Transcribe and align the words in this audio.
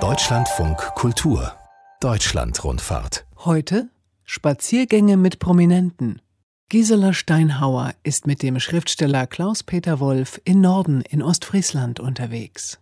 Deutschlandfunk 0.00 0.78
Kultur 0.94 1.52
Deutschlandrundfahrt. 2.00 3.26
Heute 3.44 3.90
Spaziergänge 4.24 5.18
mit 5.18 5.38
Prominenten. 5.38 6.22
Gisela 6.70 7.12
Steinhauer 7.12 7.92
ist 8.02 8.26
mit 8.26 8.42
dem 8.42 8.58
Schriftsteller 8.60 9.26
Klaus-Peter 9.26 10.00
Wolf 10.00 10.40
in 10.44 10.62
Norden 10.62 11.02
in 11.02 11.22
Ostfriesland 11.22 12.00
unterwegs. 12.00 12.78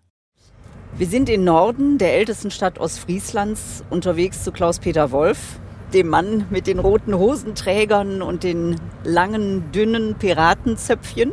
Wir 0.96 1.08
sind 1.08 1.28
in 1.28 1.42
Norden, 1.42 1.98
der 1.98 2.14
ältesten 2.14 2.52
Stadt 2.52 2.78
Ostfrieslands, 2.78 3.82
unterwegs 3.90 4.44
zu 4.44 4.52
Klaus-Peter 4.52 5.10
Wolf, 5.10 5.58
dem 5.92 6.06
Mann 6.06 6.46
mit 6.50 6.68
den 6.68 6.78
roten 6.78 7.14
Hosenträgern 7.14 8.22
und 8.22 8.44
den 8.44 8.76
langen, 9.02 9.72
dünnen 9.72 10.14
Piratenzöpfchen, 10.14 11.32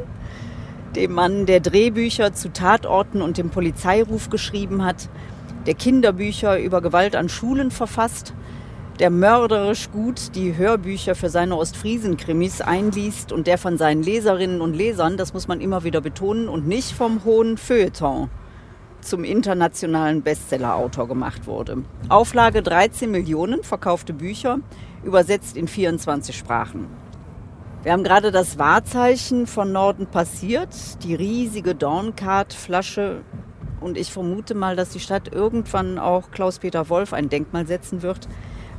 dem 0.98 1.14
Mann, 1.14 1.46
der 1.46 1.60
Drehbücher 1.60 2.34
zu 2.34 2.52
Tatorten 2.52 3.22
und 3.22 3.38
dem 3.38 3.52
Polizeiruf 3.52 4.30
geschrieben 4.30 4.84
hat, 4.84 5.10
der 5.68 5.76
Kinderbücher 5.76 6.60
über 6.60 6.82
Gewalt 6.82 7.16
an 7.16 7.30
Schulen 7.30 7.70
verfasst, 7.70 8.34
der 9.00 9.12
mörderisch 9.12 9.92
gut 9.92 10.36
die 10.36 10.58
Hörbücher 10.58 11.14
für 11.14 11.30
seine 11.30 11.56
Ostfriesen-Krimis 11.56 12.62
einliest 12.62 13.32
und 13.32 13.46
der 13.46 13.60
von 13.60 13.78
seinen 13.78 14.02
Leserinnen 14.02 14.60
und 14.60 14.76
Lesern, 14.76 15.18
das 15.18 15.34
muss 15.34 15.48
man 15.48 15.62
immer 15.62 15.84
wieder 15.84 16.02
betonen, 16.02 16.50
und 16.50 16.68
nicht 16.68 16.94
vom 16.94 17.24
hohen 17.24 17.58
Feuilleton 17.58 18.32
zum 19.02 19.24
internationalen 19.24 20.24
Bestsellerautor 20.24 21.08
gemacht 21.08 21.46
wurde. 21.46 21.84
Auflage 22.10 22.64
13 22.64 23.12
Millionen 23.12 23.62
verkaufte 23.62 24.14
Bücher, 24.14 24.60
übersetzt 25.04 25.58
in 25.58 25.68
24 25.68 26.36
Sprachen. 26.36 26.88
Wir 27.88 27.94
haben 27.94 28.04
gerade 28.04 28.34
das 28.34 28.60
Wahrzeichen 28.60 29.48
von 29.48 29.72
Norden 29.72 30.08
passiert, 30.08 30.76
die 31.06 31.16
riesige 31.16 31.74
Dorncard-Flasche 31.74 33.22
und 33.80 33.98
ich 33.98 34.12
vermute 34.12 34.56
mal, 34.56 34.76
dass 34.76 34.90
die 34.90 35.00
Stadt 35.00 35.32
irgendwann 35.32 35.98
auch 35.98 36.30
Klaus-Peter 36.32 36.90
Wolf 36.90 37.14
ein 37.14 37.30
Denkmal 37.30 37.66
setzen 37.66 38.02
wird, 38.02 38.28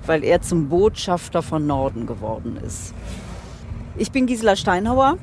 weil 0.04 0.24
er 0.24 0.42
zum 0.42 0.68
Botschafter 0.68 1.40
von 1.40 1.66
Norden 1.66 2.06
geworden 2.06 2.58
ist. 2.62 2.92
Ich 3.96 4.12
bin 4.12 4.26
Gisela 4.26 4.56
Steinhauer, 4.56 5.16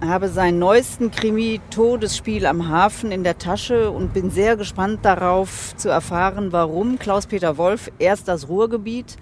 habe 0.00 0.28
seinen 0.28 0.60
neuesten 0.60 1.10
Krimi 1.10 1.60
Todesspiel 1.70 2.46
am 2.46 2.68
Hafen 2.68 3.10
in 3.10 3.24
der 3.24 3.38
Tasche 3.38 3.90
und 3.90 4.14
bin 4.14 4.30
sehr 4.30 4.56
gespannt 4.56 5.00
darauf 5.02 5.74
zu 5.74 5.88
erfahren, 5.88 6.52
warum 6.52 6.96
Klaus-Peter 7.00 7.56
Wolf 7.56 7.90
erst 7.98 8.28
das 8.28 8.48
Ruhrgebiet, 8.48 9.16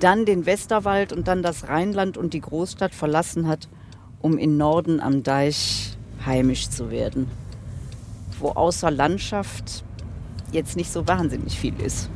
dann 0.00 0.24
den 0.24 0.46
Westerwald 0.46 1.12
und 1.12 1.28
dann 1.28 1.42
das 1.42 1.68
Rheinland 1.68 2.16
und 2.16 2.34
die 2.34 2.40
Großstadt 2.40 2.94
verlassen 2.94 3.46
hat, 3.46 3.68
um 4.20 4.38
in 4.38 4.56
Norden 4.56 5.00
am 5.00 5.22
Deich 5.22 5.96
heimisch 6.24 6.68
zu 6.68 6.90
werden 6.90 7.28
wo 8.40 8.48
außer 8.48 8.90
Landschaft 8.90 9.84
jetzt 10.52 10.76
nicht 10.76 10.90
so 10.90 11.06
wahnsinnig 11.06 11.58
viel 11.58 11.78
ist. 11.80 12.10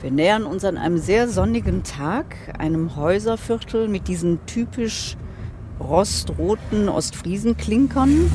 Wir 0.00 0.10
nähern 0.10 0.44
uns 0.44 0.64
an 0.64 0.76
einem 0.76 0.98
sehr 0.98 1.28
sonnigen 1.28 1.82
Tag, 1.82 2.36
einem 2.58 2.94
Häuserviertel 2.94 3.88
mit 3.88 4.06
diesen 4.06 4.44
typisch 4.46 5.16
rostroten 5.80 6.88
Ostfriesenklinkern, 6.90 8.30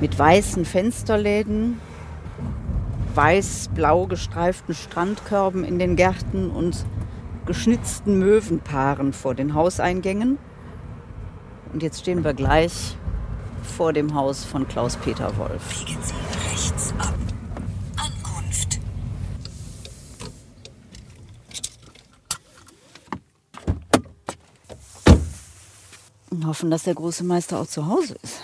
mit 0.00 0.16
weißen 0.16 0.64
Fensterläden, 0.64 1.80
weiß-blau 3.14 4.06
gestreiften 4.06 4.74
Strandkörben 4.74 5.64
in 5.64 5.78
den 5.78 5.96
Gärten 5.96 6.50
und 6.50 6.84
geschnitzten 7.46 8.18
Möwenpaaren 8.18 9.12
vor 9.12 9.34
den 9.34 9.54
Hauseingängen. 9.54 10.38
Und 11.72 11.82
jetzt 11.82 12.00
stehen 12.00 12.24
wir 12.24 12.34
gleich 12.34 12.96
vor 13.62 13.92
dem 13.92 14.14
Haus 14.14 14.44
von 14.44 14.66
Klaus-Peter 14.68 15.36
Wolf. 15.36 15.84
Biegen 15.84 16.02
Sie 16.02 16.14
rechts 16.50 16.94
ab. 16.98 17.14
Ankunft. 17.96 18.80
Und 26.30 26.46
hoffen, 26.46 26.70
dass 26.70 26.84
der 26.84 26.94
große 26.94 27.24
Meister 27.24 27.60
auch 27.60 27.66
zu 27.66 27.86
Hause 27.86 28.16
ist. 28.22 28.40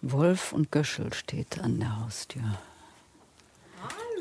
Wolf 0.00 0.52
und 0.52 0.70
Göschel 0.70 1.12
steht 1.12 1.60
an 1.60 1.80
der 1.80 2.00
Haustür. 2.00 2.58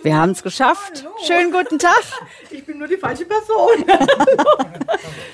Wir 0.04 0.16
haben 0.16 0.32
es 0.32 0.44
geschafft. 0.44 1.04
Hallo. 1.04 1.16
Schönen 1.26 1.52
guten 1.52 1.80
Tag. 1.80 2.02
Ich 2.50 2.66
bin 2.66 2.80
nur 2.80 2.88
die 2.88 2.98
falsche 2.98 3.26
Person. 3.26 3.86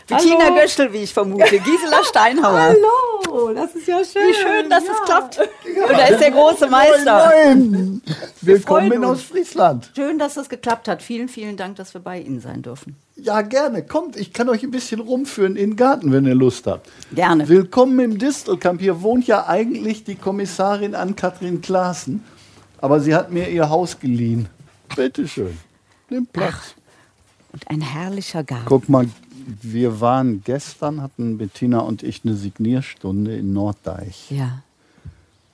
Bettina. 0.07 0.49
Göschel, 0.49 0.91
wie 0.91 1.03
ich 1.03 1.13
vermute. 1.13 1.59
Gisela 1.59 2.03
Steinhauer. 2.03 2.59
Hallo, 2.59 3.53
das 3.53 3.75
ist 3.75 3.87
ja 3.87 4.03
schön. 4.03 4.27
Wie 4.27 4.33
schön, 4.33 4.69
dass 4.69 4.85
ja. 4.85 4.91
es 4.93 5.01
klappt. 5.03 5.39
Und 5.39 5.91
da 5.91 6.05
ist 6.07 6.19
der 6.19 6.31
große 6.31 6.67
Meister. 6.67 7.31
Moin! 7.45 8.01
Willkommen 8.41 8.87
freuen 8.87 9.03
in. 9.03 9.05
Ostfriesland. 9.05 9.91
Schön, 9.95 10.19
dass 10.19 10.37
es 10.37 10.49
geklappt 10.49 10.87
hat. 10.87 11.01
Vielen, 11.01 11.29
vielen 11.29 11.55
Dank, 11.55 11.77
dass 11.77 11.93
wir 11.93 12.01
bei 12.01 12.19
Ihnen 12.19 12.39
sein 12.41 12.61
dürfen. 12.61 12.95
Ja, 13.15 13.41
gerne. 13.41 13.83
Kommt, 13.83 14.17
ich 14.17 14.33
kann 14.33 14.49
euch 14.49 14.63
ein 14.63 14.71
bisschen 14.71 14.99
rumführen 14.99 15.55
in 15.55 15.71
den 15.71 15.75
Garten, 15.75 16.11
wenn 16.11 16.25
ihr 16.25 16.35
Lust 16.35 16.67
habt. 16.67 16.89
Gerne. 17.13 17.47
Willkommen 17.47 17.99
im 17.99 18.17
Distelkamp. 18.17 18.81
Hier 18.81 19.01
wohnt 19.01 19.27
ja 19.27 19.47
eigentlich 19.47 20.03
die 20.03 20.15
Kommissarin 20.15 20.95
Ann-Kathrin 20.95 21.61
Klaassen. 21.61 22.23
Aber 22.83 22.99
sie 22.99 23.15
hat 23.15 23.31
mir 23.31 23.47
ihr 23.47 23.69
Haus 23.69 23.97
geliehen. 23.97 24.47
Bitte 24.93 25.25
schön. 25.25 25.57
Nimm 26.09 26.25
Platz. 26.25 26.75
Und 27.53 27.65
ein 27.69 27.79
herrlicher 27.79 28.43
Garten. 28.43 28.65
Guck 28.65 28.89
mal, 28.89 29.07
wir 29.61 30.01
waren 30.01 30.41
gestern, 30.43 31.01
hatten 31.01 31.37
Bettina 31.37 31.79
und 31.79 32.03
ich 32.03 32.25
eine 32.25 32.35
Signierstunde 32.35 33.37
in 33.37 33.53
Norddeich. 33.53 34.29
Ja, 34.29 34.63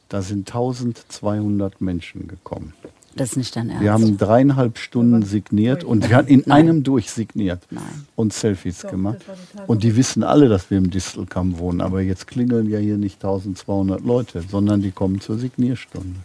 Da 0.10 0.24
sind 0.24 0.48
1200 0.50 1.82
Menschen 1.82 2.28
gekommen. 2.28 2.74
das 3.16 3.32
ist 3.32 3.38
nicht 3.38 3.56
dein 3.56 3.70
Ernst. 3.70 3.84
Wir 3.84 3.94
haben 3.94 4.18
dreieinhalb 4.18 4.80
Stunden 4.80 5.22
signiert 5.22 5.84
und 5.84 6.10
wir 6.10 6.16
haben 6.18 6.28
in 6.28 6.50
einem 6.50 6.82
durch 6.82 7.12
signiert 7.12 7.62
Nein. 7.70 7.84
und 8.16 8.34
Selfies 8.34 8.82
gemacht. 8.82 9.20
Und 9.68 9.84
die 9.84 9.96
wissen 9.96 10.24
alle, 10.24 10.50
dass 10.50 10.72
wir 10.72 10.80
im 10.80 10.90
Distelkamp 10.90 11.60
wohnen. 11.60 11.82
Aber 11.82 12.02
jetzt 12.02 12.26
klingeln 12.26 12.68
ja 12.72 12.80
hier 12.80 12.98
nicht 12.98 13.18
1200 13.24 14.02
Leute, 14.02 14.42
sondern 14.50 14.82
die 14.82 14.90
kommen 14.90 15.22
zur 15.22 15.38
Signierstunde. 15.38 16.20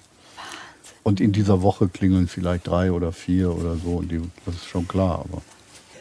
Und 1.04 1.20
in 1.20 1.30
dieser 1.32 1.62
Woche 1.62 1.86
klingeln 1.88 2.26
vielleicht 2.26 2.66
drei 2.66 2.90
oder 2.90 3.12
vier 3.12 3.54
oder 3.56 3.76
so. 3.76 3.90
Und 3.98 4.10
die, 4.10 4.20
das 4.46 4.56
ist 4.56 4.66
schon 4.66 4.88
klar. 4.88 5.24
Aber 5.30 5.42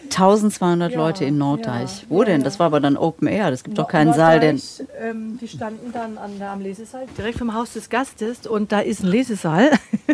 1200 0.06 0.91
Ja, 0.91 0.97
Leute 0.97 1.25
in 1.25 1.38
Norddeich. 1.38 2.02
ja, 2.03 2.06
Wo 2.09 2.22
ja, 2.22 2.30
denn? 2.30 2.41
ja. 2.41 2.46
Das 2.46 2.58
war 2.59 2.68
aber 2.68 2.80
dann 2.80 2.97
Open 2.97 3.28
Air. 3.28 3.52
Das 3.52 3.63
gibt 3.63 3.78
doch 3.78 3.88
keinen 3.88 4.13
Saal, 4.13 4.40
der. 4.40 4.53
Norddeich, 4.53 4.88
Ähm, 5.02 5.38
die 5.42 5.47
standen 5.47 5.92
dann 5.92 6.18
an 6.18 6.40
der, 6.40 6.52
am 6.52 6.62
Lesesaal, 6.62 7.06
direkt 7.18 7.38
vom 7.38 7.53
Haus 7.53 7.74
des 7.74 7.90
Gastes 7.90 8.47
und 8.47 8.72
da 8.72 8.80
ist 8.80 9.03
ein 9.03 9.08
Lesesaal. 9.08 9.72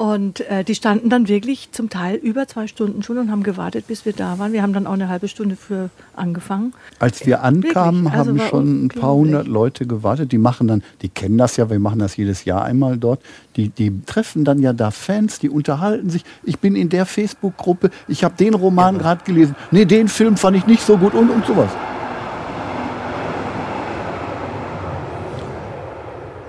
und 0.00 0.40
äh, 0.48 0.64
die 0.64 0.74
standen 0.74 1.10
dann 1.10 1.28
wirklich 1.28 1.72
zum 1.72 1.90
Teil 1.90 2.16
über 2.16 2.48
zwei 2.48 2.66
Stunden 2.66 3.02
schon 3.02 3.18
und 3.18 3.30
haben 3.30 3.42
gewartet, 3.42 3.86
bis 3.86 4.06
wir 4.06 4.14
da 4.14 4.38
waren. 4.38 4.54
Wir 4.54 4.62
haben 4.62 4.72
dann 4.72 4.86
auch 4.86 4.94
eine 4.94 5.10
halbe 5.10 5.28
Stunde 5.28 5.56
für 5.56 5.90
angefangen. 6.16 6.72
als 6.98 7.26
wir 7.26 7.42
ankamen, 7.42 8.04
Wirklich? 8.04 8.18
Also 8.18 8.30
haben 8.30 8.48
schon 8.48 8.84
ein 8.86 8.88
paar 8.88 9.12
hundert 9.12 9.46
Leute 9.46 9.84
gewartet. 9.84 10.32
Die 10.32 10.38
machen 10.38 10.68
dann, 10.68 10.82
die 11.02 11.10
kennen 11.10 11.36
das 11.36 11.58
ja, 11.58 11.68
wir 11.68 11.78
machen 11.78 11.98
das 11.98 12.16
jedes 12.16 12.46
Jahr 12.46 12.64
einmal 12.64 12.96
dort. 12.96 13.20
Die, 13.56 13.68
die 13.68 13.92
treffen 14.06 14.46
dann 14.46 14.60
ja 14.60 14.72
da 14.72 14.90
Fans, 14.90 15.38
die 15.38 15.50
unterhalten 15.50 16.08
sich. 16.08 16.24
Ich 16.44 16.58
bin 16.60 16.76
in 16.76 16.88
der 16.88 17.04
Facebook-Gruppe, 17.04 17.90
ich 18.08 18.24
habe 18.24 18.34
den 18.38 18.54
Roman 18.54 18.96
gerade 18.96 19.22
gelesen. 19.24 19.54
Nee, 19.70 19.84
den 19.84 20.08
Film 20.08 20.38
fand 20.38 20.56
ich 20.56 20.66
nicht 20.66 20.80
so 20.80 20.96
gut 20.96 21.12
und, 21.12 21.28
und 21.28 21.44
sowas. 21.44 21.68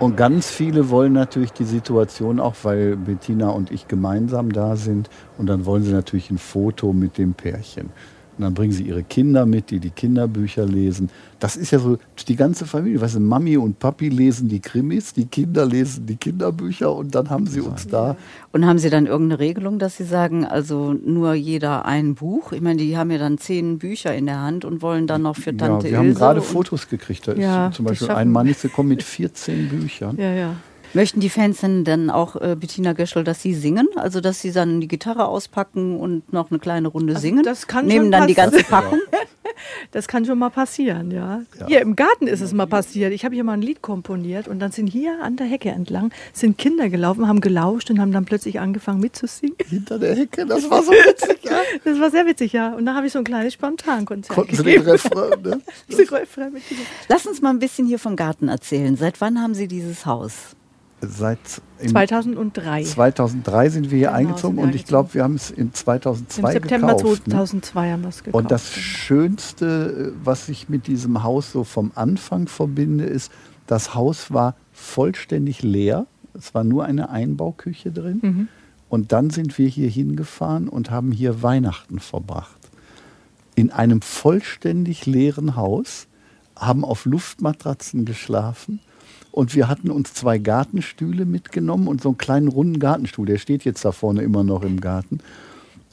Und 0.02 0.18
ganz 0.18 0.50
viele 0.50 0.90
wollen 0.90 1.14
natürlich 1.14 1.54
die 1.54 1.64
Situation 1.64 2.40
auch, 2.40 2.56
weil 2.64 2.98
Bettina 2.98 3.50
und 3.50 3.70
ich 3.70 3.88
gemeinsam 3.88 4.52
da 4.52 4.76
sind. 4.76 5.12
Und 5.38 5.46
dann 5.46 5.68
wollen 5.68 5.84
sie 5.84 5.92
natürlich 5.92 6.32
ein 6.32 6.40
Foto 6.40 6.92
mit 6.92 7.20
dem 7.20 7.36
Pärchen. 7.36 7.92
Und 8.41 8.46
dann 8.46 8.53
bringen 8.56 8.72
sie 8.74 8.85
ihre 8.85 9.03
Kinder 9.03 9.46
mit, 9.46 9.69
die 9.69 9.78
die 9.79 9.91
Kinderbücher 9.91 10.66
lesen. 10.66 11.12
Das 11.40 11.56
ist 11.56 11.69
ja 11.69 11.78
so 11.78 12.00
die 12.28 12.35
ganze 12.35 12.66
Familie. 12.66 13.00
Weißt 13.00 13.13
du, 13.16 13.19
Mami 13.19 13.56
und 13.56 13.78
Papi 13.78 14.09
lesen 14.09 14.50
die 14.50 14.59
Krimis, 14.59 15.13
die 15.13 15.25
Kinder 15.25 15.63
lesen 15.63 16.07
die 16.07 16.16
Kinderbücher 16.16 16.91
und 16.91 17.14
dann 17.14 17.29
haben 17.29 17.46
sie 17.46 17.61
uns 17.61 17.88
da. 17.88 18.16
Und 18.52 18.66
haben 18.66 18.79
Sie 18.79 18.90
dann 18.90 19.05
irgendeine 19.05 19.40
Regelung, 19.40 19.78
dass 19.78 19.97
Sie 19.97 20.05
sagen, 20.05 20.43
also 20.43 20.93
nur 20.93 21.35
jeder 21.35 21.85
ein 21.85 22.16
Buch? 22.16 22.52
Ich 22.52 22.61
meine, 22.61 22.82
die 22.82 22.97
haben 22.97 23.11
ja 23.11 23.20
dann 23.20 23.38
zehn 23.38 23.78
Bücher 23.78 24.14
in 24.16 24.26
der 24.26 24.41
Hand 24.41 24.66
und 24.66 24.82
wollen 24.82 25.05
dann 25.05 25.22
noch 25.22 25.35
für 25.35 25.55
Tante 25.55 25.85
ja, 25.87 25.91
wir 25.91 25.97
haben 25.99 26.08
Ilse 26.08 26.20
gerade 26.20 26.40
und- 26.40 26.46
Fotos 26.47 26.90
gekriegt. 26.90 27.28
Da 27.28 27.34
ist 27.34 27.40
Ja, 27.40 27.70
zum 27.72 27.85
das 27.85 27.99
Beispiel 27.99 28.16
ein 28.16 28.28
wir. 28.29 28.34
Mann 28.34 28.47
ist 28.47 28.64
gekommen 28.64 28.90
mit 28.90 29.03
14 29.03 29.70
Büchern. 29.70 30.17
Ja, 30.17 30.34
ja. 30.34 30.55
Möchten 30.93 31.20
die 31.20 31.29
Fans 31.29 31.61
denn 31.61 31.84
dann 31.84 32.09
auch 32.09 32.35
äh, 32.35 32.55
Bettina 32.59 32.93
Göschel, 32.93 33.23
dass 33.23 33.41
sie 33.41 33.53
singen? 33.53 33.88
Also 33.96 34.22
dass 34.22 34.41
sie 34.41 34.52
dann 34.52 34.82
die 34.82 34.88
Gitarre 34.88 35.28
auspacken 35.28 35.99
und 35.99 36.32
noch 36.34 36.52
eine 36.52 36.59
kleine 36.59 36.88
Runde 36.88 37.14
Also 37.14 37.22
singen? 37.22 37.43
das 37.43 37.67
kann 37.67 37.85
Nehmen 37.88 38.05
schon 38.05 38.11
dann 38.11 38.28
die 38.28 38.34
ganze 38.34 38.64
Packung? 38.64 38.99
Das 39.91 40.08
kann 40.08 40.26
schon 40.26 40.40
mal 40.40 40.49
passieren, 40.49 41.11
ja. 41.11 41.41
Ja. 41.59 41.67
Hier 41.67 41.82
im 41.82 41.96
Garten 41.96 42.28
ist 42.28 42.41
es 42.41 42.53
mal 42.53 42.66
passiert. 42.66 43.14
Ich 43.14 43.26
habe 43.26 43.35
hier 43.35 43.43
mal 43.43 43.53
ein 43.53 43.61
Lied 43.61 43.82
komponiert 43.82 44.47
und 44.47 44.59
dann 44.59 44.72
sind 44.72 44.88
hier 44.88 45.22
an 45.22 45.35
der 45.35 45.46
Hecke 45.47 45.70
entlang 45.70 46.11
sind 46.34 46.58
Kinder 46.58 46.90
gelaufen, 46.90 47.28
haben 47.28 47.41
gelauscht 47.41 47.90
und 47.90 47.99
haben 47.99 48.11
dann 48.11 48.26
plötzlich 48.26 48.59
angefangen 48.59 48.99
mitzusingen. 48.99 49.55
Hinter 49.70 49.99
der 49.99 50.16
Hecke, 50.16 50.46
das 50.46 50.70
war 50.70 50.84
so 50.84 50.91
witzig. 50.91 51.44
Ja. 51.44 51.59
Das 51.84 51.99
war 51.99 52.09
sehr 52.11 52.26
witzig, 52.26 52.53
ja. 52.53 52.73
Und 52.73 52.85
da 52.85 52.96
habe 52.96 53.08
ich 53.08 53.14
so 53.14 53.20
ein 53.20 53.26
kleines 53.26 53.53
Spontankonzert 53.53 54.35
Konnten 54.35 54.55
Sie 54.55 54.64
den 54.64 54.84
gegeben. 54.84 54.90
Refrain, 54.90 55.41
ne? 55.41 55.61
Lass 57.09 57.26
uns 57.26 57.41
mal 57.41 57.49
ein 57.49 57.59
bisschen 57.59 57.85
hier 57.87 57.99
vom 57.99 58.16
Garten 58.16 58.47
erzählen. 58.47 58.96
Seit 58.96 59.22
wann 59.22 59.41
haben 59.41 59.53
Sie 59.53 59.67
dieses 59.67 60.05
Haus? 60.05 60.55
Seit 61.02 61.40
im 61.80 61.90
2003. 61.90 62.84
2003 62.84 63.70
sind 63.70 63.92
wir 63.92 63.98
hier 63.98 64.08
Genau, 64.09 64.20
eingezogen 64.20 64.58
wir 64.58 64.64
und 64.64 64.76
ich 64.76 64.86
glaube, 64.86 65.14
wir 65.16 65.24
haben 65.24 65.36
es 65.36 65.50
in 65.50 65.74
2002 65.74 66.42
Im 66.42 66.62
September 66.62 66.96
gekauft. 66.96 67.28
ne? 67.28 67.34
2002 67.34 67.92
haben 67.92 68.02
wir 68.03 68.09
es 68.09 68.24
gekauft. 68.24 68.44
Und 68.44 68.52
das 68.52 68.72
Schönste, 68.72 70.14
was 70.24 70.48
ich 70.48 70.70
mit 70.70 70.88
diesem 70.88 71.24
Haus 71.24 71.52
so 71.52 71.64
vom 71.64 71.92
Anfang 71.96 72.48
verbinde, 72.48 73.06
ist, 73.06 73.32
das 73.66 73.96
Haus 73.96 74.32
war 74.32 74.56
vollständig 74.72 75.64
leer. 75.64 76.06
Es 76.34 76.53
war 76.53 76.64
nur 76.64 76.86
eine 76.86 77.09
Einbauküche 77.09 77.92
drin. 77.92 78.20
Mhm. 78.22 78.47
Und 78.90 79.12
dann 79.12 79.30
sind 79.30 79.58
wir 79.58 79.68
hier 79.68 79.90
hingefahren 79.90 80.68
und 80.68 80.92
haben 80.92 81.12
hier 81.12 81.42
Weihnachten 81.42 82.00
verbracht. 82.00 82.58
In 83.56 83.72
einem 83.72 84.02
vollständig 84.02 85.06
leeren 85.06 85.56
Haus, 85.56 86.08
haben 86.62 86.86
auf 86.86 87.06
Luftmatratzen 87.06 88.06
geschlafen. 88.06 88.80
Und 89.32 89.56
wir 89.56 89.68
hatten 89.70 89.90
uns 89.92 90.14
zwei 90.14 90.38
Gartenstühle 90.40 91.26
mitgenommen 91.26 91.88
und 91.88 92.02
so 92.02 92.10
einen 92.10 92.18
kleinen 92.18 92.48
runden 92.50 92.80
Gartenstuhl, 92.80 93.26
der 93.26 93.38
steht 93.38 93.64
jetzt 93.64 93.86
da 93.86 93.92
vorne 93.92 94.22
immer 94.24 94.44
noch 94.44 94.64
im 94.64 94.82
Garten. 94.82 95.20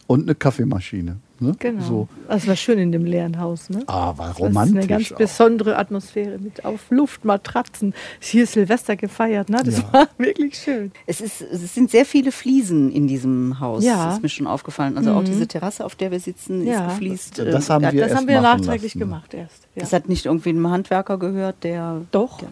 Und 0.08 0.22
eine 0.22 0.34
Kaffeemaschine. 0.34 1.16
Ne? 1.38 1.54
Genau. 1.58 1.82
So. 1.84 2.08
Das 2.28 2.48
war 2.48 2.56
schön 2.56 2.78
in 2.78 2.90
dem 2.92 3.04
leeren 3.04 3.38
Haus, 3.38 3.68
ne? 3.70 3.82
Ah, 3.86 4.14
war 4.16 4.28
Das 4.28 4.40
romantisch. 4.40 4.72
ist 4.72 4.78
eine 4.78 4.86
ganz 4.88 5.12
auch. 5.12 5.18
besondere 5.18 5.76
Atmosphäre 5.78 6.38
mit 6.38 6.64
auf 6.64 6.90
Luftmatratzen. 6.90 7.94
Hier 8.18 8.44
ist 8.44 8.54
Silvester 8.54 8.96
gefeiert, 8.96 9.50
ne? 9.50 9.58
Das 9.64 9.78
Ja. 9.78 9.92
war 9.92 10.08
wirklich 10.18 10.56
schön. 10.56 10.90
Es, 11.06 11.20
ist, 11.20 11.42
es 11.42 11.74
sind 11.74 11.90
sehr 11.90 12.06
viele 12.06 12.32
Fliesen 12.32 12.90
in 12.90 13.06
diesem 13.06 13.60
Haus. 13.60 13.84
Ja. 13.84 14.06
Das 14.06 14.14
ist 14.16 14.22
mir 14.22 14.28
schon 14.30 14.46
aufgefallen. 14.48 14.96
Also 14.96 15.12
auch 15.12 15.22
diese 15.22 15.46
Terrasse, 15.46 15.84
auf 15.84 15.94
der 15.94 16.10
wir 16.10 16.18
sitzen, 16.20 16.66
Ja. 16.66 16.86
ist 16.86 16.92
gefliest. 16.94 17.38
Das 17.38 17.68
äh, 17.68 17.72
haben 17.74 17.82
wir 17.82 17.92
Das 17.92 18.00
erst 18.10 18.16
haben 18.16 18.26
wir 18.28 18.40
nachträglich 18.40 18.94
lassen. 18.94 18.98
gemacht 18.98 19.34
erst. 19.34 19.64
Ja. 19.76 19.82
Das 19.82 19.92
hat 19.92 20.08
nicht 20.08 20.24
irgendwie 20.26 20.48
einem 20.50 20.68
Handwerker 20.70 21.18
gehört, 21.18 21.62
der. 21.62 22.00
Doch, 22.10 22.42
Ja. 22.42 22.48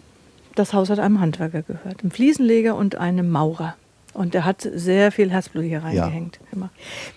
Das 0.59 0.73
Haus 0.73 0.89
hat 0.89 0.99
einem 0.99 1.19
Handwerker 1.19 1.61
gehört. 1.61 2.01
Einem 2.01 2.11
Fliesenleger 2.11 2.75
und 2.75 2.95
einem 2.95 3.29
Maurer. 3.29 3.75
Und 4.13 4.33
der 4.33 4.45
hat 4.45 4.67
sehr 4.73 5.11
viel 5.11 5.29
Herzblut 5.29 5.65
hier 5.65 5.83
reingehängt. 5.83 6.39
Immer. 6.51 6.71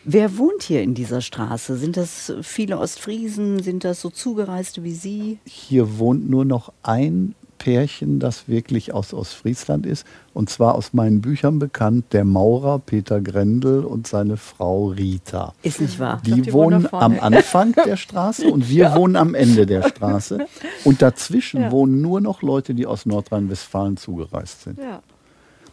Wer 0.04 0.36
wohnt 0.36 0.62
hier 0.62 0.82
in 0.82 0.94
dieser 0.94 1.22
Straße? 1.22 1.76
Sind 1.76 1.96
das 1.96 2.32
viele 2.42 2.78
Ostfriesen? 2.78 3.62
Sind 3.62 3.84
das 3.84 4.02
so 4.02 4.10
Zugereiste 4.10 4.84
wie 4.84 4.92
Sie? 4.92 5.38
Hier 5.46 5.98
wohnt 5.98 6.28
nur 6.28 6.44
noch 6.44 6.72
ein 6.82 7.34
Pärchen, 7.60 8.20
das 8.20 8.48
wirklich 8.48 8.92
aus 8.94 9.12
Ostfriesland 9.12 9.84
ist. 9.84 10.06
Und 10.32 10.48
zwar 10.48 10.74
aus 10.74 10.94
meinen 10.94 11.20
Büchern 11.20 11.58
bekannt, 11.58 12.06
der 12.12 12.24
Maurer 12.24 12.78
Peter 12.78 13.20
Grendel 13.20 13.84
und 13.84 14.06
seine 14.06 14.38
Frau 14.38 14.86
Rita. 14.88 15.52
Ist 15.62 15.80
nicht 15.80 15.98
wahr? 16.00 16.22
Die, 16.24 16.40
die 16.40 16.52
wohnen 16.54 16.88
am 16.90 17.20
Anfang 17.20 17.72
der 17.74 17.98
Straße 17.98 18.48
und 18.48 18.68
wir 18.70 18.94
wohnen 18.96 19.14
am 19.16 19.34
Ende 19.34 19.66
der 19.66 19.82
Straße. 19.82 20.46
Und 20.84 21.02
dazwischen 21.02 21.60
Ja. 21.60 21.70
wohnen 21.70 22.00
nur 22.00 22.20
noch 22.22 22.40
Leute, 22.42 22.74
die 22.74 22.86
aus 22.86 23.04
Nordrhein-Westfalen 23.04 23.98
zugereist 23.98 24.62
sind. 24.62 24.78
Ja. 24.78 25.02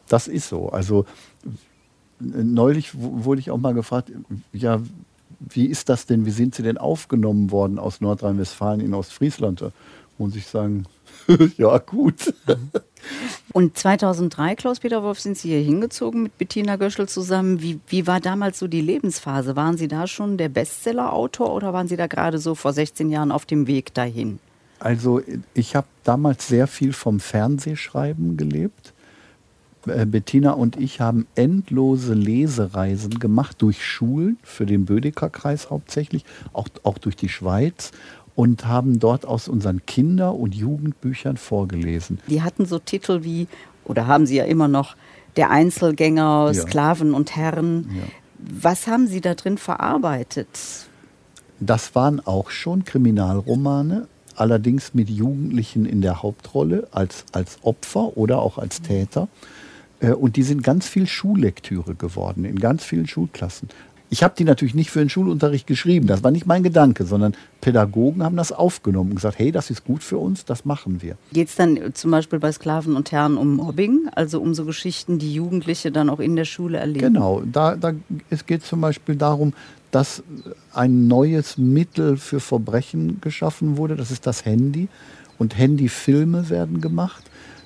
Das 0.09 0.27
ist 0.27 0.49
so. 0.49 0.69
Also 0.69 1.05
äh, 2.21 2.43
neulich 2.43 2.91
wurde 2.93 3.39
ich 3.39 3.49
auch 3.49 3.57
mal 3.57 3.73
gefragt, 3.73 4.11
ja, 4.51 4.81
wie 5.39 5.67
ist 5.67 5.87
das 5.87 6.05
denn, 6.05 6.25
wie 6.25 6.31
sind 6.31 6.53
Sie 6.53 6.63
denn 6.63 6.77
aufgenommen 6.77 7.49
worden 7.51 7.79
aus 7.79 8.01
Nordrhein-Westfalen 8.01 8.81
in 8.81 8.93
Ostfriesland? 8.93 9.63
Muss 10.17 10.35
ich 10.35 10.47
sagen, 10.47 10.83
ja 11.57 11.77
gut. 11.79 12.33
Und 13.53 13.77
2003, 13.77 14.55
Klaus-Peter 14.55 15.03
Wolf, 15.03 15.19
sind 15.19 15.37
Sie 15.37 15.49
hier 15.49 15.61
hingezogen 15.61 16.23
mit 16.23 16.37
Bettina 16.37 16.75
Göschel 16.75 17.07
zusammen. 17.07 17.61
Wie, 17.61 17.79
wie 17.87 18.05
war 18.05 18.19
damals 18.19 18.59
so 18.59 18.67
die 18.67 18.81
Lebensphase? 18.81 19.55
Waren 19.55 19.77
Sie 19.77 19.87
da 19.87 20.07
schon 20.07 20.37
der 20.37 20.49
Bestseller-Autor 20.49 21.53
oder 21.53 21.73
waren 21.73 21.87
Sie 21.87 21.97
da 21.97 22.07
gerade 22.07 22.39
so 22.39 22.55
vor 22.55 22.73
16 22.73 23.09
Jahren 23.09 23.31
auf 23.31 23.45
dem 23.45 23.67
Weg 23.67 23.93
dahin? 23.93 24.39
Also 24.79 25.21
ich 25.53 25.75
habe 25.75 25.87
damals 26.03 26.47
sehr 26.47 26.67
viel 26.67 26.93
vom 26.93 27.19
Fernsehschreiben 27.19 28.37
gelebt. 28.37 28.93
Äh, 29.87 30.05
Bettina 30.05 30.51
und 30.51 30.77
ich 30.77 31.01
haben 31.01 31.27
endlose 31.35 32.13
Lesereisen 32.13 33.19
gemacht 33.19 33.61
durch 33.61 33.85
Schulen, 33.85 34.37
für 34.43 34.65
den 34.65 34.85
Bödecker-Kreis 34.85 35.69
hauptsächlich, 35.69 36.25
auch, 36.53 36.67
auch 36.83 36.97
durch 36.97 37.15
die 37.15 37.29
Schweiz 37.29 37.91
und 38.37 38.67
haben 38.67 38.99
dort 38.99 39.25
aus 39.25 39.47
unseren 39.47 39.83
Kinder- 39.87 40.35
und 40.35 40.53
Jugendbüchern 40.53 41.37
vorgelesen. 41.37 42.19
Die 42.27 42.43
hatten 42.43 42.67
so 42.67 42.77
Titel 42.77 43.23
wie, 43.23 43.47
oder 43.83 44.05
haben 44.05 44.27
Sie 44.27 44.35
ja 44.37 44.45
immer 44.45 44.67
noch, 44.67 44.95
Der 45.35 45.49
Einzelgänger, 45.51 46.51
Ja. 46.53 46.61
Sklaven 46.61 47.13
und 47.13 47.35
Herren. 47.35 47.89
Ja. 47.95 48.03
Was 48.61 48.85
haben 48.87 49.07
Sie 49.07 49.21
da 49.21 49.33
drin 49.33 49.57
verarbeitet? 49.57 50.47
Das 51.59 51.93
waren 51.95 52.19
auch 52.25 52.49
schon 52.51 52.85
Kriminalromane, 52.85 54.07
allerdings 54.35 54.93
mit 54.93 55.09
Jugendlichen 55.09 55.85
in 55.85 56.01
der 56.01 56.21
Hauptrolle 56.21 56.87
als, 56.91 57.25
als 57.31 57.57
Opfer 57.63 58.17
oder 58.17 58.39
auch 58.39 58.57
als 58.59 58.81
Täter. 58.83 59.27
Äh, 59.99 60.11
Und 60.11 60.35
die 60.35 60.43
sind 60.43 60.61
ganz 60.63 60.87
viel 60.87 61.07
Schullektüre 61.07 61.95
geworden, 61.95 62.45
in 62.45 62.59
ganz 62.59 62.83
vielen 62.83 63.07
Schulklassen. 63.07 63.69
Ich 64.09 64.23
habe 64.23 64.33
die 64.37 64.45
natürlich 64.45 64.73
nicht 64.73 64.89
für 64.89 64.99
den 64.99 65.09
Schulunterricht 65.09 65.67
geschrieben, 65.67 66.07
das 66.07 66.23
war 66.23 66.31
nicht 66.31 66.45
mein 66.45 66.63
Gedanke, 66.63 67.05
sondern 67.05 67.35
Pädagogen 67.59 68.23
haben 68.23 68.37
das 68.37 68.53
aufgenommen 68.53 69.09
und 69.09 69.15
gesagt, 69.17 69.37
hey, 69.37 69.51
das 69.51 69.69
ist 69.69 69.83
gut 69.83 70.01
für 70.01 70.17
uns, 70.17 70.45
das 70.45 70.63
machen 70.63 71.01
wir. 71.01 71.17
Geht 71.33 71.49
es 71.49 71.55
dann 71.55 71.75
äh, 71.75 71.93
zum 71.93 72.11
Beispiel 72.11 72.39
bei 72.39 72.51
Sklaven 72.51 72.95
und 72.95 73.11
Herren 73.11 73.35
um 73.37 73.57
Mobbing, 73.57 74.07
also 74.15 74.41
um 74.41 74.53
so 74.53 74.63
Geschichten, 74.63 75.19
die 75.19 75.33
Jugendliche 75.33 75.91
dann 75.91 76.09
auch 76.09 76.19
in 76.19 76.37
der 76.37 76.45
Schule 76.45 76.77
erleben? 76.77 77.13
Genau, 77.13 77.41
da, 77.51 77.75
da, 77.75 77.93
es 78.29 78.45
geht 78.45 78.63
zum 78.63 78.79
Beispiel 78.79 79.15
darum, 79.15 79.53
dass 79.91 80.23
ein 80.73 81.07
neues 81.07 81.57
Mittel 81.57 82.17
für 82.17 82.39
Verbrechen 82.39 83.19
geschaffen 83.21 83.77
wurde, 83.77 83.95
das 83.95 84.11
ist 84.11 84.27
das 84.27 84.45
Handy. 84.45 84.87
Und 85.37 85.57
Handyfilme 85.57 86.49
werden 86.49 86.81
gemacht, 86.81 87.23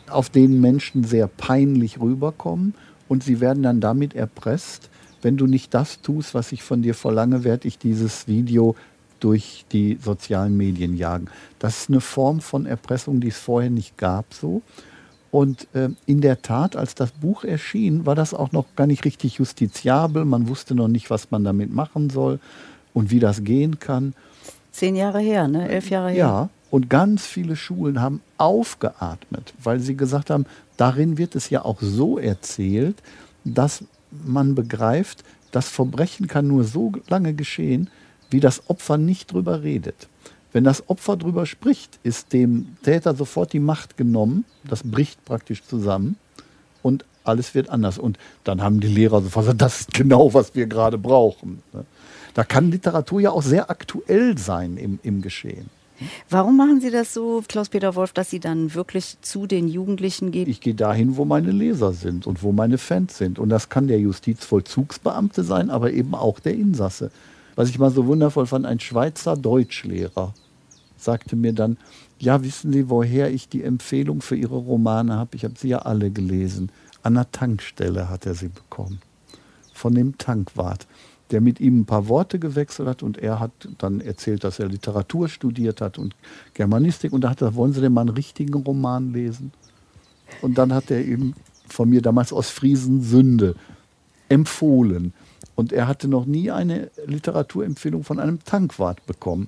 auf 0.10 0.30
denen 0.30 0.60
Menschen 0.60 1.04
sehr 1.04 1.28
peinlich 1.28 2.00
rüberkommen 2.00 2.74
und 3.08 3.24
sie 3.24 3.40
werden 3.40 3.64
dann 3.64 3.80
damit 3.80 4.14
erpresst, 4.14 4.91
wenn 5.22 5.38
du 5.38 5.48
nicht 5.48 5.74
das 5.74 6.02
tust, 6.02 6.34
was 6.34 6.52
ich 6.52 6.64
von 6.64 6.82
dir 6.82 6.94
verlange, 6.94 7.44
werde 7.44 7.68
ich 7.68 7.78
dieses 7.78 8.28
Video 8.28 8.76
durch 9.20 9.66
die 9.72 9.98
sozialen 10.02 10.58
Medien 10.58 10.98
jagen. 10.98 11.28
Das 11.60 11.82
ist 11.82 11.90
eine 11.90 12.02
Form 12.02 12.42
von 12.42 12.66
Erpressung, 12.66 13.22
die 13.22 13.30
es 13.30 13.38
vorher 13.38 13.70
nicht 13.70 13.98
gab 13.98 14.34
so. 14.34 14.62
Und 15.30 15.68
äh, 15.74 15.90
in 16.06 16.20
der 16.20 16.42
Tat, 16.42 16.76
als 16.76 16.94
das 16.94 17.12
Buch 17.12 17.46
erschien, 17.46 18.06
war 18.06 18.16
das 18.16 18.34
auch 18.34 18.52
noch 18.52 18.66
gar 18.76 18.88
nicht 18.88 19.06
richtig 19.06 19.36
justiziabel. 19.36 20.26
Man 20.26 20.50
wusste 20.50 20.76
noch 20.76 20.90
nicht, 20.90 21.10
was 21.10 21.32
man 21.32 21.46
damit 21.46 21.74
machen 21.74 22.10
soll 22.10 22.40
und 22.94 23.12
wie 23.12 23.20
das 23.20 23.44
gehen 23.44 23.80
kann. 23.80 24.14
Zehn 24.72 24.96
Jahre 24.96 25.20
her, 25.20 25.48
ne? 25.48 25.70
Elf 25.70 25.90
Jahre 25.90 26.10
her. 26.10 26.18
Ja, 26.18 26.50
und 26.70 26.90
ganz 26.90 27.26
viele 27.26 27.56
Schulen 27.56 28.02
haben 28.02 28.22
aufgeatmet, 28.38 29.54
weil 29.64 29.80
sie 29.80 29.96
gesagt 29.96 30.30
haben, 30.30 30.46
darin 30.76 31.18
wird 31.18 31.36
es 31.36 31.50
ja 31.50 31.64
auch 31.64 31.82
so 31.82 32.18
erzählt, 32.18 32.96
dass 33.46 33.86
man 34.12 34.56
begreift, 34.56 35.24
das 35.52 35.70
Verbrechen 35.70 36.28
kann 36.28 36.48
nur 36.48 36.64
so 36.64 36.92
lange 37.08 37.34
geschehen, 37.34 37.90
wie 38.30 38.40
das 38.40 38.70
Opfer 38.70 38.98
nicht 38.98 39.34
drüber 39.34 39.64
redet. 39.64 40.08
Wenn 40.54 40.64
das 40.64 40.90
Opfer 40.90 41.18
drüber 41.18 41.46
spricht, 41.46 42.00
ist 42.04 42.34
dem 42.34 42.76
Täter 42.84 43.16
sofort 43.16 43.54
die 43.54 43.60
Macht 43.60 43.98
genommen, 43.98 44.46
das 44.64 44.84
bricht 44.84 45.24
praktisch 45.26 45.64
zusammen 45.64 46.18
und 46.82 47.06
alles 47.24 47.54
wird 47.56 47.70
anders. 47.70 47.98
Und 47.98 48.18
dann 48.44 48.62
haben 48.62 48.80
die 48.80 48.88
Lehrer 48.88 49.22
sofort 49.22 49.46
gesagt, 49.46 49.62
das 49.62 49.80
ist 49.82 49.94
genau, 49.94 50.34
was 50.34 50.56
wir 50.56 50.68
gerade 50.68 50.98
brauchen. 50.98 51.62
Da 52.34 52.44
kann 52.44 52.72
Literatur 52.72 53.22
ja 53.22 53.32
auch 53.32 53.44
sehr 53.44 53.70
aktuell 53.70 54.38
sein 54.38 54.78
im, 54.78 55.00
im 55.04 55.22
Geschehen. 55.22 55.70
Warum 56.30 56.58
machen 56.58 56.82
Sie 56.82 56.92
das 56.92 57.14
so, 57.14 57.44
Klaus-Peter 57.48 57.96
Wolf, 57.96 58.14
dass 58.14 58.30
Sie 58.30 58.40
dann 58.40 58.74
wirklich 58.74 59.18
zu 59.22 59.48
den 59.48 59.68
Jugendlichen 59.68 60.32
gehen? 60.32 60.50
Ich 60.50 60.62
gehe 60.62 60.76
dahin, 60.76 61.18
wo 61.18 61.26
meine 61.26 61.52
Leser 61.52 61.94
sind 61.94 62.28
und 62.28 62.44
wo 62.44 62.52
meine 62.52 62.78
Fans 62.78 63.18
sind. 63.18 63.40
Und 63.40 63.50
das 63.50 63.70
kann 63.70 63.88
der 63.88 64.00
Justizvollzugsbeamte 64.00 65.44
sein, 65.44 65.70
aber 65.70 65.92
eben 65.92 66.16
auch 66.16 66.40
der 66.40 66.56
Insasse. 66.56 67.12
Was 67.56 67.70
ich 67.70 67.80
mal 67.80 67.92
so 67.92 68.06
wundervoll 68.06 68.46
fand, 68.46 68.66
ein 68.66 68.80
Schweizer 68.80 69.36
Deutschlehrer 69.36 70.34
sagte 70.98 71.36
mir 71.36 71.54
dann, 71.54 71.78
ja, 72.20 72.44
wissen 72.44 72.72
Sie, 72.72 72.90
woher 72.90 73.32
ich 73.32 73.50
die 73.50 73.64
Empfehlung 73.64 74.22
für 74.22 74.36
Ihre 74.36 74.56
Romane 74.56 75.16
habe? 75.16 75.36
Ich 75.36 75.44
habe 75.44 75.56
sie 75.58 75.70
ja 75.70 75.80
alle 75.80 76.12
gelesen. 76.12 76.72
An 77.04 77.16
der 77.16 77.32
Tankstelle 77.32 78.10
hat 78.10 78.28
er 78.28 78.36
sie 78.36 78.50
bekommen. 78.50 79.02
Von 79.74 79.96
dem 79.96 80.18
Tankwart, 80.20 80.86
der 81.32 81.42
mit 81.42 81.60
ihm 81.60 81.82
ein 81.82 81.86
paar 81.86 82.08
Worte 82.08 82.40
gewechselt 82.40 82.88
hat 82.88 83.04
und 83.04 83.18
er 83.18 83.40
hat 83.40 83.52
dann 83.78 84.02
erzählt, 84.02 84.44
dass 84.44 84.60
er 84.60 84.68
Literatur 84.68 85.30
studiert 85.30 85.82
hat 85.82 85.98
und 85.98 86.16
Germanistik 86.54 87.14
und 87.14 87.22
da 87.22 87.30
hat 87.30 87.42
er, 87.42 87.56
wollen 87.56 87.74
Sie 87.74 87.82
denn 87.82 87.94
mal 87.94 88.02
einen 88.02 88.10
richtigen 88.10 88.54
Roman 88.54 89.14
lesen? 89.14 89.52
Und 90.42 90.58
dann 90.58 90.74
hat 90.74 90.92
er 90.92 91.04
ihm 91.04 91.34
von 91.68 91.90
mir 91.90 92.02
damals 92.02 92.34
aus 92.34 92.50
Friesen 92.50 93.02
Sünde 93.02 93.56
empfohlen. 94.30 95.14
Und 95.56 95.74
er 95.74 95.88
hatte 95.88 96.08
noch 96.08 96.26
nie 96.26 96.52
eine 96.52 96.90
Literaturempfehlung 97.06 98.04
von 98.04 98.20
einem 98.20 98.44
Tankwart 98.44 99.06
bekommen. 99.06 99.48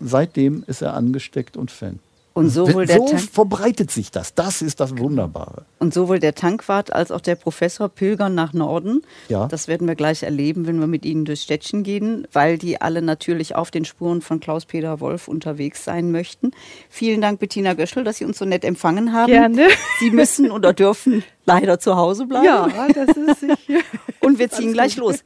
Seitdem 0.00 0.64
ist 0.66 0.82
er 0.82 0.94
angesteckt 0.94 1.56
und 1.56 1.70
Fan. 1.70 2.00
Und 2.34 2.48
sowohl 2.48 2.86
der 2.86 2.96
so 2.96 3.06
Tank 3.06 3.20
verbreitet 3.20 3.90
sich 3.90 4.10
das. 4.10 4.34
Das 4.34 4.62
ist 4.62 4.80
das 4.80 4.96
Wunderbare. 4.96 5.66
Und 5.78 5.92
sowohl 5.92 6.18
der 6.18 6.34
Tankwart 6.34 6.92
als 6.92 7.10
auch 7.10 7.20
der 7.20 7.34
Professor 7.34 7.88
pilgern 7.88 8.34
nach 8.34 8.54
Norden. 8.54 9.02
Ja. 9.28 9.46
Das 9.48 9.68
werden 9.68 9.86
wir 9.86 9.96
gleich 9.96 10.22
erleben, 10.22 10.66
wenn 10.66 10.80
wir 10.80 10.86
mit 10.86 11.04
ihnen 11.04 11.26
durchs 11.26 11.42
Städtchen 11.42 11.82
gehen, 11.82 12.26
weil 12.32 12.56
die 12.56 12.80
alle 12.80 13.02
natürlich 13.02 13.54
auf 13.54 13.70
den 13.70 13.84
Spuren 13.84 14.22
von 14.22 14.40
Klaus-Peter 14.40 15.00
Wolf 15.00 15.28
unterwegs 15.28 15.84
sein 15.84 16.10
möchten. 16.10 16.52
Vielen 16.88 17.20
Dank, 17.20 17.38
Bettina 17.38 17.74
Göschel, 17.74 18.02
dass 18.02 18.16
Sie 18.16 18.24
uns 18.24 18.38
so 18.38 18.46
nett 18.46 18.64
empfangen 18.64 19.12
haben. 19.12 19.30
Gerne. 19.30 19.68
Sie 20.00 20.10
müssen 20.10 20.50
oder 20.50 20.72
dürfen 20.72 21.22
leider 21.44 21.78
zu 21.78 21.96
Hause 21.96 22.26
bleiben. 22.26 22.46
Ja, 22.46 22.88
das 22.94 23.16
ist 23.16 23.40
sicher. 23.40 23.80
Und 24.20 24.38
wir 24.38 24.50
ziehen 24.50 24.72
gleich 24.72 24.96
los. 24.96 25.22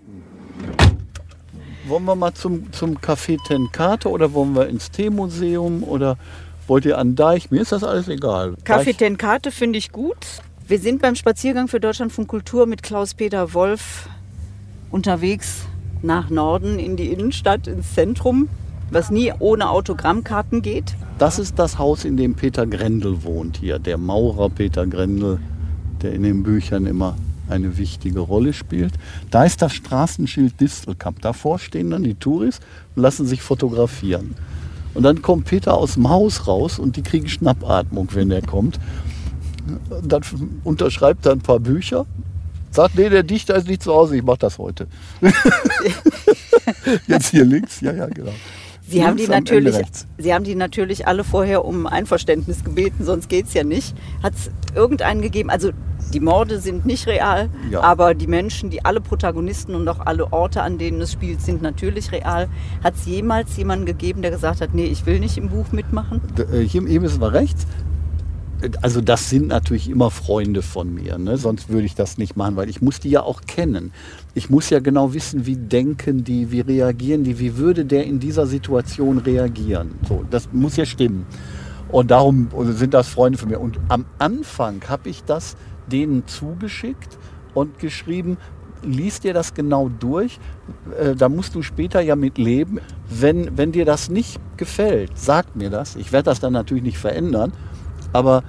Wollen 1.87 2.05
wir 2.05 2.17
mal 2.17 2.35
zum, 2.35 2.73
zum 2.73 2.99
Café 2.99 3.39
Tenkate 3.47 4.09
oder 4.11 4.33
wollen 4.33 4.57
wir 4.57 4.67
ins 4.67 4.91
Teemuseum 4.91 5.85
oder 5.85 6.19
wollt 6.67 6.85
ihr 6.85 6.99
an 6.99 7.15
Deich? 7.15 7.51
Mir 7.51 7.63
ist 7.63 7.73
das 7.73 7.85
alles 7.85 8.09
egal. 8.09 8.55
Kaffee 8.65 8.95
Tenkate 8.95 9.51
finde 9.51 9.79
ich 9.79 9.93
gut. 9.93 10.17
Wir 10.67 10.79
sind 10.79 11.01
beim 11.01 11.15
Spaziergang 11.15 11.69
für 11.69 11.81
Deutschlandfunk 11.81 12.29
Kultur 12.29 12.67
mit 12.67 12.83
Klaus-Peter 12.83 13.55
Wolf 13.55 14.09
unterwegs 14.91 15.67
nach 16.03 16.31
Norden 16.31 16.79
in 16.79 16.97
die 16.97 17.09
Innenstadt, 17.13 17.67
ins 17.67 17.95
Zentrum, 17.95 18.49
was 18.91 19.11
nie 19.11 19.33
ohne 19.39 19.71
Autogrammkarten 19.71 20.63
geht. 20.63 20.95
Das 21.19 21.39
ist 21.39 21.59
das 21.59 21.79
Haus, 21.79 22.05
in 22.05 22.17
dem 22.17 22.35
Peter 22.35 22.67
Grendel 22.67 23.23
wohnt 23.23 23.59
hier. 23.59 23.79
Der 23.79 23.99
Maurer 23.99 24.51
Peter 24.51 24.87
Grendel, 24.87 25.39
der 26.03 26.13
in 26.13 26.23
den 26.23 26.43
Büchern 26.43 26.87
immer 26.87 27.17
eine 27.49 27.79
wichtige 27.79 28.21
Rolle 28.21 28.53
spielt. 28.53 28.95
Da 29.31 29.45
ist 29.45 29.63
das 29.63 29.73
Straßenschild 29.73 30.61
Distelkamp. 30.61 31.23
Davor 31.23 31.59
stehen 31.59 31.91
dann 31.91 32.03
die 32.03 32.15
Touris 32.15 32.61
und 32.95 33.03
lassen 33.03 33.27
sich 33.27 33.43
fotografieren. 33.43 34.35
Und 34.97 35.03
dann 35.03 35.21
kommt 35.21 35.45
Peter 35.45 35.75
aus 35.75 35.95
dem 35.95 36.09
Haus 36.09 36.47
raus 36.47 36.79
und 36.79 36.97
die 36.97 37.03
kriegen 37.03 37.29
Schnappatmung, 37.29 38.09
wenn 38.15 38.31
er 38.31 38.41
kommt. 38.41 38.81
Dann 40.03 40.23
unterschreibt 40.65 41.27
er 41.27 41.33
ein 41.33 41.41
paar 41.41 41.61
Bücher. 41.61 42.07
Sagt, 42.71 42.95
nee, 42.97 43.11
der 43.11 43.23
Dichter 43.23 43.57
ist 43.57 43.69
nicht 43.69 43.83
zu 43.83 43.93
Hause, 43.93 44.17
ich 44.17 44.23
mache 44.23 44.39
das 44.39 44.59
heute. 44.59 44.87
Jetzt 47.07 47.31
hier 47.31 47.45
links, 47.45 47.81
ja, 47.81 47.93
ja, 47.93 48.07
genau. 48.07 48.33
Sie 48.89 49.05
haben, 49.05 49.17
die 49.17 49.29
natürlich. 49.29 49.77
Sie 50.17 50.33
haben 50.33 50.45
die 50.45 50.55
natürlich 50.55 51.07
alle 51.07 51.25
vorher 51.25 51.65
um 51.65 51.87
Einverständnis 51.87 52.65
gebeten, 52.65 53.05
sonst 53.05 53.29
geht 53.29 53.47
es 53.47 53.55
ja 53.55 53.65
nicht. 53.65 53.95
Hat 54.23 54.33
es 54.35 54.51
irgendeinen 54.75 55.21
gegeben? 55.21 55.51
Also 55.51 55.73
die 56.17 56.21
Morde 56.21 56.61
sind 56.61 56.87
nicht 56.87 57.07
real, 57.07 57.51
Ja. 57.71 57.83
aber 57.83 58.15
die 58.15 58.27
Menschen, 58.27 58.71
die 58.71 58.83
alle 58.87 59.03
Protagonisten 59.03 59.75
und 59.75 59.87
auch 59.87 60.01
alle 60.01 60.33
Orte, 60.33 60.63
an 60.63 60.79
denen 60.79 60.99
es 61.03 61.13
spielt, 61.13 61.43
sind 61.43 61.61
natürlich 61.61 62.11
real. 62.11 62.49
Hat 62.83 62.95
es 62.95 63.05
jemals 63.05 63.55
jemanden 63.59 63.85
gegeben, 63.85 64.23
der 64.23 64.31
gesagt 64.31 64.63
hat, 64.63 64.73
nee, 64.73 64.87
ich 64.87 65.05
will 65.05 65.21
nicht 65.21 65.37
im 65.37 65.51
Buch 65.51 65.73
mitmachen? 65.73 66.23
Äh, 66.39 66.61
Hier, 66.63 66.81
hier 66.87 67.03
müssen 67.03 67.21
wir 67.21 67.35
rechts. 67.35 67.67
Also 68.81 69.03
das 69.03 69.29
sind 69.29 69.49
natürlich 69.49 69.91
immer 69.91 70.11
Freunde 70.11 70.63
von 70.63 70.95
mir, 70.95 71.19
ne? 71.19 71.37
sonst 71.37 71.69
würde 71.69 71.85
ich 71.85 71.95
das 71.95 72.17
nicht 72.17 72.35
machen, 72.35 72.57
weil 72.57 72.71
ich 72.71 72.81
muss 72.81 72.99
die 72.99 73.11
ja 73.11 73.21
auch 73.23 73.43
kennen. 73.47 73.93
Ich 74.33 74.49
muss 74.49 74.71
ja 74.71 74.79
genau 74.81 75.13
wissen, 75.13 75.45
wie 75.45 75.57
denken 75.57 76.25
die, 76.25 76.51
wie 76.51 76.61
reagieren 76.63 77.25
die, 77.25 77.39
wie 77.39 77.59
würde 77.59 77.85
der 77.85 78.05
in 78.07 78.19
dieser 78.21 78.47
Situation 78.47 79.19
reagieren. 79.19 79.91
So, 80.09 80.25
das 80.31 80.49
muss 80.53 80.77
ja 80.79 80.87
stimmen. 80.87 81.27
Und 81.93 82.11
darum 82.11 82.49
sind 82.71 82.95
das 82.95 83.09
Freunde 83.09 83.37
von 83.37 83.51
mir. 83.51 83.61
Und 83.61 83.79
am 83.89 84.07
Anfang 84.19 84.81
habe 84.89 85.11
ich 85.11 85.23
das 85.25 85.55
denen 85.91 86.27
zugeschickt 86.27 87.19
und 87.55 87.79
geschrieben, 87.79 88.39
liest 88.83 89.25
dir 89.25 89.35
das 89.35 89.55
genau 89.55 89.89
durch, 89.89 90.39
äh, 90.99 91.15
da 91.15 91.29
musst 91.29 91.55
du 91.55 91.63
später 91.63 92.01
ja 92.01 92.17
mit 92.17 92.39
leben. 92.39 92.79
Wenn, 93.09 93.57
wenn 93.57 93.73
dir 93.73 93.85
das 93.85 94.09
nicht 94.09 94.41
gefällt, 94.57 95.13
sag 95.17 95.57
mir 95.57 95.71
das. 95.71 95.97
Ich 95.97 96.13
werde 96.13 96.31
das 96.31 96.41
dann 96.41 96.53
natürlich 96.53 96.85
nicht 96.85 96.99
verändern, 96.99 97.53
aber 98.13 98.43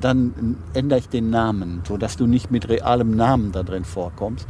dann 0.00 0.56
ändere 0.74 0.98
ich 0.98 1.08
den 1.08 1.30
Namen, 1.30 1.82
sodass 1.86 2.16
du 2.16 2.26
nicht 2.26 2.50
mit 2.50 2.68
realem 2.68 3.12
Namen 3.12 3.52
da 3.52 3.62
drin 3.62 3.84
vorkommst. 3.84 4.46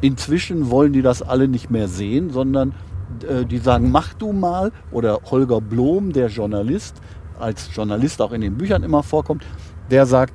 Inzwischen 0.00 0.70
wollen 0.70 0.92
die 0.92 1.02
das 1.02 1.22
alle 1.22 1.48
nicht 1.48 1.70
mehr 1.70 1.88
sehen, 1.88 2.30
sondern 2.30 2.74
äh, 3.28 3.44
die 3.44 3.58
sagen, 3.58 3.90
mach 3.90 4.14
du 4.14 4.32
mal. 4.32 4.72
Oder 4.90 5.20
Holger 5.30 5.60
Blom, 5.60 6.12
der 6.12 6.28
Journalist, 6.28 6.96
als 7.38 7.74
Journalist 7.74 8.22
auch 8.22 8.32
in 8.32 8.40
den 8.40 8.56
Büchern 8.56 8.82
immer 8.82 9.02
vorkommt, 9.02 9.44
der 9.90 10.06
sagt, 10.06 10.34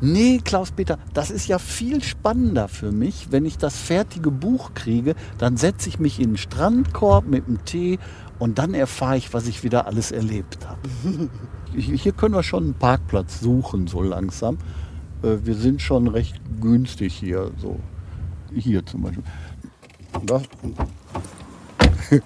nee, 0.00 0.40
Klaus-Peter, 0.42 0.98
das 1.12 1.30
ist 1.30 1.46
ja 1.46 1.58
viel 1.58 2.02
spannender 2.02 2.68
für 2.68 2.92
mich, 2.92 3.28
wenn 3.30 3.44
ich 3.44 3.58
das 3.58 3.76
fertige 3.76 4.30
Buch 4.30 4.74
kriege, 4.74 5.14
dann 5.38 5.56
setze 5.56 5.88
ich 5.88 5.98
mich 5.98 6.20
in 6.20 6.30
den 6.30 6.36
Strandkorb 6.36 7.26
mit 7.26 7.46
dem 7.46 7.64
Tee 7.64 7.98
und 8.38 8.58
dann 8.58 8.74
erfahre 8.74 9.16
ich, 9.16 9.32
was 9.32 9.46
ich 9.46 9.62
wieder 9.62 9.86
alles 9.86 10.10
erlebt 10.12 10.58
habe. 10.66 10.80
Hier 11.76 12.12
können 12.12 12.34
wir 12.34 12.42
schon 12.42 12.64
einen 12.64 12.74
Parkplatz 12.74 13.40
suchen, 13.40 13.86
so 13.86 14.02
langsam. 14.02 14.58
Äh, 15.22 15.38
Wir 15.44 15.54
sind 15.54 15.80
schon 15.82 16.08
recht 16.08 16.40
günstig 16.60 17.14
hier, 17.14 17.50
so 17.58 17.80
hier 18.52 18.84
zum 18.86 19.02
Beispiel. 19.02 19.24
Da. 20.24 20.40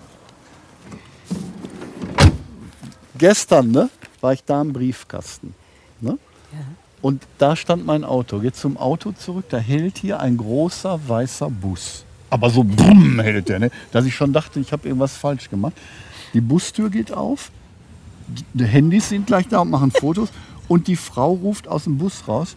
Gestern 3.17 3.71
ne, 3.71 3.89
war 4.21 4.33
ich 4.35 4.45
da 4.45 4.61
im 4.61 4.73
Briefkasten. 4.73 5.55
Ne? 6.01 6.19
Und 7.01 7.27
da 7.39 7.55
stand 7.55 7.87
mein 7.87 8.05
Auto. 8.05 8.41
Jetzt 8.41 8.61
zum 8.61 8.77
Auto 8.77 9.13
zurück, 9.13 9.47
da 9.49 9.59
hält 9.59 9.99
hier 9.99 10.21
ein 10.21 10.37
großer 10.37 10.99
weißer 11.07 11.51
Bus. 11.51 12.05
Aber 12.31 12.51
so 12.51 12.65
brumm 12.65 13.21
hält 13.21 13.49
der, 13.49 13.59
ne? 13.59 13.71
dass 13.93 14.05
ich 14.05 14.15
schon 14.15 14.33
dachte, 14.33 14.61
ich 14.61 14.73
habe 14.73 14.89
irgendwas 14.89 15.17
falsch 15.17 15.49
gemacht. 15.49 15.75
Die 16.35 16.41
Bustür 16.41 16.91
geht 16.91 17.13
auf, 17.13 17.51
die 18.53 18.65
Handys 18.65 19.09
sind 19.09 19.27
gleich 19.27 19.49
da 19.49 19.61
und 19.61 19.71
machen 19.71 19.91
Fotos. 19.91 20.29
Und 20.67 20.87
die 20.87 20.97
Frau 20.97 21.33
ruft 21.33 21.67
aus 21.67 21.85
dem 21.85 21.97
Bus 21.97 22.29
raus. 22.29 22.55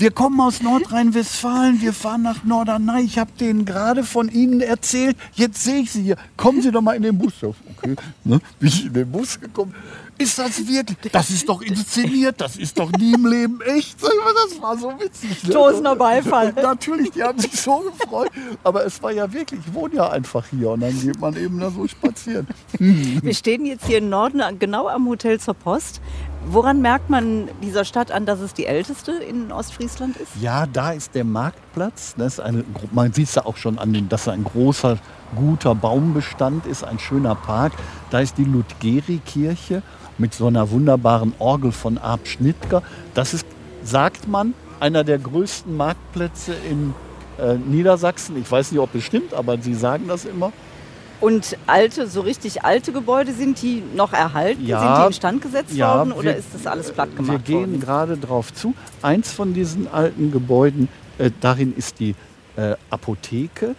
Wir 0.00 0.10
kommen 0.10 0.40
aus 0.40 0.62
Nordrhein-Westfalen, 0.62 1.82
wir 1.82 1.92
fahren 1.92 2.22
nach 2.22 2.42
Norderney. 2.42 3.02
Ich 3.02 3.18
habe 3.18 3.32
denen 3.38 3.66
gerade 3.66 4.02
von 4.02 4.30
Ihnen 4.30 4.62
erzählt. 4.62 5.14
Jetzt 5.34 5.62
sehe 5.62 5.82
ich 5.82 5.92
Sie 5.92 6.02
hier. 6.02 6.16
Kommen 6.38 6.62
Sie 6.62 6.72
doch 6.72 6.80
mal 6.80 6.96
in 6.96 7.02
den 7.02 7.18
Bus. 7.18 7.34
Okay, 7.42 7.96
ne? 8.24 8.40
bin 8.58 8.68
ich 8.68 8.86
in 8.86 8.94
den 8.94 9.12
Bus 9.12 9.38
gekommen. 9.38 9.74
Ist 10.16 10.38
das 10.38 10.66
wirklich? 10.66 11.12
Das 11.12 11.28
ist 11.28 11.46
doch 11.46 11.60
inszeniert. 11.60 12.40
Das 12.40 12.56
ist 12.56 12.78
doch 12.78 12.90
nie 12.92 13.12
im 13.12 13.26
Leben 13.26 13.60
echt. 13.60 14.02
Das 14.02 14.62
war 14.62 14.78
so 14.78 14.88
witzig. 14.98 15.44
ne? 15.44 15.50
Tosender 15.50 15.96
Beifall. 15.96 16.54
Natürlich, 16.54 17.10
die 17.10 17.22
haben 17.22 17.38
sich 17.38 17.60
so 17.60 17.80
gefreut. 17.80 18.30
Aber 18.64 18.86
es 18.86 19.02
war 19.02 19.12
ja 19.12 19.30
wirklich, 19.30 19.60
ich 19.66 19.74
wohne 19.74 19.96
ja 19.96 20.08
einfach 20.08 20.46
hier 20.50 20.70
und 20.70 20.80
dann 20.80 20.98
geht 20.98 21.20
man 21.20 21.36
eben 21.36 21.60
da 21.60 21.70
so 21.70 21.86
spazieren. 21.86 22.46
Wir 22.78 23.34
stehen 23.34 23.66
jetzt 23.66 23.86
hier 23.86 23.98
im 23.98 24.08
Norden, 24.08 24.40
genau 24.58 24.88
am 24.88 25.06
Hotel 25.08 25.38
zur 25.38 25.54
Post. 25.54 26.00
Woran 26.46 26.80
merkt 26.80 27.10
man 27.10 27.48
dieser 27.62 27.84
Stadt 27.84 28.10
an, 28.10 28.26
dass 28.26 28.40
es 28.40 28.54
die 28.54 28.66
älteste 28.66 29.12
in 29.12 29.52
Ostfriesland 29.52 30.16
ist? 30.16 30.30
Ja, 30.40 30.66
da 30.66 30.92
ist 30.92 31.14
der 31.14 31.24
Marktplatz. 31.24 32.14
Das 32.16 32.34
ist 32.34 32.40
eine, 32.40 32.64
man 32.92 33.12
sieht 33.12 33.28
es 33.28 33.34
ja 33.34 33.44
auch 33.44 33.56
schon 33.56 33.78
an 33.78 33.92
dem, 33.92 34.08
dass 34.08 34.24
da 34.24 34.32
ein 34.32 34.44
großer, 34.44 34.98
guter 35.36 35.74
Baumbestand 35.74 36.66
ist, 36.66 36.82
ein 36.82 36.98
schöner 36.98 37.34
Park. 37.34 37.72
Da 38.10 38.20
ist 38.20 38.38
die 38.38 38.44
Ludgeri-Kirche 38.44 39.82
mit 40.18 40.34
so 40.34 40.46
einer 40.46 40.70
wunderbaren 40.70 41.34
Orgel 41.38 41.72
von 41.72 41.98
Arp 41.98 42.26
Schnittger. 42.26 42.82
Das 43.14 43.34
ist, 43.34 43.46
sagt 43.84 44.26
man, 44.26 44.54
einer 44.80 45.04
der 45.04 45.18
größten 45.18 45.76
Marktplätze 45.76 46.54
in 46.68 46.94
äh, 47.38 47.54
Niedersachsen. 47.56 48.36
Ich 48.36 48.50
weiß 48.50 48.72
nicht, 48.72 48.80
ob 48.80 48.94
es 48.94 49.04
stimmt, 49.04 49.34
aber 49.34 49.58
sie 49.58 49.74
sagen 49.74 50.08
das 50.08 50.24
immer. 50.24 50.52
Und 51.20 51.56
alte, 51.66 52.06
so 52.06 52.22
richtig 52.22 52.64
alte 52.64 52.92
Gebäude, 52.92 53.32
sind 53.32 53.60
die 53.60 53.82
noch 53.94 54.12
erhalten? 54.14 54.64
Ja, 54.66 54.80
sind 54.80 55.02
die 55.02 55.06
instand 55.08 55.42
gesetzt 55.42 55.74
ja, 55.74 55.94
worden 55.98 56.12
oder 56.12 56.24
wir- 56.30 56.36
ist 56.36 56.48
das 56.54 56.66
alles 56.66 56.90
platt 56.92 57.10
Wir 57.10 57.16
gemacht 57.16 57.44
gehen 57.44 57.58
worden? 57.72 57.80
gerade 57.80 58.16
drauf 58.16 58.54
zu. 58.54 58.74
Eins 59.02 59.30
von 59.30 59.52
diesen 59.52 59.86
alten 59.92 60.30
Gebäuden, 60.32 60.88
äh, 61.18 61.30
darin 61.40 61.74
ist 61.76 62.00
die 62.00 62.14
äh, 62.56 62.74
Apotheke. 62.90 63.74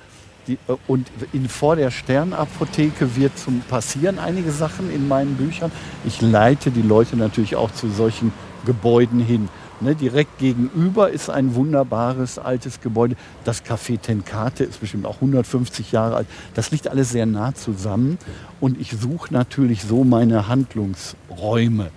Die, 0.48 0.53
äh, 0.67 0.75
und 0.88 1.07
in, 1.33 1.50
vor 1.50 1.75
der 1.75 1.91
Sternapotheke 1.91 3.15
wird 3.15 3.38
zum 3.38 3.62
passieren 3.62 4.19
einige 4.19 4.51
Sachen 4.51 4.91
in 4.93 5.07
meinen 5.07 5.36
Büchern. 5.36 5.71
Ich 6.05 6.21
leite 6.21 6.71
die 6.71 6.81
Leute 6.81 7.17
natürlich 7.17 7.55
auch 7.55 7.71
zu 7.71 7.89
solchen 7.89 8.31
Gebäuden 8.65 9.19
hin. 9.19 9.50
Ne, 9.81 9.95
direkt 9.95 10.38
gegenüber 10.38 11.09
ist 11.09 11.31
ein 11.31 11.55
wunderbares 11.55 12.38
altes 12.38 12.81
Gebäude. 12.81 13.15
Das 13.43 13.65
Café 13.65 14.00
Tenkate 14.00 14.63
ist 14.63 14.79
bestimmt 14.79 15.07
auch 15.07 15.15
150 15.15 15.91
Jahre 15.91 16.17
alt. 16.17 16.27
Das 16.53 16.69
liegt 16.69 16.88
alles 16.88 17.09
sehr 17.09 17.25
nah 17.25 17.55
zusammen. 17.55 18.19
Und 18.59 18.79
ich 18.79 18.91
suche 18.91 19.33
natürlich 19.33 19.81
so 19.81 20.03
meine 20.03 20.47
Handlungsräume. 20.47 21.89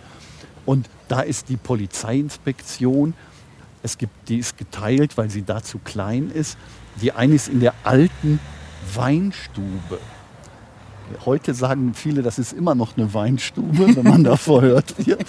Und 0.65 0.89
da 1.09 1.21
ist 1.21 1.51
die 1.51 1.59
Polizeiinspektion. 1.59 3.13
Es 3.83 3.99
gibt, 3.99 4.31
die 4.31 4.39
ist 4.39 4.57
geteilt, 4.57 5.19
weil 5.19 5.29
sie 5.29 5.43
da 5.43 5.63
zu 5.63 5.79
klein 5.79 6.31
ist. 6.31 6.57
Die 7.03 7.13
eine 7.13 7.35
ist 7.35 7.49
in 7.49 7.61
der 7.61 7.75
alten 7.85 8.41
Weinstube. 8.95 9.99
Heute 11.27 11.53
sagen 11.53 11.93
viele, 11.93 12.23
das 12.23 12.39
ist 12.39 12.55
immer 12.55 12.75
noch 12.75 12.97
eine 12.97 13.13
Weinstube, 13.13 13.95
wenn 13.95 14.05
man 14.05 14.25
da 14.25 14.37
verhört 14.37 14.95
wird. 15.07 15.27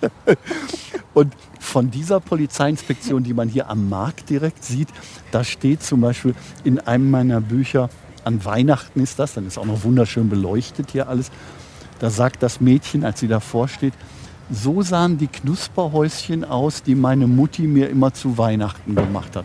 Und 1.14 1.34
von 1.60 1.90
dieser 1.90 2.18
Polizeiinspektion, 2.18 3.22
die 3.22 3.34
man 3.34 3.48
hier 3.48 3.70
am 3.70 3.88
Markt 3.88 4.30
direkt 4.30 4.64
sieht, 4.64 4.88
da 5.30 5.44
steht 5.44 5.82
zum 5.82 6.00
Beispiel 6.00 6.34
in 6.64 6.80
einem 6.80 7.10
meiner 7.10 7.40
Bücher, 7.40 7.90
an 8.24 8.44
Weihnachten 8.44 9.00
ist 9.00 9.18
das, 9.18 9.34
dann 9.34 9.46
ist 9.46 9.58
auch 9.58 9.66
noch 9.66 9.84
wunderschön 9.84 10.28
beleuchtet 10.28 10.90
hier 10.90 11.08
alles, 11.08 11.30
da 12.00 12.10
sagt 12.10 12.42
das 12.42 12.60
Mädchen, 12.60 13.04
als 13.04 13.20
sie 13.20 13.28
davor 13.28 13.68
steht, 13.68 13.94
so 14.50 14.82
sahen 14.82 15.18
die 15.18 15.28
Knusperhäuschen 15.28 16.44
aus, 16.44 16.82
die 16.82 16.94
meine 16.94 17.26
Mutti 17.26 17.62
mir 17.62 17.88
immer 17.88 18.12
zu 18.12 18.36
Weihnachten 18.36 18.94
gemacht 18.94 19.36
hat. 19.36 19.44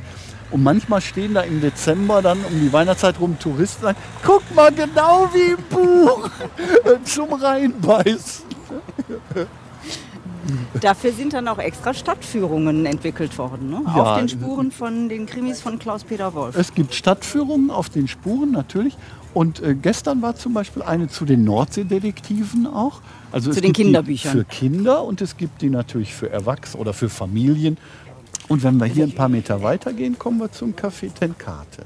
Und 0.52 0.64
manchmal 0.64 1.02
stehen 1.02 1.34
da 1.34 1.42
im 1.42 1.62
Dezember 1.62 2.22
dann 2.22 2.40
um 2.46 2.60
die 2.60 2.72
Weihnachtszeit 2.72 3.20
rum 3.20 3.38
Touristen 3.38 3.86
und 3.86 3.94
sagen, 3.94 3.98
guck 4.24 4.56
mal 4.56 4.72
genau 4.72 5.30
wie 5.34 5.52
im 5.52 5.64
Buch 5.70 6.30
zum 7.04 7.34
Reinbeißen. 7.34 8.46
Dafür 10.82 11.12
sind 11.12 11.34
dann 11.34 11.48
auch 11.48 11.60
extra 11.60 11.94
Stadtführungen 11.94 12.86
entwickelt 12.86 13.38
worden, 13.38 13.70
ne? 13.70 13.82
Ja. 13.86 13.94
auf 13.94 14.20
den 14.20 14.30
Spuren 14.30 14.72
von 14.72 15.10
den 15.10 15.25
Krimis 15.25 15.62
von 15.62 15.80
Klaus-Peter 15.80 16.34
Wolf. 16.34 16.56
Es 16.56 16.74
gibt 16.74 16.94
Stadtführungen 16.94 17.72
auf 17.72 17.90
den 17.90 18.08
Spuren 18.08 18.52
natürlich. 18.52 18.98
Und 19.34 19.62
äh, 19.62 19.75
gestern 19.75 20.22
war 20.22 20.36
zum 20.36 20.54
Beispiel 20.54 20.82
eine 20.82 21.10
zu 21.10 21.25
den 21.25 21.44
Nordseedetektiven 21.44 22.68
auch. 22.68 23.02
Also 23.34 23.52
Zu 23.52 23.58
es 23.58 23.62
den 23.64 23.74
Kinderbüchern. 23.74 24.32
Für 24.32 24.46
Kinder 24.46 25.04
und 25.04 25.22
es 25.22 25.36
gibt 25.36 25.62
die 25.62 25.70
natürlich 25.70 26.14
für 26.14 26.30
Erwachsene 26.30 26.80
oder 26.80 26.94
für 26.94 27.10
Familien. 27.10 27.78
Und 28.48 28.64
wenn 28.64 28.78
wir 28.78 28.86
hier 28.86 29.04
ein 29.04 29.14
paar 29.14 29.28
Meter 29.28 29.62
weitergehen, 29.62 30.18
kommen 30.18 30.40
wir 30.40 30.52
zum 30.52 30.74
Café 30.74 31.14
Tenkate. 31.14 31.84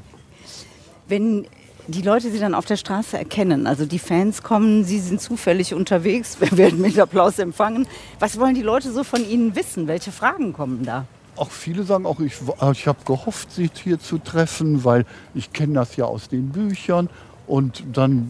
Wenn 1.07 1.47
die 1.89 2.01
Leute 2.01 2.31
sie 2.31 2.39
dann 2.39 2.53
auf 2.53 2.65
der 2.65 2.77
Straße 2.77 3.17
erkennen, 3.17 3.67
also 3.67 3.85
die 3.85 3.99
Fans 3.99 4.43
kommen, 4.43 4.83
sie 4.83 4.99
sind 4.99 5.21
zufällig 5.21 5.73
unterwegs, 5.73 6.37
werden 6.51 6.81
mit 6.81 6.99
Applaus 6.99 7.39
empfangen. 7.39 7.87
Was 8.19 8.39
wollen 8.39 8.55
die 8.55 8.61
Leute 8.61 8.91
so 8.91 9.03
von 9.03 9.27
ihnen 9.27 9.55
wissen? 9.55 9.87
Welche 9.87 10.11
Fragen 10.11 10.53
kommen 10.53 10.85
da? 10.85 11.05
Auch 11.35 11.51
viele 11.51 11.83
sagen 11.83 12.05
auch, 12.05 12.19
ich, 12.19 12.35
ich 12.73 12.87
habe 12.87 12.99
gehofft, 13.05 13.51
sie 13.51 13.69
hier 13.73 13.99
zu 13.99 14.17
treffen, 14.17 14.83
weil 14.83 15.05
ich 15.33 15.53
kenne 15.53 15.73
das 15.75 15.95
ja 15.95 16.05
aus 16.05 16.27
den 16.27 16.49
Büchern. 16.49 17.09
Und 17.47 17.83
dann 17.93 18.27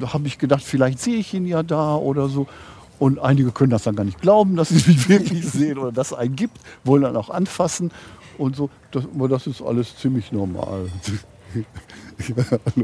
habe 0.00 0.28
ich 0.28 0.38
gedacht, 0.38 0.62
vielleicht 0.62 1.00
sehe 1.00 1.16
ich 1.16 1.34
ihn 1.34 1.46
ja 1.46 1.62
da 1.62 1.96
oder 1.96 2.28
so. 2.28 2.46
Und 2.98 3.18
einige 3.18 3.50
können 3.50 3.70
das 3.70 3.82
dann 3.82 3.96
gar 3.96 4.04
nicht 4.04 4.20
glauben, 4.20 4.56
dass 4.56 4.68
sie 4.68 4.88
mich 4.88 5.08
wirklich 5.08 5.44
sehen 5.46 5.78
oder 5.78 5.90
dass 5.90 6.12
es 6.12 6.18
einen 6.18 6.36
gibt, 6.36 6.58
wollen 6.84 7.02
dann 7.02 7.16
auch 7.16 7.30
anfassen 7.30 7.90
und 8.38 8.54
so. 8.54 8.70
Das, 8.92 9.04
aber 9.12 9.28
das 9.28 9.46
ist 9.46 9.60
alles 9.60 9.96
ziemlich 9.96 10.30
normal. 10.32 10.88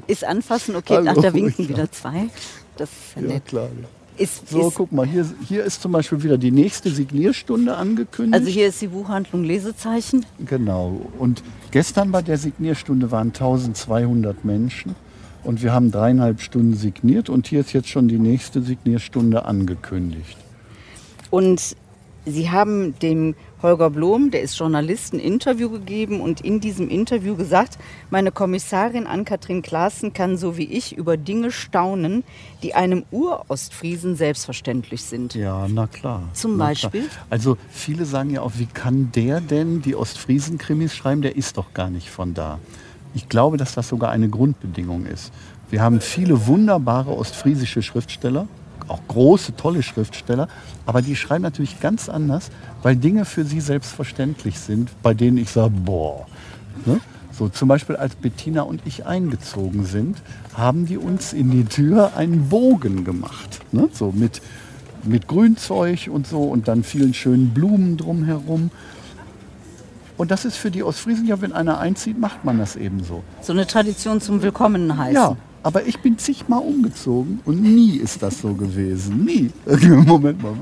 Ist 0.06 0.24
anfassen, 0.24 0.76
okay, 0.76 0.96
Hallo, 0.96 1.12
ach, 1.16 1.22
da 1.22 1.34
winken 1.34 1.64
ja. 1.64 1.68
wieder 1.70 1.92
zwei. 1.92 2.28
Das 2.76 2.88
ist 2.90 3.16
ja 3.16 3.22
Ja, 3.22 3.28
nett. 3.28 3.46
klar. 3.46 3.68
Ist, 4.18 4.48
So, 4.48 4.68
ist, 4.68 4.74
guck 4.76 4.92
mal, 4.92 5.06
hier, 5.06 5.26
hier 5.46 5.64
ist 5.64 5.82
zum 5.82 5.92
Beispiel 5.92 6.22
wieder 6.22 6.38
die 6.38 6.50
nächste 6.50 6.90
Signierstunde 6.90 7.76
angekündigt. 7.76 8.34
also 8.34 8.48
hier 8.48 8.68
ist 8.68 8.80
die 8.80 8.86
Buchhandlung 8.88 9.44
Lesezeichen. 9.44 10.24
Genau. 10.46 11.00
Und 11.18 11.42
gestern 11.70 12.12
bei 12.12 12.22
der 12.22 12.38
Signierstunde 12.38 13.10
waren 13.10 13.28
1200 13.28 14.44
Menschen. 14.44 14.94
Und 15.44 15.62
wir 15.62 15.72
haben 15.72 15.90
dreieinhalb 15.92 16.40
Stunden 16.40 16.74
signiert. 16.74 17.28
Und 17.28 17.46
hier 17.46 17.60
ist 17.60 17.72
jetzt 17.72 17.88
schon 17.88 18.08
die 18.08 18.18
nächste 18.18 18.62
Signierstunde 18.62 19.44
angekündigt. 19.44 20.36
Und 21.30 21.76
Sie 22.28 22.50
haben 22.50 22.98
dem 22.98 23.36
Holger 23.66 23.90
Blom, 23.90 24.30
der 24.30 24.42
ist 24.42 24.56
Journalist, 24.56 25.12
ein 25.12 25.18
Interview 25.18 25.68
gegeben 25.68 26.20
und 26.20 26.40
in 26.40 26.60
diesem 26.60 26.88
Interview 26.88 27.34
gesagt, 27.34 27.78
meine 28.10 28.30
Kommissarin 28.30 29.08
Ann-Kathrin 29.08 29.60
Klaassen 29.60 30.12
kann 30.12 30.36
so 30.36 30.56
wie 30.56 30.66
ich 30.66 30.96
über 30.96 31.16
Dinge 31.16 31.50
staunen, 31.50 32.22
die 32.62 32.74
einem 32.74 33.04
Urostfriesen 33.10 34.14
selbstverständlich 34.14 35.02
sind. 35.02 35.34
Ja, 35.34 35.66
na 35.68 35.88
klar. 35.88 36.22
Zum 36.32 36.56
na 36.56 36.66
Beispiel? 36.66 37.08
Klar. 37.08 37.26
Also 37.28 37.56
viele 37.68 38.04
sagen 38.04 38.30
ja 38.30 38.42
auch, 38.42 38.52
wie 38.54 38.66
kann 38.66 39.10
der 39.12 39.40
denn 39.40 39.82
die 39.82 39.96
Ostfriesen-Krimis 39.96 40.94
schreiben? 40.94 41.22
Der 41.22 41.34
ist 41.34 41.56
doch 41.56 41.74
gar 41.74 41.90
nicht 41.90 42.08
von 42.08 42.34
da. 42.34 42.60
Ich 43.14 43.28
glaube, 43.28 43.56
dass 43.56 43.74
das 43.74 43.88
sogar 43.88 44.12
eine 44.12 44.28
Grundbedingung 44.28 45.06
ist. 45.06 45.32
Wir 45.70 45.82
haben 45.82 46.00
viele 46.00 46.46
wunderbare 46.46 47.10
ostfriesische 47.10 47.82
Schriftsteller, 47.82 48.46
auch 48.88 49.00
große, 49.08 49.56
tolle 49.56 49.82
Schriftsteller, 49.82 50.48
aber 50.84 51.02
die 51.02 51.16
schreiben 51.16 51.42
natürlich 51.42 51.80
ganz 51.80 52.08
anders, 52.08 52.50
weil 52.82 52.96
Dinge 52.96 53.24
für 53.24 53.44
sie 53.44 53.60
selbstverständlich 53.60 54.58
sind, 54.58 54.90
bei 55.02 55.14
denen 55.14 55.38
ich 55.38 55.50
sage, 55.50 55.70
boah. 55.70 56.26
Ne? 56.84 57.00
So 57.32 57.48
zum 57.48 57.68
Beispiel 57.68 57.96
als 57.96 58.14
Bettina 58.14 58.62
und 58.62 58.80
ich 58.86 59.04
eingezogen 59.04 59.84
sind, 59.84 60.22
haben 60.54 60.86
die 60.86 60.96
uns 60.96 61.34
in 61.34 61.50
die 61.50 61.64
Tür 61.64 62.16
einen 62.16 62.48
Bogen 62.48 63.04
gemacht. 63.04 63.60
Ne? 63.72 63.90
So 63.92 64.10
mit, 64.10 64.40
mit 65.04 65.28
Grünzeug 65.28 66.08
und 66.10 66.26
so 66.26 66.44
und 66.44 66.66
dann 66.66 66.82
vielen 66.82 67.12
schönen 67.12 67.50
Blumen 67.50 67.98
drumherum. 67.98 68.70
Und 70.16 70.30
das 70.30 70.46
ist 70.46 70.56
für 70.56 70.70
die 70.70 70.82
Ostfriesen 70.82 71.26
ja, 71.26 71.42
wenn 71.42 71.52
einer 71.52 71.78
einzieht, 71.78 72.18
macht 72.18 72.44
man 72.44 72.58
das 72.58 72.74
eben 72.74 73.04
so. 73.04 73.22
So 73.42 73.52
eine 73.52 73.66
Tradition 73.66 74.22
zum 74.22 74.40
Willkommen 74.40 74.96
heißen. 74.96 75.14
Ja, 75.14 75.36
aber 75.66 75.84
ich 75.84 75.98
bin 75.98 76.16
zigmal 76.16 76.60
umgezogen 76.60 77.40
und 77.44 77.60
nie 77.60 77.96
ist 77.96 78.22
das 78.22 78.40
so 78.40 78.54
gewesen. 78.54 79.24
Nie. 79.24 79.50
Moment 80.06 80.40
mal. 80.40 80.54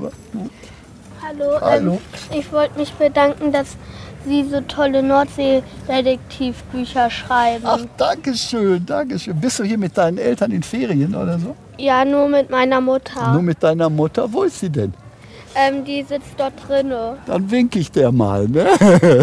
Hallo, 1.21 1.61
Hallo. 1.61 1.93
Ähm, 1.93 1.99
ich 2.39 2.51
wollte 2.51 2.79
mich 2.79 2.91
bedanken, 2.93 3.51
dass 3.51 3.77
Sie 4.25 4.43
so 4.45 4.61
tolle 4.61 5.03
Nordsee-Detektivbücher 5.03 7.11
schreiben. 7.11 7.65
Ach, 7.67 7.85
danke 7.97 8.33
schön, 8.33 8.83
danke 8.83 9.19
schön. 9.19 9.39
Bist 9.39 9.59
du 9.59 9.63
hier 9.63 9.77
mit 9.77 9.95
deinen 9.95 10.17
Eltern 10.17 10.49
in 10.49 10.63
Ferien 10.63 11.13
oder 11.13 11.37
so? 11.37 11.55
Ja, 11.77 12.03
nur 12.03 12.27
mit 12.27 12.49
meiner 12.49 12.81
Mutter. 12.81 13.31
Nur 13.31 13.43
mit 13.43 13.61
deiner 13.61 13.91
Mutter? 13.91 14.33
Wo 14.33 14.41
ist 14.41 14.59
sie 14.59 14.71
denn? 14.71 14.91
Ähm, 15.55 15.85
die 15.85 16.03
sitzt 16.03 16.31
dort 16.37 16.53
drinne. 16.67 17.17
Dann 17.25 17.49
wink 17.49 17.75
ich 17.77 17.89
der 17.91 18.11
mal, 18.11 18.47
ne? 18.47 18.65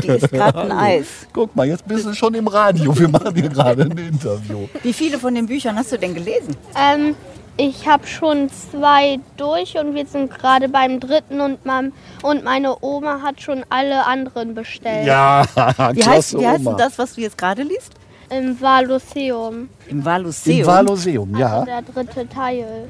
Die 0.02 0.08
ist 0.08 0.30
gerade 0.30 0.60
ein 0.62 0.72
Eis. 0.78 1.06
Guck 1.32 1.54
mal, 1.54 1.66
jetzt 1.66 1.86
bist 1.86 2.06
du 2.06 2.14
schon 2.14 2.34
im 2.34 2.46
Radio. 2.48 2.98
Wir 2.98 3.08
machen 3.08 3.34
hier 3.34 3.48
gerade 3.50 3.82
ein 3.82 3.90
Interview. 3.98 4.66
Wie 4.82 4.92
viele 4.92 5.18
von 5.18 5.34
den 5.34 5.46
Büchern 5.46 5.76
hast 5.76 5.92
du 5.92 5.98
denn 5.98 6.14
gelesen? 6.14 6.56
Ähm, 6.74 7.14
ich 7.58 7.86
habe 7.86 8.06
schon 8.06 8.48
zwei 8.70 9.18
durch 9.36 9.76
und 9.78 9.94
wir 9.94 10.06
sind 10.06 10.30
gerade 10.30 10.70
beim 10.70 11.00
dritten 11.00 11.40
und, 11.42 11.66
mam- 11.66 11.92
und 12.22 12.44
meine 12.44 12.76
Oma 12.82 13.20
hat 13.22 13.42
schon 13.42 13.62
alle 13.68 14.06
anderen 14.06 14.54
bestellt. 14.54 15.06
Ja, 15.06 15.44
Wie 15.54 15.60
heißt, 15.60 16.00
klasse 16.00 16.40
wie 16.40 16.46
heißt 16.46 16.66
denn 16.66 16.76
das, 16.78 16.98
was 16.98 17.14
du 17.14 17.20
jetzt 17.20 17.36
gerade 17.36 17.62
liest? 17.62 17.92
Im 18.30 18.58
Valuseum. 18.58 19.68
Im 19.88 20.02
Valuseum. 20.02 20.60
Im 20.60 20.66
Valoseum, 20.66 21.36
ja. 21.36 21.52
Also 21.52 21.66
der 21.66 21.82
dritte 21.82 22.26
Teil. 22.30 22.88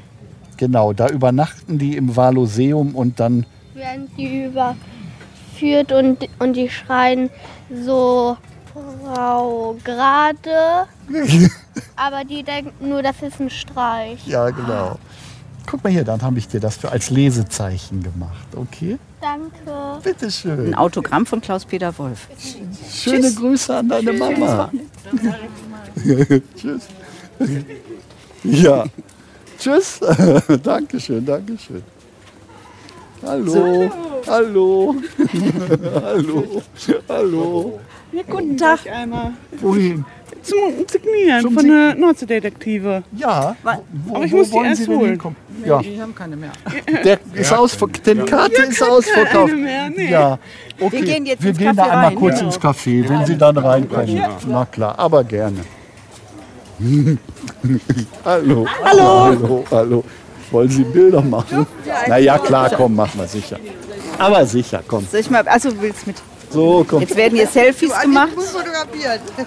Genau, 0.57 0.93
da 0.93 1.09
übernachten 1.09 1.77
die 1.79 1.97
im 1.97 2.15
Valoseum 2.15 2.95
und 2.95 3.19
dann 3.19 3.45
Werden 3.73 4.09
die 4.17 4.45
überführt 4.45 5.91
und, 5.91 6.27
und 6.39 6.53
die 6.53 6.69
schreien 6.69 7.29
so 7.83 8.37
Frau 8.73 9.75
gerade. 9.83 10.87
Aber 11.95 12.23
die 12.23 12.43
denken 12.43 12.89
nur, 12.89 13.01
das 13.01 13.21
ist 13.21 13.39
ein 13.39 13.49
Streich. 13.49 14.25
Ja, 14.27 14.49
genau. 14.49 14.97
Guck 15.65 15.83
mal 15.83 15.91
hier, 15.91 16.03
dann 16.03 16.21
habe 16.21 16.39
ich 16.39 16.47
dir 16.47 16.59
das 16.59 16.77
für 16.77 16.91
als 16.91 17.09
Lesezeichen 17.09 18.03
gemacht, 18.03 18.47
okay? 18.55 18.97
Danke. 19.21 20.01
Bitteschön. 20.03 20.67
Ein 20.67 20.75
Autogramm 20.75 21.25
von 21.25 21.39
Klaus-Peter 21.39 21.97
Wolf. 21.97 22.27
Schöne 22.91 23.33
Grüße 23.33 23.77
an 23.77 23.87
deine 23.87 24.11
Mama. 24.13 24.69
Tschüss. 26.57 26.87
Ja. 28.43 28.85
Tschüss. 29.63 29.97
Dankeschön, 30.63 31.25
Dankeschön. 31.25 31.83
Hallo. 33.25 33.89
Hallo. 34.27 34.95
Hallo. 36.03 36.61
Hallo. 37.07 37.79
Ja, 38.11 38.21
guten 38.29 38.57
Tag. 38.57 38.79
Einmal 38.91 39.31
Wohin? 39.61 40.03
zum 40.41 40.57
Signieren 40.85 41.41
Zum 41.43 41.53
von 41.53 41.65
der 41.65 41.95
Nordseedetektive. 41.95 43.03
Ja. 43.15 43.55
Wo, 43.63 44.15
Aber 44.15 44.25
ich 44.25 44.33
wo 44.33 44.37
muss 44.37 44.47
die 44.49 44.53
wollen 44.53 44.65
erst 44.65 44.81
Sie 44.81 44.87
denn 44.87 44.97
holen. 44.97 45.09
hinkommen? 45.11 45.37
Ja. 45.65 45.79
Die 45.81 46.01
haben 46.01 46.13
keine 46.13 46.35
mehr. 46.35 46.51
Der 47.05 47.19
ist 47.33 47.53
ausverkauft. 47.53 48.05
Den 48.05 48.25
Karte 48.25 48.63
ist 48.63 48.83
ausverkauft. 48.83 49.47
keine 49.49 49.61
mehr, 49.61 49.89
nee. 49.89 50.11
Ja. 50.11 50.37
Okay. 50.77 50.91
Wir 50.91 51.05
gehen 51.05 51.25
jetzt 51.25 51.41
Wir 51.41 51.51
ins 51.51 51.59
gehen 51.59 51.75
da 51.77 51.83
Café 51.83 51.89
einmal 51.89 52.05
rein, 52.07 52.15
kurz 52.15 52.39
ja. 52.41 52.45
ins 52.47 52.59
Café, 52.59 53.07
wenn 53.07 53.25
Sie 53.25 53.37
dann 53.37 53.57
reinkommen. 53.57 54.21
Na 54.47 54.65
klar, 54.65 54.99
aber 54.99 55.23
gerne. 55.23 55.59
hallo. 58.25 58.65
Hallo. 58.83 59.25
Hallo, 59.25 59.65
hallo. 59.71 60.03
Wollen 60.51 60.69
Sie 60.69 60.83
Bilder 60.83 61.21
machen? 61.21 61.65
Na 62.07 62.17
ja, 62.17 62.37
klar, 62.37 62.69
komm, 62.75 62.95
machen 62.95 63.19
wir 63.19 63.27
sicher. 63.27 63.57
Aber 64.19 64.45
sicher, 64.45 64.81
komm. 64.87 65.07
Soll 65.09 65.21
ich 65.21 65.29
mal, 65.29 65.47
also 65.47 65.71
du 65.71 65.81
willst 65.81 66.05
mit. 66.05 66.17
So, 66.49 66.85
komm. 66.87 67.01
Jetzt 67.01 67.15
werden 67.15 67.35
hier 67.35 67.47
Selfies 67.47 67.99
gemacht 67.99 68.33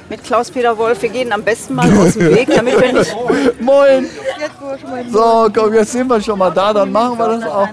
mit 0.09 0.25
Klaus-Peter 0.25 0.77
Wolf. 0.77 1.01
Wir 1.03 1.09
gehen 1.11 1.31
am 1.33 1.43
besten 1.43 1.75
mal 1.77 1.89
aus 1.99 2.15
dem 2.15 2.35
Weg, 2.35 2.49
damit 2.53 2.81
wir 2.81 2.93
nicht. 2.93 3.17
Moin. 3.61 4.09
So, 5.13 5.49
komm, 5.55 5.75
jetzt 5.75 5.93
sind 5.93 6.09
wir 6.09 6.21
schon 6.21 6.39
mal 6.39 6.51
da, 6.51 6.73
dann 6.73 6.91
machen 6.91 7.17
wir 7.17 7.29
das 7.29 7.45
auch. 7.45 7.69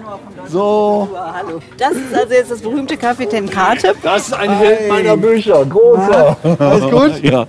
So, 0.48 1.08
Hallo. 1.12 1.60
Das 1.76 1.92
ist 1.92 2.14
also 2.14 2.32
jetzt 2.32 2.50
das 2.52 2.60
berühmte 2.60 2.94
Café 2.94 3.28
Tenkate. 3.28 3.94
das 4.02 4.28
ist 4.28 4.34
ein 4.34 4.50
Held 4.50 4.88
meiner 4.88 5.16
Bücher, 5.16 5.64
großer. 5.64 6.36
Alles 6.58 6.90
gut? 6.90 7.22
Ja. 7.24 7.46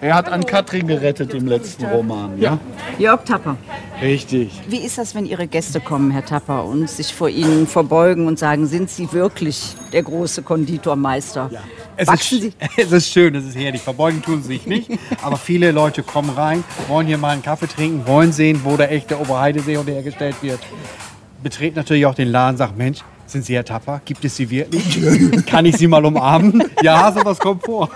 Er 0.00 0.14
hat 0.14 0.28
an 0.28 0.46
Katrin 0.46 0.86
gerettet 0.86 1.34
im 1.34 1.48
letzten 1.48 1.84
Roman, 1.86 2.40
ja? 2.40 2.58
Jörg 2.98 3.24
Tapper. 3.24 3.56
Richtig. 4.00 4.52
Wie 4.68 4.78
ist 4.78 4.96
das, 4.96 5.16
wenn 5.16 5.26
Ihre 5.26 5.48
Gäste 5.48 5.80
kommen, 5.80 6.12
Herr 6.12 6.24
Tapper, 6.24 6.64
und 6.64 6.88
sich 6.88 7.12
vor 7.12 7.28
Ihnen 7.28 7.66
verbeugen 7.66 8.28
und 8.28 8.38
sagen, 8.38 8.66
sind 8.66 8.90
Sie 8.90 9.12
wirklich 9.12 9.74
der 9.92 10.04
große 10.04 10.42
Konditormeister? 10.42 11.50
Es 11.96 12.06
Wachsen 12.06 12.38
ist, 12.38 12.42
Sie? 12.42 12.52
es 12.82 12.92
ist 12.92 13.12
schön, 13.12 13.34
es 13.34 13.44
ist 13.44 13.56
herrlich. 13.56 13.82
Verbeugen 13.82 14.22
tun 14.22 14.40
sie 14.40 14.48
sich 14.48 14.66
nicht. 14.66 14.88
Aber 15.22 15.36
viele 15.36 15.72
Leute 15.72 16.04
kommen 16.04 16.30
rein, 16.30 16.62
wollen 16.86 17.08
hier 17.08 17.18
mal 17.18 17.30
einen 17.30 17.42
Kaffee 17.42 17.66
trinken, 17.66 18.06
wollen 18.06 18.30
sehen, 18.30 18.60
wo 18.62 18.76
der 18.76 18.92
echte 18.92 19.18
Oberheideseehund 19.18 19.88
hergestellt 19.88 20.36
wird. 20.42 20.60
Betreten 21.42 21.76
natürlich 21.76 22.06
auch 22.06 22.14
den 22.14 22.28
Laden, 22.28 22.56
sagt, 22.56 22.78
Mensch, 22.78 23.00
sind 23.26 23.44
Sie 23.44 23.54
Herr 23.54 23.64
Tapper? 23.64 24.00
Gibt 24.04 24.24
es 24.24 24.36
Sie 24.36 24.48
wirklich? 24.48 25.44
Kann 25.46 25.66
ich 25.66 25.76
Sie 25.76 25.88
mal 25.88 26.04
umarmen? 26.04 26.62
Ja, 26.82 27.10
sowas 27.10 27.38
kommt 27.40 27.64
vor. 27.64 27.90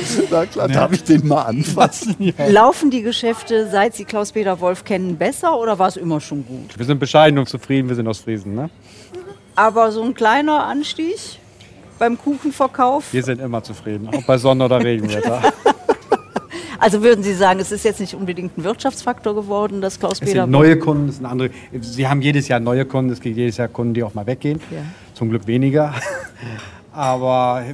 Na 0.30 0.46
klar, 0.46 0.68
darf 0.68 0.92
ich 0.92 1.04
den 1.04 1.26
mal 1.26 1.42
anfassen? 1.42 2.32
Laufen 2.48 2.90
die 2.90 3.02
Geschäfte, 3.02 3.68
seit 3.70 3.94
Sie 3.94 4.04
Klaus-Peter 4.04 4.60
Wolf 4.60 4.84
kennen, 4.84 5.16
besser 5.16 5.58
oder 5.58 5.78
war 5.78 5.88
es 5.88 5.96
immer 5.96 6.20
schon 6.20 6.46
gut? 6.46 6.76
Wir 6.76 6.86
sind 6.86 6.98
bescheiden 6.98 7.38
und 7.38 7.48
zufrieden, 7.48 7.88
wir 7.88 7.96
sind 7.96 8.08
aus 8.08 8.20
Friesen. 8.20 8.54
Ne? 8.54 8.70
Aber 9.54 9.92
so 9.92 10.02
ein 10.02 10.14
kleiner 10.14 10.64
Anstieg 10.64 11.16
beim 11.98 12.18
Kuchenverkauf, 12.18 13.12
Wir 13.12 13.22
sind 13.22 13.40
immer 13.40 13.62
zufrieden, 13.62 14.08
auch 14.08 14.24
bei 14.26 14.36
Sonne- 14.36 14.64
oder 14.64 14.82
Regenwetter. 14.82 15.40
also 16.78 17.02
würden 17.02 17.24
Sie 17.24 17.34
sagen, 17.34 17.58
es 17.60 17.72
ist 17.72 17.84
jetzt 17.84 18.00
nicht 18.00 18.14
unbedingt 18.14 18.58
ein 18.58 18.64
Wirtschaftsfaktor 18.64 19.34
geworden, 19.34 19.80
dass 19.80 19.94
Es 19.94 20.00
Klaus-Peter 20.00 20.42
sind 20.42 20.50
neue 20.50 20.78
Kunden, 20.78 21.08
es 21.08 21.16
sind 21.16 21.26
andere. 21.26 21.50
Sie 21.80 22.06
haben 22.06 22.20
jedes 22.20 22.48
Jahr 22.48 22.60
neue 22.60 22.84
Kunden, 22.84 23.12
es 23.12 23.20
gibt 23.20 23.36
jedes 23.36 23.56
Jahr 23.56 23.68
Kunden, 23.68 23.94
die 23.94 24.02
auch 24.02 24.12
mal 24.12 24.26
weggehen. 24.26 24.60
Ja. 24.70 24.78
Zum 25.14 25.30
Glück 25.30 25.46
weniger. 25.46 25.94
Aber 26.92 27.64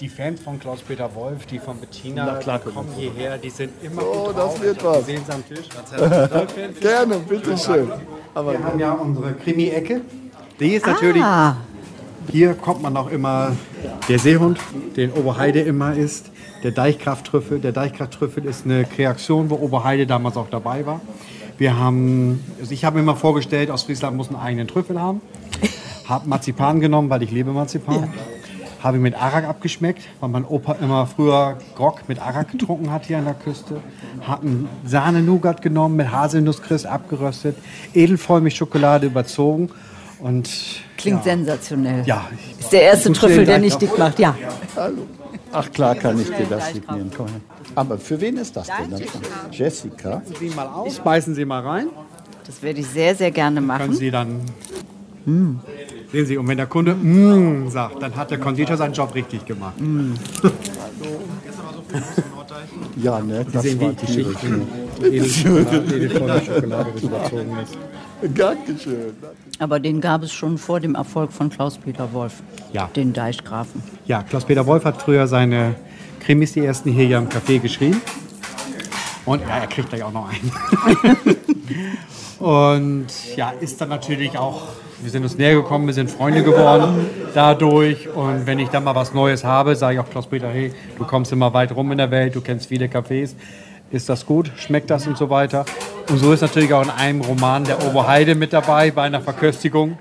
die 0.00 0.08
Fans 0.08 0.40
von 0.40 0.58
Klaus-Peter 0.58 1.14
Wolf, 1.14 1.46
die 1.46 1.58
von 1.58 1.78
Bettina, 1.78 2.24
Na 2.26 2.34
klar, 2.36 2.60
die 2.64 2.70
kommen 2.70 2.88
hierher, 2.96 3.38
die 3.38 3.50
sind 3.50 3.72
immer 3.82 4.02
Oh, 4.02 4.26
gut 4.26 4.36
das 4.36 4.60
wird 4.60 4.84
was. 4.84 5.06
Sie 5.06 5.12
sehen 5.12 5.22
am 5.28 5.46
Tisch. 5.46 5.66
Gerne, 6.80 7.18
bitteschön. 7.18 7.88
Wir 8.34 8.64
haben 8.64 8.78
ja 8.78 8.92
unsere 8.92 9.32
Krimi-Ecke. 9.32 10.02
Die 10.60 10.74
ist 10.74 10.86
natürlich, 10.86 11.22
Ah, 11.22 11.56
hier 12.30 12.54
kommt 12.54 12.82
man 12.82 12.96
auch 12.96 13.10
immer 13.10 13.52
der 14.08 14.18
Seehund, 14.18 14.58
den 14.96 15.12
Oberheide 15.12 15.60
immer 15.60 15.94
isst, 15.94 16.30
der 16.62 16.72
Deichkrafttrüffel. 16.72 17.60
Der 17.60 17.72
Deichkrafttrüffel 17.72 18.44
ist 18.44 18.64
eine 18.64 18.84
Kreation, 18.84 19.48
wo 19.50 19.56
Oberheide 19.56 20.06
damals 20.06 20.36
auch 20.36 20.50
dabei 20.50 20.84
war. 20.84 21.00
Wir 21.58 21.78
haben, 21.78 22.44
also 22.60 22.72
ich 22.72 22.84
habe 22.84 22.96
mir 22.96 23.02
immer 23.02 23.16
vorgestellt, 23.16 23.70
aus 23.70 23.84
Friesland 23.84 24.16
muss 24.16 24.28
einen 24.28 24.36
eigenen 24.36 24.68
Trüffel 24.68 25.00
haben. 25.00 25.22
Habe 26.06 26.28
Marzipan 26.28 26.80
genommen, 26.80 27.08
weil 27.08 27.22
ich 27.22 27.30
liebe 27.30 27.50
Marzipan. 27.50 28.12
Habe 28.82 28.98
ihn 28.98 29.02
mit 29.02 29.14
Arak 29.20 29.44
abgeschmeckt, 29.44 30.02
weil 30.20 30.28
mein 30.28 30.44
Opa 30.44 30.74
immer 30.80 31.06
früher 31.06 31.58
Grog 31.76 32.08
mit 32.08 32.20
Arak 32.20 32.52
getrunken 32.52 32.92
hat 32.92 33.06
hier 33.06 33.18
an 33.18 33.24
der 33.24 33.34
Küste. 33.34 33.80
Haben 34.20 34.68
Sahne-Nougat 34.84 35.62
genommen, 35.62 35.96
mit 35.96 36.10
Haselnusskriss 36.12 36.84
abgeröstet, 36.86 37.56
Edelvollmilchschokolade 37.94 39.06
überzogen 39.06 39.70
und 40.20 40.48
klingt 40.96 41.24
sensationell. 41.24 42.04
ja, 42.06 42.26
Ist 42.58 42.72
der 42.72 42.82
erste 42.82 43.12
Trüffel, 43.12 43.44
der 43.44 43.58
nicht 43.58 43.80
dick 43.80 43.98
macht, 43.98 44.18
ja. 44.18 44.36
Hallo. 44.76 45.02
Ach 45.52 45.70
klar 45.72 45.94
kann 45.94 46.20
ich 46.20 46.28
dir 46.30 46.46
das 46.48 46.72
signieren. 46.72 47.10
Komm 47.16 47.28
her. 47.28 47.40
Aber 47.74 47.98
für 47.98 48.20
wen 48.20 48.36
ist 48.36 48.56
das 48.56 48.66
denn? 48.66 49.02
Jessica. 49.50 50.22
Sie 50.38 50.50
mal 50.50 50.66
aus, 50.66 50.98
beißen 50.98 51.34
Sie 51.34 51.44
mal 51.44 51.62
rein, 51.62 51.88
Das 52.46 52.62
werde 52.62 52.80
ich 52.80 52.86
sehr, 52.86 53.14
sehr 53.14 53.30
gerne 53.30 53.56
können 53.56 53.66
machen. 53.66 53.94
Sie 53.94 54.10
dann. 54.10 54.40
Sehen 55.26 56.26
Sie, 56.26 56.36
und 56.38 56.46
wenn 56.46 56.56
der 56.56 56.66
Kunde 56.66 56.94
mm, 56.94 57.68
sagt, 57.68 58.00
dann 58.00 58.14
hat 58.14 58.30
der 58.30 58.38
Konditor 58.38 58.76
seinen 58.76 58.94
Job 58.94 59.14
richtig 59.14 59.44
gemacht. 59.44 59.74
Ja, 62.96 63.20
ne, 63.20 63.44
das 63.52 63.62
sehen 63.62 63.80
war 63.80 63.92
die 63.92 64.06
tierisch. 64.06 64.36
Edelschokolade, 65.02 65.94
Edelvollmilchschokolade, 65.96 66.90
das 66.94 67.02
überzogen 67.02 67.56
ist. 67.62 67.78
Dankeschön. 68.38 69.12
Aber 69.58 69.78
den 69.80 70.00
gab 70.00 70.22
es 70.22 70.32
schon 70.32 70.56
vor 70.56 70.80
dem 70.80 70.94
Erfolg 70.94 71.32
von 71.32 71.50
Klaus-Peter 71.50 72.12
Wolf, 72.12 72.42
Ja. 72.72 72.88
den 72.96 73.12
Deichgrafen. 73.12 73.82
Ja, 74.06 74.22
Klaus-Peter 74.22 74.66
Wolf 74.66 74.84
hat 74.84 75.02
früher 75.02 75.26
seine 75.26 75.74
Krimis, 76.20 76.52
die 76.52 76.64
ersten 76.64 76.90
hier 76.90 77.06
ja 77.06 77.18
im 77.18 77.28
Café 77.28 77.58
geschrieben. 77.60 78.00
Und 79.26 79.42
ja, 79.42 79.58
er 79.58 79.66
kriegt 79.66 79.90
gleich 79.90 80.02
auch 80.02 80.12
noch 80.12 80.28
einen. 80.30 81.36
Und 82.38 83.06
ja, 83.36 83.50
ist 83.60 83.80
dann 83.80 83.88
natürlich 83.90 84.38
auch, 84.38 84.68
wir 85.02 85.10
sind 85.10 85.22
uns 85.22 85.36
näher 85.36 85.54
gekommen, 85.54 85.86
wir 85.86 85.94
sind 85.94 86.10
Freunde 86.10 86.42
geworden 86.42 87.06
dadurch. 87.34 88.08
Und 88.08 88.46
wenn 88.46 88.58
ich 88.58 88.68
dann 88.68 88.84
mal 88.84 88.94
was 88.94 89.12
Neues 89.12 89.44
habe, 89.44 89.76
sage 89.76 89.94
ich 89.94 90.00
auch 90.00 90.08
Klaus-Peter, 90.08 90.48
hey, 90.48 90.72
du 90.98 91.04
kommst 91.04 91.32
immer 91.32 91.52
weit 91.52 91.74
rum 91.74 91.92
in 91.92 91.98
der 91.98 92.10
Welt, 92.10 92.34
du 92.34 92.40
kennst 92.40 92.68
viele 92.68 92.86
Cafés. 92.86 93.34
Ist 93.90 94.08
das 94.08 94.26
gut? 94.26 94.50
Schmeckt 94.56 94.90
das 94.90 95.06
und 95.06 95.16
so 95.16 95.30
weiter? 95.30 95.64
Und 96.08 96.18
so 96.18 96.32
ist 96.32 96.40
natürlich 96.40 96.72
auch 96.74 96.82
in 96.82 96.90
einem 96.90 97.20
Roman 97.20 97.64
der 97.64 97.86
Oberheide 97.86 98.34
mit 98.34 98.52
dabei, 98.52 98.90
bei 98.90 99.02
einer 99.02 99.20
Verköstigung 99.20 99.98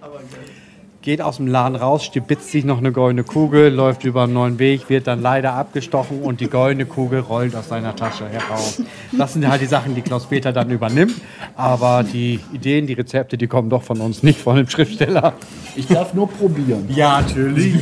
geht 1.06 1.22
aus 1.22 1.38
dem 1.38 1.48
Laden 1.48 1.76
raus, 1.76 2.04
stibitzt 2.04 2.50
sich 2.52 2.66
noch 2.66 2.80
eine 2.80 2.92
goldene 2.92 3.24
Kugel, 3.24 3.72
läuft 3.72 4.04
über 4.04 4.24
einen 4.24 4.34
neuen 4.34 4.60
Weg, 4.60 4.90
wird 4.90 5.06
dann 5.06 5.22
leider 5.22 5.54
abgestochen 5.54 6.22
und 6.22 6.42
die 6.42 6.50
goldene 6.50 6.88
Kugel 6.88 7.20
rollt 7.20 7.56
aus 7.56 7.70
seiner 7.70 7.96
Tasche 7.96 8.28
heraus. 8.28 8.82
Das 9.12 9.34
sind 9.34 9.48
halt 9.48 9.62
die 9.62 9.68
Sachen, 9.68 9.94
die 9.94 10.02
Klaus-Peter 10.02 10.52
dann 10.52 10.72
übernimmt. 10.72 11.14
Aber 11.56 12.04
die 12.04 12.40
Ideen, 12.52 12.88
die 12.88 12.94
Rezepte, 12.94 13.38
die 13.38 13.48
kommen 13.48 13.70
doch 13.70 13.84
von 13.84 14.02
uns, 14.02 14.24
nicht 14.24 14.42
von 14.42 14.58
dem 14.58 14.68
Schriftsteller. 14.68 15.34
Ich 15.76 15.88
darf 15.88 16.14
nur 16.16 16.28
probieren. 16.28 16.90
Ja, 16.90 17.22
natürlich. 17.22 17.76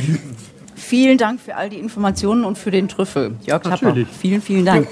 Vielen 0.76 1.16
Dank 1.16 1.40
für 1.40 1.56
all 1.56 1.70
die 1.70 1.78
Informationen 1.78 2.44
und 2.44 2.58
für 2.58 2.70
den 2.70 2.88
Trüffel. 2.88 3.36
Jörg 3.46 3.62
Tapper, 3.62 3.86
Natürlich. 3.86 4.08
vielen, 4.20 4.42
vielen 4.42 4.66
Dank. 4.66 4.86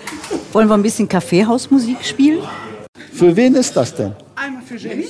Wollen 0.53 0.69
wir 0.69 0.75
ein 0.75 0.83
bisschen 0.83 1.07
Kaffeehausmusik 1.07 2.03
spielen? 2.03 2.41
Für 3.13 3.37
wen 3.37 3.55
ist 3.57 3.77
das 3.77 3.95
denn? 3.95 4.13
Einmal 4.35 4.63
für 4.63 4.77
Jenny. 4.77 5.05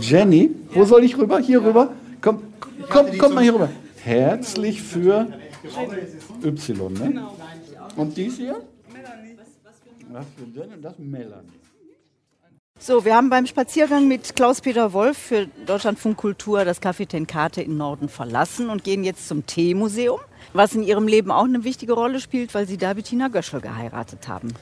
Jenny? 0.00 0.50
Wo 0.74 0.84
soll 0.84 1.02
ich 1.04 1.16
rüber? 1.16 1.38
Hier 1.40 1.64
rüber? 1.64 1.92
Komm, 2.20 2.42
komm, 2.90 3.06
komm 3.18 3.34
mal 3.34 3.42
hier 3.42 3.54
rüber. 3.54 3.68
Herzlich 4.02 4.82
für 4.82 5.28
Y, 6.44 6.92
ne? 6.92 7.28
Und 7.96 8.16
dies 8.16 8.36
hier? 8.36 8.62
Was 10.10 10.26
für 10.36 10.46
denn? 10.46 10.80
Das 10.82 10.92
ist 10.92 10.98
Melanie. 11.00 11.48
So, 12.78 13.06
wir 13.06 13.16
haben 13.16 13.30
beim 13.30 13.46
Spaziergang 13.46 14.06
mit 14.06 14.36
Klaus-Peter 14.36 14.92
Wolf 14.92 15.16
für 15.16 15.46
Deutschlandfunk 15.64 16.18
Kultur 16.18 16.64
das 16.66 16.82
Café 16.82 17.08
Tenkate 17.08 17.62
in 17.62 17.78
Norden 17.78 18.10
verlassen 18.10 18.68
und 18.68 18.84
gehen 18.84 19.02
jetzt 19.02 19.28
zum 19.28 19.46
Teemuseum, 19.46 20.20
was 20.52 20.74
in 20.74 20.82
Ihrem 20.82 21.08
Leben 21.08 21.30
auch 21.30 21.44
eine 21.44 21.64
wichtige 21.64 21.94
Rolle 21.94 22.20
spielt, 22.20 22.54
weil 22.54 22.68
Sie 22.68 22.76
da 22.76 22.92
Bettina 22.92 23.28
Göschel 23.28 23.62
geheiratet 23.62 24.28
haben. 24.28 24.52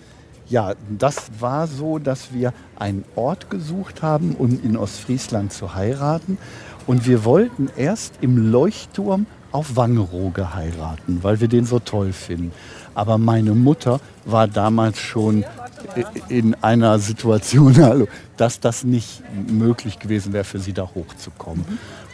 Ja, 0.49 0.75
das 0.89 1.41
war 1.41 1.67
so, 1.67 1.99
dass 1.99 2.33
wir 2.33 2.53
einen 2.77 3.05
Ort 3.17 3.51
gesucht 3.51 4.03
haben, 4.03 4.37
um 4.39 4.61
in 4.63 4.77
Ostfriesland 4.77 5.53
zu 5.53 5.75
heiraten. 5.75 6.39
Und 6.87 7.07
wir 7.07 7.25
wollten 7.25 7.69
erst 7.77 8.15
im 8.21 8.51
Leuchtturm 8.51 9.27
auf 9.53 9.77
Wangerooge 9.77 10.55
heiraten, 10.55 11.21
weil 11.23 11.41
wir 11.41 11.49
den 11.49 11.65
so 11.65 11.79
toll 11.79 12.13
finden. 12.13 12.53
Aber 12.95 13.19
meine 13.19 13.53
Mutter 13.53 14.01
war 14.25 14.49
damals 14.49 14.99
schon 14.99 15.45
in 16.29 16.55
einer 16.57 16.99
Situation, 16.99 18.09
dass 18.37 18.61
das 18.61 18.85
nicht 18.85 19.23
möglich 19.49 19.99
gewesen 19.99 20.33
wäre, 20.33 20.45
für 20.45 20.59
sie 20.59 20.73
da 20.73 20.91
hochzukommen. 20.95 21.65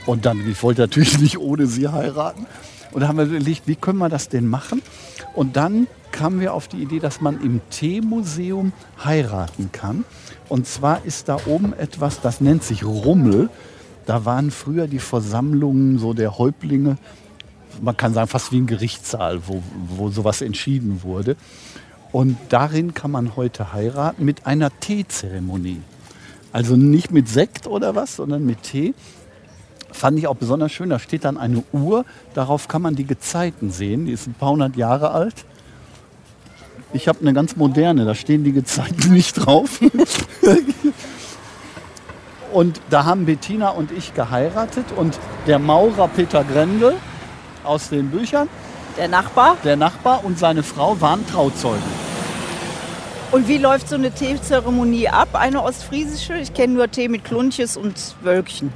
Und 0.07 0.27
dann, 0.27 0.49
ich 0.49 0.63
wollte 0.63 0.83
natürlich 0.83 1.19
nicht 1.19 1.39
ohne 1.39 1.67
sie 1.67 1.89
heiraten. 1.89 2.47
Und 2.93 3.01
da 3.01 3.09
haben 3.09 3.19
wir 3.19 3.25
überlegt, 3.25 3.63
wie 3.67 3.77
können 3.77 3.99
wir 3.99 4.09
das 4.09 4.29
denn 4.29 4.47
machen? 4.47 4.83
Und 5.35 5.57
dann 5.57 5.87
kamen 6.13 6.41
wir 6.41 6.55
auf 6.55 6.69
die 6.69 6.83
Idee, 6.83 6.99
dass 6.99 7.21
man 7.21 7.41
im 7.43 7.61
Teemuseum 7.71 8.73
heiraten 9.05 9.71
kann. 9.73 10.05
Und 10.49 10.67
zwar 10.67 11.05
ist 11.05 11.29
da 11.29 11.39
oben 11.47 11.73
etwas, 11.73 12.21
das 12.21 12.41
nennt 12.41 12.65
sich 12.65 12.85
Rummel. 12.85 13.49
Da 14.07 14.25
waren 14.25 14.51
früher 14.51 14.87
die 14.87 14.99
Versammlungen 14.99 15.99
so 15.99 16.15
der 16.15 16.39
Häuptlinge, 16.39 16.97
man 17.81 17.97
kann 17.97 18.15
sagen 18.15 18.29
fast 18.29 18.53
wie 18.53 18.59
ein 18.59 18.67
Gerichtssaal, 18.67 19.47
wo, 19.47 19.63
wo 19.89 20.11
sowas 20.11 20.41
entschieden 20.41 21.03
wurde. 21.03 21.37
Und 22.13 22.37
darin 22.49 22.95
kann 22.95 23.11
man 23.11 23.37
heute 23.37 23.73
heiraten 23.73 24.25
mit 24.25 24.47
einer 24.47 24.71
Teezeremonie. 24.81 25.81
Also 26.53 26.77
nicht 26.77 27.13
mit 27.13 27.29
Sekt 27.29 27.67
oder 27.67 27.95
was, 27.95 28.17
sondern 28.17 28.45
mit 28.45 28.63
Tee. 28.65 28.95
Fand 29.93 30.19
ich 30.19 30.27
auch 30.27 30.37
besonders 30.37 30.73
schön. 30.73 30.91
Da 30.91 30.99
steht 30.99 31.25
dann 31.25 31.39
eine 31.39 31.63
Uhr, 31.73 32.05
darauf 32.35 32.69
kann 32.69 32.83
man 32.83 32.97
die 32.97 33.07
Gezeiten 33.07 33.71
sehen. 33.71 34.07
Die 34.07 34.13
ist 34.13 34.27
ein 34.27 34.35
paar 34.35 34.51
hundert 34.51 34.77
Jahre 34.77 35.13
alt. 35.13 35.45
Ich 36.93 37.07
habe 37.07 37.21
eine 37.21 37.33
ganz 37.33 37.55
moderne, 37.55 38.05
da 38.05 38.17
stehen 38.17 38.43
die 38.43 38.53
Gezeiten 38.53 39.13
nicht 39.13 39.35
drauf. 39.35 39.81
Und 42.53 42.81
da 42.91 43.05
haben 43.05 43.27
Bettina 43.27 43.71
und 43.71 43.91
ich 43.93 44.15
geheiratet 44.15 44.87
und 44.97 45.19
der 45.47 45.59
Maurer 45.59 46.09
Peter 46.09 46.45
Grendel 46.45 46.97
aus 47.65 47.89
den 47.91 48.11
Büchern, 48.11 48.49
Der 48.97 49.09
Nachbar. 49.09 49.57
der 49.65 49.77
Nachbar 49.77 50.25
und 50.25 50.39
seine 50.39 50.63
Frau 50.63 51.01
waren 51.01 51.27
Trauzeugen. 51.27 51.83
Und 53.33 53.47
wie 53.47 53.59
läuft 53.59 53.89
so 53.89 53.95
eine 53.95 54.11
Teezeremonie 54.11 55.09
ab? 55.09 55.29
Eine 55.35 55.63
ostfriesische? 55.63 56.35
Ich 56.35 56.53
kenne 56.53 56.75
nur 56.75 56.91
Tee 56.91 57.09
mit 57.09 57.25
Klunches 57.25 57.77
und 57.77 57.95
Wölkchen. 58.23 58.73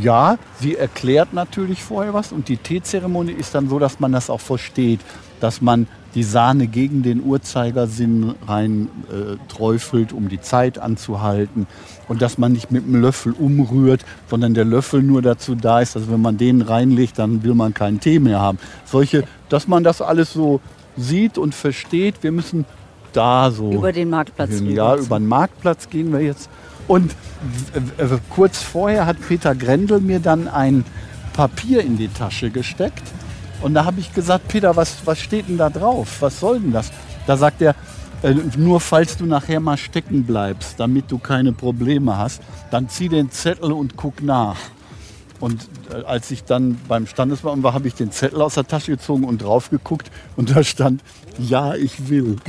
Ja, 0.00 0.36
sie 0.60 0.76
erklärt 0.76 1.32
natürlich 1.32 1.82
vorher 1.82 2.14
was 2.14 2.30
und 2.30 2.48
die 2.48 2.58
Teezeremonie 2.58 3.32
ist 3.32 3.54
dann 3.54 3.68
so, 3.68 3.78
dass 3.78 3.98
man 3.98 4.12
das 4.12 4.30
auch 4.30 4.40
versteht, 4.40 5.00
dass 5.40 5.60
man 5.60 5.88
die 6.16 6.22
Sahne 6.22 6.66
gegen 6.66 7.02
den 7.02 7.22
Uhrzeigersinn 7.22 8.34
rein 8.48 8.88
äh, 9.10 9.36
träufelt, 9.52 10.14
um 10.14 10.30
die 10.30 10.40
Zeit 10.40 10.78
anzuhalten 10.78 11.66
und 12.08 12.22
dass 12.22 12.38
man 12.38 12.52
nicht 12.52 12.70
mit 12.70 12.86
dem 12.86 13.00
Löffel 13.00 13.32
umrührt, 13.32 14.04
sondern 14.28 14.54
der 14.54 14.64
Löffel 14.64 15.02
nur 15.02 15.20
dazu 15.20 15.54
da 15.54 15.80
ist, 15.80 15.94
dass 15.94 16.10
wenn 16.10 16.22
man 16.22 16.38
den 16.38 16.62
reinlegt, 16.62 17.18
dann 17.18 17.42
will 17.42 17.54
man 17.54 17.74
keinen 17.74 18.00
Tee 18.00 18.18
mehr 18.18 18.40
haben. 18.40 18.58
Solche, 18.86 19.24
dass 19.50 19.68
man 19.68 19.84
das 19.84 20.00
alles 20.00 20.32
so 20.32 20.60
sieht 20.96 21.36
und 21.36 21.54
versteht. 21.54 22.22
Wir 22.22 22.32
müssen 22.32 22.64
da 23.12 23.50
so 23.50 23.70
Über 23.70 23.92
den 23.92 24.08
Marktplatz 24.08 24.52
rüber. 24.52 24.70
Ja, 24.70 24.96
über 24.96 25.18
den 25.18 25.28
Marktplatz 25.28 25.90
gehen 25.90 26.12
wir 26.12 26.20
jetzt. 26.20 26.48
Und 26.88 27.12
äh, 27.98 28.02
äh, 28.02 28.18
kurz 28.30 28.62
vorher 28.62 29.04
hat 29.04 29.18
Peter 29.20 29.54
Grendel 29.54 30.00
mir 30.00 30.20
dann 30.20 30.48
ein 30.48 30.84
Papier 31.34 31.82
in 31.82 31.98
die 31.98 32.08
Tasche 32.08 32.48
gesteckt. 32.48 33.02
Und 33.62 33.74
da 33.74 33.84
habe 33.84 34.00
ich 34.00 34.14
gesagt, 34.14 34.48
Peter, 34.48 34.76
was, 34.76 34.98
was 35.04 35.18
steht 35.18 35.48
denn 35.48 35.58
da 35.58 35.70
drauf? 35.70 36.16
Was 36.20 36.40
soll 36.40 36.60
denn 36.60 36.72
das? 36.72 36.90
Da 37.26 37.36
sagt 37.36 37.62
er, 37.62 37.74
äh, 38.22 38.34
nur 38.56 38.80
falls 38.80 39.16
du 39.16 39.26
nachher 39.26 39.60
mal 39.60 39.76
stecken 39.76 40.24
bleibst, 40.24 40.78
damit 40.78 41.10
du 41.10 41.18
keine 41.18 41.52
Probleme 41.52 42.16
hast, 42.16 42.42
dann 42.70 42.88
zieh 42.88 43.08
den 43.08 43.30
Zettel 43.30 43.72
und 43.72 43.96
guck 43.96 44.22
nach. 44.22 44.56
Und 45.38 45.68
äh, 45.90 46.02
als 46.04 46.30
ich 46.30 46.44
dann 46.44 46.78
beim 46.88 47.06
Standesbeamten 47.06 47.62
war, 47.62 47.74
habe 47.74 47.88
ich 47.88 47.94
den 47.94 48.10
Zettel 48.10 48.40
aus 48.40 48.54
der 48.54 48.66
Tasche 48.66 48.92
gezogen 48.92 49.24
und 49.24 49.42
drauf 49.42 49.70
geguckt 49.70 50.10
und 50.36 50.54
da 50.54 50.64
stand, 50.64 51.02
ja, 51.38 51.74
ich 51.74 52.08
will. 52.08 52.36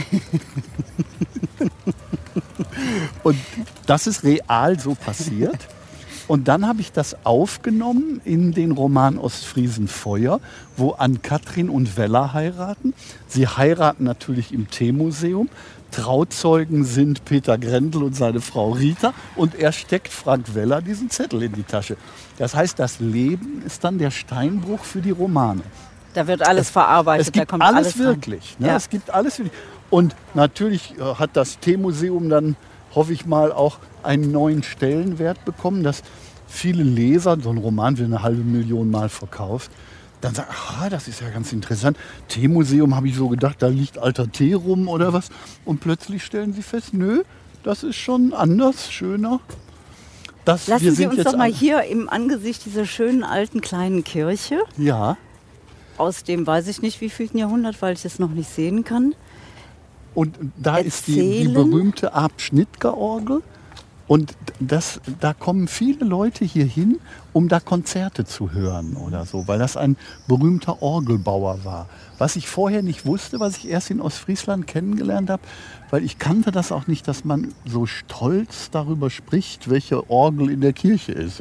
und 3.23 3.37
das 3.85 4.07
ist 4.07 4.23
real 4.23 4.79
so 4.79 4.95
passiert. 4.95 5.67
Und 6.27 6.47
dann 6.47 6.67
habe 6.67 6.81
ich 6.81 6.91
das 6.91 7.15
aufgenommen 7.25 8.21
in 8.25 8.51
den 8.51 8.71
Roman 8.71 9.17
Ostfriesen 9.17 9.87
Feuer, 9.87 10.39
wo 10.75 10.91
Ann-Kathrin 10.91 11.69
und 11.69 11.97
Weller 11.97 12.33
heiraten. 12.33 12.93
Sie 13.27 13.47
heiraten 13.47 14.03
natürlich 14.03 14.53
im 14.53 14.69
Teemuseum. 14.69 15.49
Trauzeugen 15.91 16.83
sind 16.83 17.23
Peter 17.23 17.57
Grendel 17.57 18.03
und 18.03 18.15
seine 18.15 18.41
Frau 18.41 18.71
Rita. 18.71 19.13
Und 19.35 19.55
er 19.55 19.71
steckt 19.71 20.09
Frank 20.09 20.53
Weller 20.53 20.81
diesen 20.81 21.09
Zettel 21.09 21.43
in 21.43 21.53
die 21.53 21.63
Tasche. 21.63 21.95
Das 22.37 22.53
heißt, 22.53 22.77
das 22.77 22.99
Leben 22.99 23.63
ist 23.65 23.83
dann 23.83 23.97
der 23.97 24.11
Steinbruch 24.11 24.83
für 24.83 25.01
die 25.01 25.11
Romane. 25.11 25.61
Da 26.13 26.27
wird 26.27 26.45
alles 26.45 26.69
verarbeitet, 26.69 27.27
Es 27.27 27.31
gibt 27.31 27.47
da 27.47 27.51
kommt 27.51 27.63
alles, 27.63 27.77
alles 27.77 27.97
wirklich. 27.99 28.57
Ne? 28.59 28.67
Ja. 28.67 28.75
Es 28.75 28.89
gibt 28.89 29.09
alles 29.11 29.39
wirklich. 29.39 29.53
Und 29.89 30.15
natürlich 30.33 30.95
äh, 30.97 31.15
hat 31.15 31.31
das 31.33 31.59
Teemuseum 31.59 32.29
dann, 32.29 32.55
hoffe 32.97 33.13
ich 33.13 33.25
mal, 33.25 33.51
auch 33.51 33.77
einen 34.03 34.31
neuen 34.31 34.63
Stellenwert 34.63 35.45
bekommen, 35.45 35.83
dass 35.83 36.03
viele 36.47 36.83
Leser, 36.83 37.37
so 37.41 37.49
ein 37.49 37.57
Roman 37.57 37.97
wird 37.97 38.07
eine 38.07 38.23
halbe 38.23 38.43
Million 38.43 38.91
Mal 38.91 39.09
verkauft, 39.09 39.71
dann 40.21 40.33
sagen, 40.33 40.49
aha, 40.49 40.89
das 40.89 41.07
ist 41.07 41.21
ja 41.21 41.29
ganz 41.29 41.53
interessant. 41.53 41.95
Teemuseum 42.27 42.95
habe 42.95 43.07
ich 43.07 43.15
so 43.15 43.29
gedacht, 43.29 43.57
da 43.61 43.67
liegt 43.67 43.99
alter 43.99 44.31
Tee 44.31 44.53
rum 44.53 44.87
oder 44.87 45.13
was. 45.13 45.29
Und 45.63 45.79
plötzlich 45.79 46.23
stellen 46.23 46.53
sie 46.53 46.63
fest, 46.63 46.93
nö, 46.93 47.23
das 47.63 47.83
ist 47.83 47.97
schon 47.97 48.33
anders, 48.33 48.91
schöner. 48.91 49.39
Das, 50.43 50.67
wir 50.67 50.75
Lassen 50.75 50.95
Sie 50.95 51.05
uns 51.05 51.17
jetzt 51.17 51.27
doch 51.27 51.37
mal 51.37 51.51
hier 51.51 51.83
im 51.83 52.09
Angesicht 52.09 52.65
dieser 52.65 52.85
schönen 52.85 53.23
alten 53.23 53.61
kleinen 53.61 54.03
Kirche 54.03 54.59
Ja, 54.77 55.17
aus 55.97 56.23
dem 56.23 56.45
weiß 56.45 56.67
ich 56.67 56.81
nicht 56.81 57.01
wievielten 57.01 57.39
Jahrhundert, 57.39 57.81
weil 57.81 57.93
ich 57.93 58.05
es 58.05 58.19
noch 58.19 58.29
nicht 58.29 58.49
sehen 58.49 58.83
kann. 58.83 59.15
Und 60.17 60.35
da 60.57 60.77
ist 60.77 61.05
die, 61.05 61.13
die 61.13 61.19
Erzählen? 61.19 61.53
berühmte 61.53 62.13
Arp-Schnittger-Orgel. 62.15 63.43
Und 64.07 64.35
das, 64.59 64.99
da 65.19 65.35
kommen 65.35 65.67
viele 65.67 66.05
Leute 66.05 66.43
hier 66.43 66.65
hin, 66.65 66.97
um 67.33 67.49
da 67.49 67.59
Konzerte 67.59 68.25
zu 68.25 68.51
hören 68.51 68.95
oder 68.95 69.27
so, 69.27 69.47
weil 69.47 69.59
das 69.59 69.77
ein 69.77 69.95
berühmter 70.27 70.81
Orgelbauer 70.81 71.63
war. 71.65 71.87
Was 72.17 72.35
ich 72.35 72.47
vorher 72.47 72.81
nicht 72.81 73.05
wusste, 73.05 73.39
was 73.39 73.57
ich 73.57 73.69
erst 73.69 73.91
in 73.91 74.01
Ostfriesland 74.01 74.65
kennengelernt 74.65 75.29
habe, 75.29 75.43
weil 75.91 76.03
ich 76.03 76.17
kannte 76.17 76.51
das 76.51 76.71
auch 76.71 76.87
nicht, 76.87 77.07
dass 77.07 77.23
man 77.23 77.53
so 77.67 77.85
stolz 77.85 78.71
darüber 78.71 79.11
spricht, 79.11 79.69
welche 79.69 80.09
Orgel 80.09 80.49
in 80.49 80.61
der 80.61 80.73
Kirche 80.73 81.11
ist. 81.11 81.39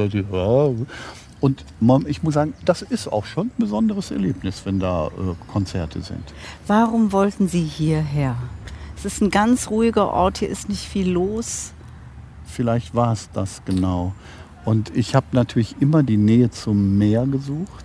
Und 1.41 1.65
ich 2.07 2.23
muss 2.23 2.35
sagen, 2.35 2.55
das 2.65 2.83
ist 2.83 3.09
auch 3.09 3.27
schon 3.27 3.49
ein 3.49 3.59
besonderes 3.59 4.11
Erlebnis, 4.11 4.63
wenn 4.65 4.81
da 4.81 5.09
äh, 5.09 5.11
Konzerte 5.53 6.01
sind. 6.03 6.23
Warum 6.67 7.13
wollten 7.13 7.47
Sie 7.47 7.63
hierher? 7.63 8.37
Es 8.97 9.05
ist 9.05 9.21
ein 9.21 9.31
ganz 9.31 9.69
ruhiger 9.69 10.09
Ort, 10.11 10.39
hier 10.39 10.49
ist 10.49 10.69
nicht 10.69 10.85
viel 10.85 11.11
los. 11.11 11.73
Vielleicht 12.47 12.95
war 12.95 13.13
es 13.13 13.29
das 13.33 13.63
genau. 13.67 14.15
Und 14.65 14.97
ich 14.97 15.15
habe 15.15 15.27
natürlich 15.33 15.77
immer 15.81 16.03
die 16.03 16.17
Nähe 16.17 16.51
zum 16.51 16.97
Meer 16.97 17.27
gesucht. 17.27 17.85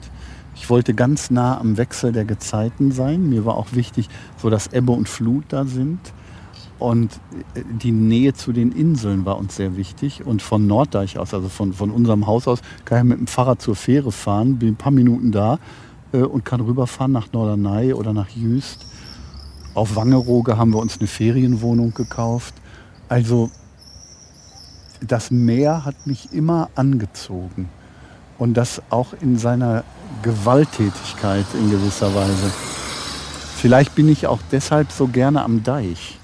Ich 0.55 0.69
wollte 0.69 0.93
ganz 0.93 1.29
nah 1.29 1.59
am 1.59 1.77
Wechsel 1.77 2.11
der 2.11 2.23
Gezeiten 2.25 2.91
sein. 2.91 3.29
Mir 3.29 3.45
war 3.45 3.55
auch 3.55 3.73
wichtig, 3.73 4.09
so 4.37 4.49
dass 4.49 4.67
Ebbe 4.67 4.93
und 4.93 5.09
Flut 5.09 5.43
da 5.49 5.65
sind. 5.65 5.99
Und 6.81 7.13
äh, 7.53 7.61
die 7.63 7.91
Nähe 7.91 8.33
zu 8.33 8.51
den 8.53 8.71
Inseln 8.71 9.23
war 9.23 9.37
uns 9.37 9.55
sehr 9.55 9.77
wichtig. 9.77 10.25
Und 10.25 10.41
von 10.41 10.65
Norddeich 10.65 11.19
aus, 11.19 11.31
also 11.31 11.47
von, 11.47 11.73
von 11.73 11.91
unserem 11.91 12.25
Haus 12.25 12.47
aus, 12.47 12.61
kann 12.85 12.97
ich 12.97 13.03
mit 13.03 13.19
dem 13.19 13.27
Fahrrad 13.27 13.61
zur 13.61 13.75
Fähre 13.75 14.11
fahren, 14.11 14.57
bin 14.57 14.69
ein 14.69 14.75
paar 14.77 14.91
Minuten 14.91 15.31
da 15.31 15.59
äh, 16.11 16.23
und 16.23 16.43
kann 16.43 16.59
rüberfahren 16.59 17.11
nach 17.11 17.31
Norderney 17.33 17.93
oder 17.93 18.13
nach 18.13 18.29
Jüst. 18.29 18.87
Auf 19.75 19.95
Wangerooge 19.95 20.57
haben 20.57 20.73
wir 20.73 20.79
uns 20.79 20.97
eine 20.97 21.07
Ferienwohnung 21.07 21.93
gekauft. 21.93 22.55
Also 23.07 23.51
das 25.05 25.29
Meer 25.29 25.85
hat 25.85 26.07
mich 26.07 26.33
immer 26.33 26.71
angezogen. 26.73 27.69
Und 28.39 28.55
das 28.55 28.81
auch 28.89 29.13
in 29.21 29.37
seiner 29.37 29.83
Gewalttätigkeit 30.23 31.45
in 31.53 31.69
gewisser 31.69 32.15
Weise. 32.15 32.51
Vielleicht 33.57 33.93
bin 33.93 34.09
ich 34.09 34.25
auch 34.25 34.39
deshalb 34.51 34.91
so 34.91 35.05
gerne 35.05 35.43
am 35.43 35.63
Deich. 35.63 36.17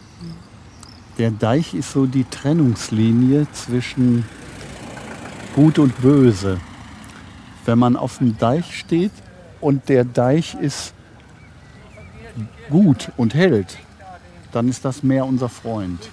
Der 1.17 1.31
Deich 1.31 1.73
ist 1.73 1.91
so 1.91 2.05
die 2.05 2.25
Trennungslinie 2.25 3.47
zwischen 3.51 4.25
Gut 5.55 5.79
und 5.79 5.99
Böse. 6.01 6.59
Wenn 7.65 7.79
man 7.79 7.95
auf 7.95 8.19
dem 8.19 8.37
Deich 8.37 8.77
steht 8.77 9.11
und 9.59 9.89
der 9.89 10.05
Deich 10.05 10.55
ist 10.55 10.93
gut 12.69 13.11
und 13.17 13.33
hält, 13.33 13.79
dann 14.51 14.69
ist 14.69 14.85
das 14.85 15.01
Meer 15.01 15.25
unser 15.25 15.49
Freund. 15.49 16.09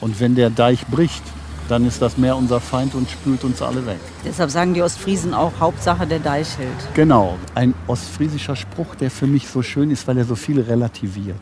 Und 0.00 0.20
wenn 0.20 0.36
der 0.36 0.50
Deich 0.50 0.86
bricht, 0.86 1.24
dann 1.68 1.86
ist 1.86 2.02
das 2.02 2.16
Meer 2.18 2.36
unser 2.36 2.60
Feind 2.60 2.94
und 2.94 3.08
spült 3.10 3.44
uns 3.44 3.62
alle 3.62 3.86
weg. 3.86 3.98
Deshalb 4.24 4.50
sagen 4.50 4.74
die 4.74 4.82
Ostfriesen 4.82 5.34
auch, 5.34 5.52
Hauptsache 5.60 6.06
der 6.06 6.18
Deich 6.18 6.58
hält. 6.58 6.94
Genau, 6.94 7.36
ein 7.54 7.74
ostfriesischer 7.86 8.56
Spruch, 8.56 8.94
der 8.94 9.10
für 9.10 9.26
mich 9.26 9.48
so 9.48 9.62
schön 9.62 9.90
ist, 9.90 10.08
weil 10.08 10.18
er 10.18 10.24
so 10.24 10.34
viel 10.34 10.60
relativiert. 10.60 11.40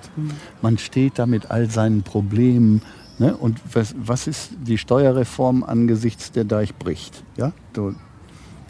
Man 0.62 0.79
steht 0.79 1.19
da 1.19 1.27
mit 1.27 1.51
all 1.51 1.71
seinen 1.71 2.03
Problemen. 2.03 2.83
Ne? 3.19 3.37
Und 3.37 3.61
was, 3.73 3.95
was 3.99 4.27
ist 4.27 4.51
die 4.67 4.79
Steuerreform 4.79 5.62
angesichts 5.65 6.33
der 6.33 6.45
Deich 6.45 6.75
bricht? 6.75 7.23
Ja? 7.37 7.53
So, 7.75 7.95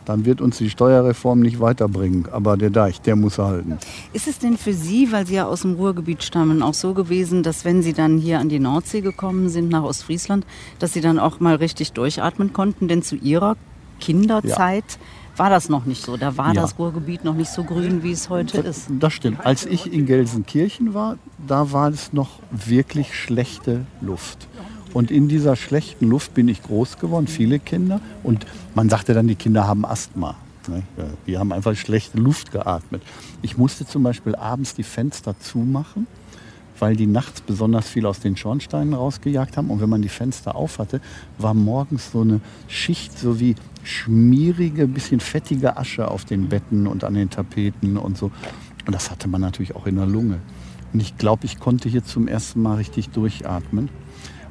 dann 0.07 0.25
wird 0.25 0.41
uns 0.41 0.57
die 0.57 0.71
Steuerreform 0.71 1.41
nicht 1.41 1.61
weiterbringen. 1.61 2.27
Aber 2.33 2.57
der 2.57 2.71
Deich, 2.71 3.01
der 3.03 3.17
muss 3.17 3.39
halten. 3.39 3.77
Ist 4.15 4.27
es 4.29 4.39
denn 4.39 4.57
für 4.57 4.73
Sie, 4.73 5.13
weil 5.13 5.27
Sie 5.27 5.35
ja 5.35 5.47
aus 5.47 5.61
dem 5.63 5.75
Ruhrgebiet 5.75 6.23
stammen, 6.23 6.63
auch 6.63 6.75
so 6.75 6.95
gewesen, 6.95 7.43
dass 7.43 7.65
wenn 7.67 7.83
Sie 7.83 7.93
dann 7.93 8.17
hier 8.17 8.39
an 8.41 8.49
die 8.49 8.59
Nordsee 8.61 9.03
gekommen 9.03 9.49
sind, 9.51 9.69
nach 9.69 9.83
Ostfriesland, 9.83 10.47
dass 10.79 10.93
Sie 10.95 11.01
dann 11.03 11.19
auch 11.19 11.41
mal 11.41 11.57
richtig 11.57 11.93
durchatmen 11.93 12.53
konnten? 12.55 12.89
Denn 12.89 13.03
zu 13.03 13.17
Ihrer 13.17 13.57
Kinderzeit 14.01 14.99
war 15.37 15.51
das 15.51 15.69
noch 15.69 15.85
nicht 15.85 16.03
so. 16.05 16.17
Da 16.17 16.37
war 16.37 16.55
Ja. 16.55 16.63
das 16.63 16.79
Ruhrgebiet 16.79 17.25
noch 17.25 17.35
nicht 17.35 17.51
so 17.51 17.65
grün, 17.65 18.03
wie 18.03 18.13
es 18.13 18.31
heute 18.31 18.59
ist. 18.59 18.87
Das 19.01 19.13
stimmt. 19.13 19.45
Als 19.45 19.67
ich 19.67 19.93
in 19.93 20.07
Gelsenkirchen 20.07 20.95
war, 20.95 21.19
da 21.47 21.73
war 21.73 21.91
es 21.91 22.13
noch 22.13 22.31
wirklich 22.51 23.15
schlechte 23.15 23.85
Luft. 24.01 24.47
Und 24.97 25.11
in 25.11 25.29
dieser 25.29 25.57
schlechten 25.57 26.09
Luft 26.09 26.33
bin 26.33 26.49
ich 26.49 26.63
groß 26.63 26.97
geworden, 26.97 27.27
viele 27.27 27.59
Kinder. 27.59 28.01
Und 28.23 28.47
man 28.75 28.89
sagte 28.89 29.13
dann, 29.13 29.29
die 29.29 29.35
Kinder 29.35 29.67
haben 29.67 29.85
Asthma. 29.85 30.37
ne? 30.69 30.85
Die 31.27 31.37
haben 31.37 31.53
einfach 31.53 31.77
schlechte 31.77 32.17
Luft 32.17 32.51
geatmet. 32.51 33.03
Ich 33.43 33.59
musste 33.59 33.85
zum 33.85 34.03
Beispiel 34.03 34.35
abends 34.35 34.73
die 34.73 34.85
Fenster 34.85 35.39
zumachen, 35.39 36.07
weil 36.79 36.97
die 36.97 37.07
nachts 37.07 37.43
besonders 37.43 37.87
viel 37.87 38.07
aus 38.07 38.21
den 38.21 38.39
Schornsteinen 38.39 38.95
rausgejagt 38.95 39.59
haben. 39.59 39.69
Und 39.69 39.83
wenn 39.83 39.91
man 39.91 40.01
die 40.01 40.09
Fenster 40.09 40.57
auf 40.57 40.79
hatte, 40.79 41.03
war 41.37 41.53
morgens 41.53 42.13
so 42.13 42.23
eine 42.23 42.41
Schicht, 42.67 43.19
so 43.19 43.39
wie 43.39 43.55
schmierige, 43.83 44.89
bisschen 44.89 45.21
fettige 45.21 45.77
Asche 45.77 46.11
auf 46.11 46.25
den 46.25 46.49
Betten 46.49 46.87
und 46.87 47.05
an 47.05 47.13
den 47.13 47.29
Tapeten 47.29 47.99
und 47.99 48.17
so. 48.17 48.31
Und 48.87 48.95
das 48.95 49.11
hatte 49.11 49.29
man 49.29 49.43
natürlich 49.43 49.77
auch 49.77 49.87
in 49.87 49.97
der 49.97 50.07
Lunge. 50.07 50.41
Und 50.95 51.01
ich 51.01 51.19
glaube, 51.19 51.45
ich 51.45 51.61
konnte 51.61 51.91
hier 51.91 52.03
zum 52.03 52.29
ersten 52.29 52.63
Mal 52.63 52.77
richtig 52.77 53.11
durchatmen. 53.11 53.91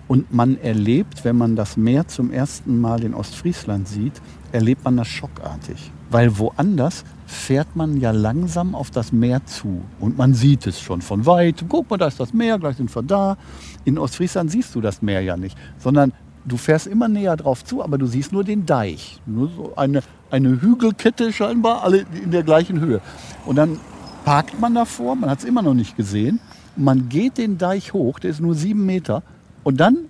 Und 0.07 0.33
man 0.33 0.59
erlebt, 0.61 1.25
wenn 1.25 1.37
man 1.37 1.55
das 1.55 1.77
Meer 1.77 2.07
zum 2.07 2.31
ersten 2.31 2.79
Mal 2.79 3.03
in 3.03 3.13
Ostfriesland 3.13 3.87
sieht, 3.87 4.13
erlebt 4.51 4.83
man 4.83 4.97
das 4.97 5.07
schockartig. 5.07 5.91
Weil 6.11 6.37
woanders 6.37 7.03
fährt 7.25 7.75
man 7.75 7.99
ja 7.99 8.11
langsam 8.11 8.75
auf 8.75 8.91
das 8.91 9.11
Meer 9.11 9.45
zu. 9.45 9.81
Und 9.99 10.17
man 10.17 10.35
sieht 10.35 10.67
es 10.67 10.79
schon 10.79 11.01
von 11.01 11.25
weit. 11.25 11.65
Guck 11.67 11.89
mal, 11.89 11.97
da 11.97 12.07
ist 12.07 12.19
das 12.19 12.33
Meer, 12.33 12.59
gleich 12.59 12.77
sind 12.77 12.95
wir 12.95 13.01
da. 13.01 13.37
In 13.83 13.97
Ostfriesland 13.97 14.51
siehst 14.51 14.75
du 14.75 14.81
das 14.81 15.01
Meer 15.01 15.21
ja 15.21 15.37
nicht, 15.37 15.57
sondern 15.79 16.13
du 16.45 16.57
fährst 16.57 16.85
immer 16.85 17.07
näher 17.07 17.35
drauf 17.35 17.65
zu, 17.65 17.83
aber 17.83 17.97
du 17.97 18.05
siehst 18.05 18.31
nur 18.31 18.43
den 18.43 18.65
Deich. 18.65 19.19
Nur 19.25 19.49
so 19.49 19.73
eine, 19.75 20.01
eine 20.29 20.61
Hügelkette 20.61 21.33
scheinbar, 21.33 21.83
alle 21.83 22.05
in 22.23 22.29
der 22.29 22.43
gleichen 22.43 22.79
Höhe. 22.79 23.01
Und 23.45 23.55
dann 23.55 23.79
parkt 24.23 24.59
man 24.59 24.75
davor, 24.75 25.15
man 25.15 25.29
hat 25.29 25.39
es 25.39 25.45
immer 25.45 25.63
noch 25.63 25.73
nicht 25.73 25.97
gesehen. 25.97 26.39
Man 26.75 27.09
geht 27.09 27.37
den 27.37 27.57
Deich 27.57 27.93
hoch, 27.93 28.19
der 28.19 28.31
ist 28.31 28.41
nur 28.41 28.53
sieben 28.53 28.85
Meter. 28.85 29.23
Und 29.65 29.77
dann 29.77 30.05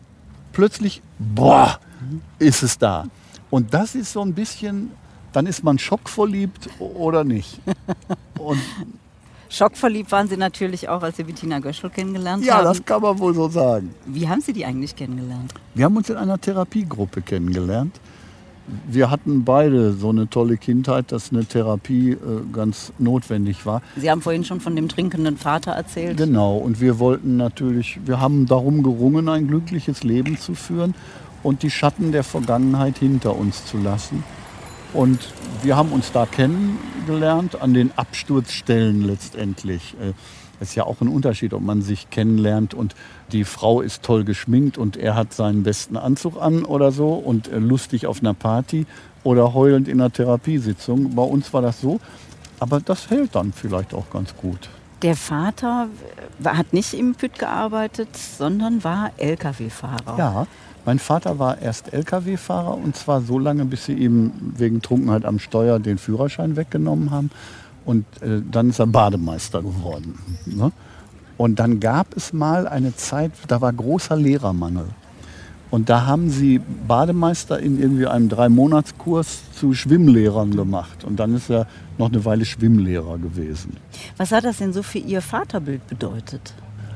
plötzlich, 0.52 1.02
boah, 1.18 1.80
ist 2.40 2.62
es 2.62 2.78
da. 2.78 3.06
Und 3.50 3.74
das 3.74 3.96
ist 3.96 4.12
so 4.12 4.22
ein 4.22 4.34
bisschen, 4.34 4.92
dann 5.32 5.48
ist 5.48 5.64
man 5.64 5.80
schockverliebt 5.80 6.70
oder 6.78 7.24
nicht. 7.24 7.62
Und 8.38 8.60
Schockverliebt 9.48 10.12
waren 10.12 10.28
Sie 10.28 10.36
natürlich 10.36 10.90
auch, 10.90 11.02
als 11.02 11.16
Sie 11.16 11.24
Bettina 11.24 11.60
Göschel 11.60 11.90
kennengelernt 11.90 12.44
ja, 12.44 12.56
haben. 12.56 12.66
das 12.66 12.84
kann 12.84 13.02
man 13.02 13.18
wohl 13.18 13.34
so 13.34 13.48
sagen. 13.48 13.96
Wie 14.06 14.28
haben 14.28 14.42
Sie 14.42 14.52
die 14.52 14.66
eigentlich 14.66 14.94
kennengelernt? 14.94 15.54
Wir 15.74 15.86
haben 15.86 15.96
uns 15.96 16.10
in 16.10 16.18
einer 16.18 16.38
Therapiegruppe 16.38 17.22
kennengelernt. 17.22 17.98
Wir 18.88 19.12
hatten 19.12 19.44
beide 19.44 19.94
so 19.94 20.10
eine 20.10 20.30
tolle 20.30 20.58
Kindheit, 20.58 21.12
dass 21.12 21.32
eine 21.32 21.46
Therapie 21.46 22.12
äh, 22.12 22.18
ganz 22.52 22.92
notwendig 22.98 23.66
war. 23.66 23.82
Sie 23.96 24.10
haben 24.10 24.22
vorhin 24.22 24.44
schon 24.44 24.60
von 24.60 24.76
dem 24.76 24.90
trinkenden 24.90 25.38
Vater 25.38 25.72
erzählt. 25.72 26.18
Genau, 26.18 26.58
und 26.58 26.82
wir 26.82 26.98
wollten 26.98 27.38
natürlich, 27.38 28.00
wir 28.06 28.20
haben 28.20 28.48
darum 28.48 28.82
gerungen, 28.82 29.30
ein 29.30 29.48
glückliches 29.48 30.04
Leben 30.04 30.38
zu 30.38 30.56
führen 30.56 30.96
und 31.44 31.62
die 31.62 31.70
Schatten 31.70 32.12
der 32.12 32.24
Vergangenheit 32.24 32.98
hinter 32.98 33.36
uns 33.38 33.66
zu 33.66 33.78
lassen. 33.78 34.24
Und 34.94 35.20
wir 35.62 35.76
haben 35.76 35.92
uns 35.92 36.12
da 36.12 36.26
kennengelernt, 36.26 37.62
an 37.62 37.74
den 37.74 37.92
Absturzstellen 37.98 39.04
letztendlich. 39.04 39.94
Äh, 40.02 40.14
Ist 40.66 40.74
ja 40.74 40.84
auch 40.86 41.00
ein 41.00 41.08
Unterschied, 41.10 41.54
ob 41.54 41.62
man 41.62 41.84
sich 41.84 42.10
kennenlernt 42.10 42.74
und 42.74 42.96
die 43.32 43.44
Frau 43.44 43.82
ist 43.82 44.02
toll 44.02 44.24
geschminkt 44.24 44.80
und 44.80 44.98
er 44.98 45.14
hat 45.16 45.32
seinen 45.32 45.62
besten 45.62 45.96
Anzug 45.96 46.42
an 46.42 46.66
oder 46.66 46.92
so 46.92 47.14
und 47.14 47.48
äh, 47.48 47.60
lustig 47.60 48.08
auf 48.08 48.20
einer 48.22 48.34
Party 48.34 48.88
oder 49.24 49.54
heulend 49.54 49.88
in 49.88 50.02
einer 50.02 50.12
Therapiesitzung. 50.12 51.14
Bei 51.14 51.22
uns 51.22 51.54
war 51.54 51.62
das 51.62 51.82
so, 51.82 52.00
aber 52.60 52.80
das 52.80 53.12
hält 53.12 53.36
dann 53.36 53.54
vielleicht 53.54 53.94
auch 53.94 54.10
ganz 54.10 54.36
gut. 54.36 54.70
Der 55.04 55.16
Vater 55.16 55.88
war- 56.40 56.58
hat 56.58 56.74
nicht 56.74 56.96
im 56.96 57.14
Püt 57.14 57.38
gearbeitet, 57.38 58.10
sondern 58.18 58.84
war 58.84 59.12
Lkw-Fahrer. 59.18 60.18
Ja, 60.18 60.48
mein 60.84 60.98
Vater 60.98 61.38
war 61.38 61.62
erst 61.62 61.94
Lkw-Fahrer 61.94 62.76
und 62.76 62.96
zwar 62.96 63.22
so 63.22 63.38
lange, 63.38 63.66
bis 63.66 63.86
sie 63.86 63.94
ihm 63.94 64.32
wegen 64.58 64.82
Trunkenheit 64.82 65.26
am 65.26 65.38
Steuer 65.38 65.78
den 65.78 66.00
Führerschein 66.00 66.56
weggenommen 66.56 67.12
haben. 67.12 67.30
Und 67.86 68.06
äh, 68.22 68.42
dann 68.50 68.70
ist 68.72 68.80
er 68.80 68.88
Bademeister 68.88 69.62
geworden. 69.62 70.18
Ne? 70.46 70.72
Und 71.38 71.60
dann 71.60 71.80
gab 71.80 72.16
es 72.16 72.34
mal 72.34 72.68
eine 72.68 72.96
Zeit, 72.96 73.32
da 73.48 73.62
war 73.62 73.72
großer 73.74 74.16
Lehrermangel. 74.16 74.86
Und 75.72 75.90
da 75.90 76.06
haben 76.06 76.30
sie 76.30 76.62
Bademeister 76.88 77.60
in 77.60 77.80
irgendwie 77.80 78.08
einem 78.08 78.30
Drei-Monats-Kurs 78.30 79.52
zu 79.52 79.74
Schwimmlehrern 79.74 80.56
gemacht. 80.56 81.04
Und 81.04 81.20
dann 81.20 81.36
ist 81.36 81.50
er 81.50 81.68
noch 81.98 82.10
eine 82.10 82.24
Weile 82.24 82.46
Schwimmlehrer 82.46 83.18
gewesen. 83.18 83.76
Was 84.18 84.32
hat 84.32 84.46
das 84.46 84.58
denn 84.58 84.74
so 84.74 84.84
für 84.84 85.00
Ihr 85.00 85.22
Vaterbild 85.22 85.86
bedeutet? 85.88 86.54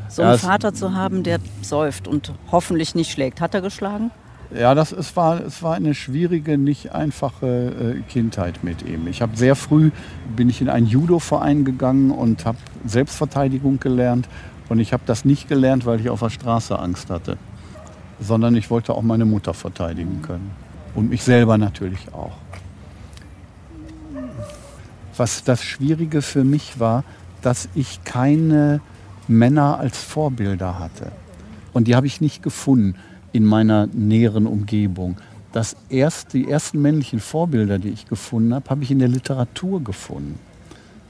So 0.07 0.21
Ja, 0.21 0.29
einen 0.29 0.35
es- 0.37 0.41
Vater 0.41 0.73
zu 0.73 0.93
haben, 0.95 1.23
der 1.23 1.39
säuft 1.61 2.07
und 2.07 2.33
hoffentlich 2.51 2.95
nicht 2.95 3.11
schlägt. 3.11 3.41
Hat 3.41 3.53
er 3.53 3.61
geschlagen? 3.61 4.11
Ja, 4.51 4.73
das, 4.73 4.91
es, 4.91 5.15
war, 5.15 5.41
es 5.41 5.61
war 5.61 5.75
eine 5.75 5.93
schwierige, 5.93 6.57
nicht 6.57 6.91
einfache 6.91 7.97
äh, 7.99 8.01
Kindheit 8.11 8.63
mit 8.63 8.81
ihm. 8.81 9.07
Ich 9.07 9.21
habe 9.21 9.37
sehr 9.37 9.55
früh, 9.55 9.91
bin 10.35 10.49
ich 10.49 10.59
in 10.59 10.69
einen 10.69 10.87
Judo-Verein 10.87 11.65
gegangen 11.65 12.09
und 12.09 12.45
habe 12.45 12.57
Selbstverteidigung 12.83 13.79
gelernt. 13.79 14.27
Und 14.67 14.79
ich 14.79 14.91
habe 14.91 15.03
das 15.05 15.23
nicht 15.23 15.47
gelernt, 15.47 15.85
weil 15.85 15.99
ich 15.99 16.09
auf 16.09 16.21
der 16.21 16.31
Straße 16.31 16.77
Angst 16.79 17.11
hatte, 17.11 17.37
sondern 18.19 18.55
ich 18.55 18.71
wollte 18.71 18.95
auch 18.95 19.03
meine 19.03 19.25
Mutter 19.25 19.53
verteidigen 19.53 20.23
können. 20.23 20.49
Und 20.95 21.09
mich 21.09 21.21
selber 21.21 21.59
natürlich 21.59 22.11
auch. 22.11 22.35
Was 25.15 25.43
das 25.43 25.63
Schwierige 25.63 26.23
für 26.23 26.43
mich 26.43 26.79
war, 26.79 27.03
dass 27.43 27.69
ich 27.75 28.03
keine 28.03 28.81
Männer 29.27 29.79
als 29.79 30.01
Vorbilder 30.01 30.79
hatte. 30.79 31.11
Und 31.71 31.87
die 31.87 31.95
habe 31.95 32.07
ich 32.07 32.19
nicht 32.19 32.41
gefunden 32.41 32.95
in 33.31 33.45
meiner 33.45 33.87
näheren 33.87 34.47
Umgebung. 34.47 35.17
Das 35.51 35.75
erst, 35.89 36.33
die 36.33 36.49
ersten 36.49 36.81
männlichen 36.81 37.19
Vorbilder, 37.19 37.79
die 37.79 37.89
ich 37.89 38.05
gefunden 38.05 38.53
habe, 38.53 38.69
habe 38.69 38.83
ich 38.83 38.91
in 38.91 38.99
der 38.99 39.07
Literatur 39.07 39.83
gefunden. 39.83 40.39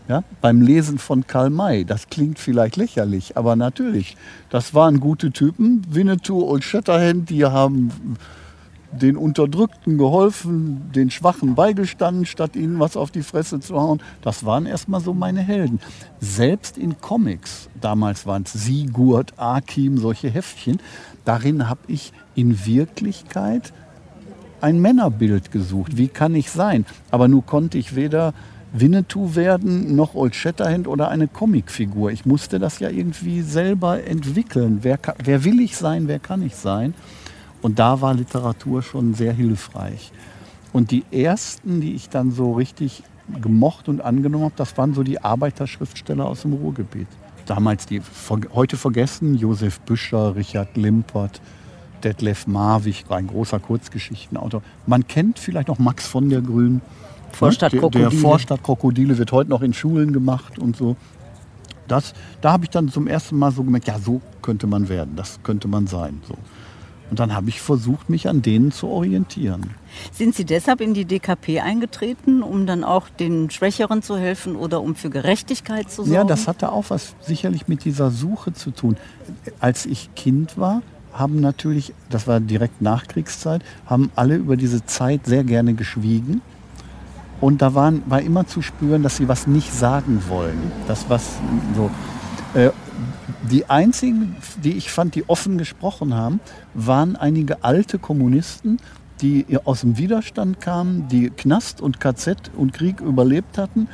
Ja, 0.08 0.24
beim 0.42 0.62
Lesen 0.62 0.98
von 0.98 1.28
Karl 1.28 1.52
May. 1.52 1.86
Das 1.86 2.08
klingt 2.08 2.40
vielleicht 2.40 2.78
lächerlich, 2.78 3.38
aber 3.38 3.56
natürlich. 3.56 4.18
Das 4.50 4.74
waren 4.74 5.00
gute 5.00 5.32
Typen. 5.32 5.84
Winnetou 5.88 6.40
und 6.40 6.64
Shatterhand, 6.64 7.30
die 7.30 7.46
haben 7.46 7.92
den 8.92 9.18
Unterdrückten 9.18 9.98
geholfen, 9.98 10.92
den 10.94 11.12
Schwachen 11.12 11.56
beigestanden, 11.56 12.26
statt 12.26 12.56
ihnen 12.56 12.80
was 12.80 12.98
auf 12.98 13.12
die 13.12 13.22
Fresse 13.22 13.60
zu 13.60 13.80
hauen. 13.80 14.02
Das 14.22 14.46
waren 14.46 14.66
erstmal 14.66 15.02
so 15.02 15.14
meine 15.14 15.42
Helden. 15.42 15.80
Selbst 16.20 16.78
in 16.78 17.00
Comics, 17.00 17.70
damals 17.80 18.26
waren 18.26 18.44
es 18.44 18.54
Sigurd, 18.54 19.34
Akim, 19.38 19.98
solche 19.98 20.30
Heftchen, 20.30 20.80
darin 21.30 21.70
habe 21.70 21.82
ich 21.86 22.12
in 22.34 22.66
Wirklichkeit 22.66 23.72
ein 24.62 24.80
Männerbild 24.80 25.52
gesucht. 25.52 25.96
Wie 25.96 26.08
kann 26.08 26.34
ich 26.34 26.50
sein? 26.50 26.88
Aber 27.12 27.28
nun 27.28 27.46
konnte 27.46 27.78
ich 27.78 27.96
weder 27.96 28.34
Winnetou 28.74 29.36
werden, 29.36 29.96
noch 29.96 30.16
Old 30.16 30.34
Shatterhand 30.34 30.88
oder 30.88 31.10
eine 31.10 31.28
Comicfigur. 31.28 32.10
Ich 32.10 32.26
musste 32.26 32.58
das 32.58 32.80
ja 32.80 32.90
irgendwie 32.90 33.42
selber 33.42 34.04
entwickeln. 34.04 34.80
Wer, 34.82 34.98
kann, 34.98 35.14
wer 35.24 35.44
will 35.44 35.60
ich 35.60 35.78
sein, 35.78 36.08
wer 36.08 36.18
kann 36.18 36.42
ich 36.42 36.56
sein? 36.56 36.96
Und 37.62 37.78
da 37.78 38.02
war 38.02 38.16
Literatur 38.16 38.82
schon 38.82 39.14
sehr 39.14 39.34
hilfreich. 39.34 40.12
Und 40.74 40.90
die 40.90 41.04
ersten, 41.12 41.80
die 41.80 41.94
ich 41.94 42.10
dann 42.10 42.32
so 42.32 42.54
richtig 42.54 43.04
gemocht 43.40 43.88
und 43.88 44.02
angenommen 44.02 44.46
habe, 44.46 44.56
das 44.58 44.76
waren 44.80 44.96
so 44.96 45.04
die 45.04 45.22
Arbeiterschriftsteller 45.22 46.26
aus 46.26 46.42
dem 46.42 46.54
Ruhrgebiet. 46.54 47.08
Damals 47.50 47.88
die 47.88 48.00
heute 48.54 48.78
vergessen, 48.78 49.34
Josef 49.34 49.80
Büscher, 49.80 50.36
Richard 50.36 50.78
Limpert, 50.78 51.42
Detlef 52.04 52.46
Marwig, 52.46 53.06
ein 53.10 53.26
großer 53.26 53.60
Kurzgeschichtenautor. 53.60 54.62
Man 54.86 55.08
kennt 55.08 55.40
vielleicht 55.40 55.68
noch 55.68 55.80
Max 55.80 56.06
von 56.06 56.30
der 56.30 56.42
Grün. 56.42 56.80
Vorstadt 57.32 57.72
Der, 57.74 57.80
der 57.80 57.90
Krokodile. 57.90 58.22
Vorstadt 58.22 58.64
Krokodile 58.64 59.18
wird 59.18 59.32
heute 59.32 59.50
noch 59.50 59.64
in 59.64 59.74
Schulen 59.74 60.14
gemacht 60.14 60.60
und 60.60 60.78
so. 60.78 60.96
Das, 61.88 62.14
da 62.42 62.52
habe 62.52 62.66
ich 62.66 62.70
dann 62.70 62.88
zum 62.90 63.08
ersten 63.08 63.36
Mal 63.36 63.52
so 63.52 63.64
gemerkt, 63.64 63.88
ja, 63.88 63.98
so 63.98 64.22
könnte 64.44 64.68
man 64.68 64.88
werden, 64.88 65.16
das 65.16 65.40
könnte 65.42 65.68
man 65.68 65.88
sein. 65.88 66.22
So. 66.28 66.36
Und 67.10 67.20
dann 67.20 67.34
habe 67.34 67.50
ich 67.50 67.62
versucht, 67.62 68.10
mich 68.10 68.28
an 68.28 68.42
denen 68.42 68.72
zu 68.72 68.88
orientieren. 68.88 69.72
Sind 70.12 70.36
Sie 70.36 70.46
deshalb 70.46 70.80
in 70.82 70.94
die 70.94 71.06
DKP 71.06 71.62
eingetreten, 71.62 72.44
um 72.44 72.68
dann 72.68 72.84
auch 72.84 73.10
den 73.10 73.50
Schwächeren 73.50 74.02
zu 74.04 74.18
helfen 74.18 74.56
oder 74.56 74.82
um 74.82 74.96
für 74.96 75.10
Gerechtigkeit 75.10 75.90
zu 75.90 76.04
sorgen? 76.04 76.14
Ja, 76.14 76.24
das 76.24 76.48
hatte 76.48 76.72
auch 76.72 76.86
was 76.90 77.16
sicherlich 77.22 77.68
mit 77.68 77.84
dieser 77.86 78.12
Suche 78.12 78.54
zu 78.54 78.72
tun. 78.72 78.96
Als 79.60 79.86
ich 79.86 80.14
Kind 80.16 80.58
war, 80.58 80.84
haben 81.14 81.40
natürlich, 81.40 81.94
das 82.10 82.28
war 82.28 82.40
direkt 82.40 82.82
Nachkriegszeit, 82.82 83.64
haben 83.88 84.12
alle 84.16 84.36
über 84.36 84.56
diese 84.56 84.86
Zeit 84.86 85.26
sehr 85.26 85.44
gerne 85.44 85.74
geschwiegen. 85.74 86.42
Und 87.42 87.62
da 87.62 87.74
waren, 87.74 88.04
war 88.06 88.22
immer 88.22 88.46
zu 88.46 88.62
spüren, 88.62 89.02
dass 89.02 89.18
sie 89.18 89.28
was 89.28 89.48
nicht 89.48 89.74
sagen 89.74 90.24
wollen. 90.28 90.72
Das 90.88 91.10
was 91.10 91.24
so. 91.76 91.90
Die 93.50 93.70
einzigen, 93.70 94.36
die 94.64 94.74
ich 94.74 94.92
fand, 94.92 95.16
die 95.16 95.28
offen 95.28 95.58
gesprochen 95.58 96.14
haben, 96.14 96.40
waren 96.74 97.16
einige 97.16 97.64
alte 97.64 98.00
Kommunisten, 98.00 98.78
die 99.22 99.46
aus 99.66 99.82
dem 99.82 99.98
Widerstand 99.98 100.62
kamen, 100.62 101.08
die 101.08 101.30
Knast 101.30 101.82
und 101.82 102.00
KZ 102.00 102.52
und 102.56 102.74
Krieg 102.74 103.02
überlebt 103.02 103.58
hatten, 103.58 103.88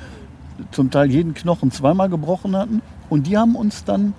zum 0.71 0.91
Teil 0.91 1.11
jeden 1.11 1.33
Knochen 1.33 1.71
zweimal 1.71 2.09
gebrochen 2.09 2.55
hatten. 2.55 2.81
Und 3.09 3.27
die 3.27 3.37
haben 3.37 3.55
uns 3.55 3.83
dann 3.83 4.13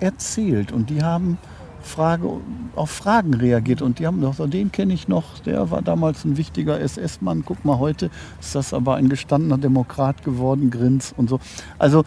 erzählt 0.00 0.72
und 0.72 0.90
die 0.90 1.02
haben 1.02 1.38
Frage, 1.82 2.28
auf 2.76 2.90
Fragen 2.90 3.34
reagiert. 3.34 3.82
Und 3.82 3.98
die 3.98 4.06
haben 4.06 4.20
gesagt, 4.20 4.36
so, 4.36 4.46
den 4.46 4.72
kenne 4.72 4.94
ich 4.94 5.08
noch, 5.08 5.38
der 5.40 5.70
war 5.70 5.82
damals 5.82 6.24
ein 6.24 6.36
wichtiger 6.36 6.80
SS-Mann. 6.80 7.44
Guck 7.44 7.64
mal, 7.64 7.78
heute 7.78 8.10
ist 8.40 8.54
das 8.54 8.72
aber 8.72 8.96
ein 8.96 9.08
gestandener 9.08 9.58
Demokrat 9.58 10.24
geworden, 10.24 10.70
Grins 10.70 11.14
und 11.16 11.28
so. 11.28 11.40
Also 11.78 12.04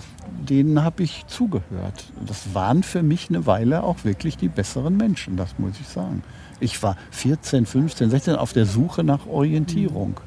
denen 0.50 0.84
habe 0.84 1.04
ich 1.04 1.26
zugehört. 1.28 2.06
Das 2.26 2.54
waren 2.54 2.84
für 2.84 3.04
mich 3.04 3.30
eine 3.30 3.46
Weile 3.46 3.84
auch 3.84 4.04
wirklich 4.04 4.38
die 4.38 4.50
besseren 4.50 4.98
Menschen, 4.98 5.38
das 5.38 5.58
muss 5.58 5.80
ich 5.80 5.88
sagen. 5.88 6.24
Ich 6.60 6.82
war 6.84 6.98
14, 7.12 7.66
15, 7.66 8.10
16 8.10 8.36
auf 8.36 8.54
der 8.54 8.66
Suche 8.66 9.04
nach 9.04 9.28
Orientierung. 9.28 10.20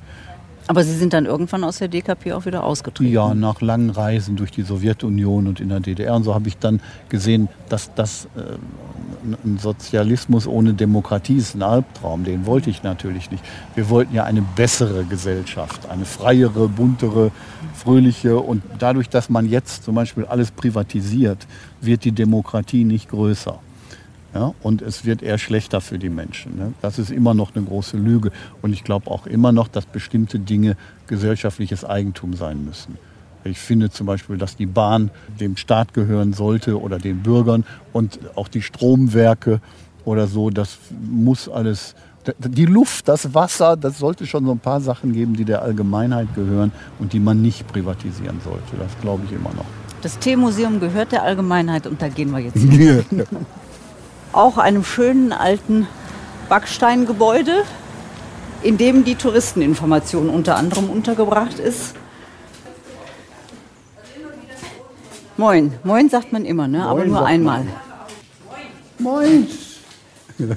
Aber 0.69 0.83
Sie 0.83 0.95
sind 0.95 1.13
dann 1.13 1.27
irgendwann 1.27 1.63
aus 1.63 1.79
der 1.79 1.89
DKP 1.89 2.33
auch 2.33 2.45
wieder 2.45 2.65
ausgetreten. 2.65 3.13
Ja, 3.13 3.35
nach 3.35 3.61
langen 3.61 3.91
Reisen 3.91 4.37
durch 4.37 4.51
die 4.51 4.63
Sowjetunion 4.63 5.47
und 5.47 5.61
in 5.61 5.69
der 5.69 5.81
DDR 5.81 6.15
und 6.15 6.25
so 6.25 6.35
habe 6.35 6.49
ich 6.49 6.59
dann 6.59 6.81
gesehen, 7.09 7.49
dass 7.69 7.95
das 7.95 8.27
äh, 8.37 8.57
ein 9.45 9.59
Sozialismus 9.59 10.47
ohne 10.47 10.75
Demokratie 10.75 11.37
ist 11.37 11.55
ein 11.55 11.63
Albtraum. 11.63 12.25
Den 12.25 12.47
wollte 12.47 12.71
ich 12.71 12.83
natürlich 12.83 13.31
nicht. 13.31 13.45
Wir 13.75 13.89
wollten 13.89 14.15
ja 14.15 14.25
eine 14.25 14.43
bessere 14.43 15.05
Gesellschaft, 15.05 15.89
eine 15.89 16.05
freiere, 16.05 16.69
buntere, 16.69 17.31
fröhliche 17.75 18.39
und 18.39 18.63
dadurch, 18.79 19.09
dass 19.09 19.29
man 19.29 19.49
jetzt 19.49 19.85
zum 19.85 19.95
Beispiel 19.95 20.25
alles 20.25 20.51
privatisiert, 20.51 21.47
wird 21.81 22.05
die 22.05 22.13
Demokratie 22.13 22.85
nicht 22.85 23.09
größer. 23.09 23.59
Ja, 24.35 24.53
und 24.63 24.83
es 24.83 25.07
wird 25.07 25.23
eher 25.23 25.39
schlechter 25.39 25.81
für 25.81 25.99
die 25.99 26.11
Menschen. 26.11 26.57
Ne? 26.59 26.75
Das 26.83 26.99
ist 26.99 27.11
immer 27.11 27.33
noch 27.33 27.57
eine 27.57 27.65
große 27.65 27.97
Lüge. 27.97 28.33
Und 28.61 28.75
ich 28.75 28.85
glaube 28.85 29.11
auch 29.11 29.27
immer 29.27 29.51
noch, 29.51 29.67
dass 29.67 29.87
bestimmte 29.87 30.39
Dinge 30.39 30.77
gesellschaftliches 31.07 31.87
Eigentum 31.87 32.35
sein 32.35 32.63
müssen. 32.63 32.99
Ich 33.47 33.59
finde 33.59 33.91
zum 33.91 34.07
Beispiel, 34.07 34.37
dass 34.39 34.57
die 34.57 34.67
Bahn 34.67 35.11
dem 35.41 35.57
Staat 35.57 35.95
gehören 35.95 36.33
sollte 36.33 36.81
oder 36.81 36.99
den 36.99 37.23
Bürgern 37.23 37.65
und 37.93 38.19
auch 38.35 38.49
die 38.49 38.63
Stromwerke 38.63 39.61
oder 40.05 40.27
so, 40.27 40.51
das 40.51 40.79
muss 41.01 41.49
alles, 41.49 41.95
die 42.39 42.67
Luft, 42.67 43.09
das 43.09 43.35
Wasser, 43.35 43.77
das 43.77 43.99
sollte 43.99 44.27
schon 44.27 44.45
so 44.45 44.53
ein 44.53 44.59
paar 44.59 44.81
Sachen 44.81 45.13
geben, 45.13 45.35
die 45.35 45.45
der 45.45 45.63
Allgemeinheit 45.63 46.35
gehören 46.35 46.73
und 46.99 47.13
die 47.13 47.21
man 47.21 47.43
nicht 47.43 47.67
privatisieren 47.67 48.41
sollte. 48.45 48.77
Das 48.79 48.91
glaube 49.01 49.25
ich 49.27 49.33
immer 49.33 49.53
noch. 49.55 49.67
Das 50.03 50.19
Teemuseum 50.19 50.79
gehört 50.79 51.13
der 51.13 51.23
Allgemeinheit 51.23 51.87
und 51.87 52.01
da 52.01 52.09
gehen 52.09 52.31
wir 52.31 52.39
jetzt 52.39 52.59
hin. 52.59 53.05
Auch 54.33 54.59
einem 54.59 54.85
schönen 54.85 55.33
alten 55.33 55.87
Backsteingebäude, 56.49 57.63
in 58.63 58.77
dem 58.77 59.05
die 59.05 59.15
Touristeninformation 59.15 60.29
unter 60.29 60.57
anderem 60.57 60.91
untergebracht 60.91 61.59
ist. 61.59 61.95
Moin. 65.37 65.73
Moin 65.85 66.09
sagt 66.09 66.33
man 66.33 66.45
immer, 66.45 66.67
ne? 66.67 66.83
aber 66.85 67.01
Moin 67.01 67.09
nur 67.09 67.19
sagt 67.19 67.31
einmal. 67.31 67.65
Moin. 68.99 69.47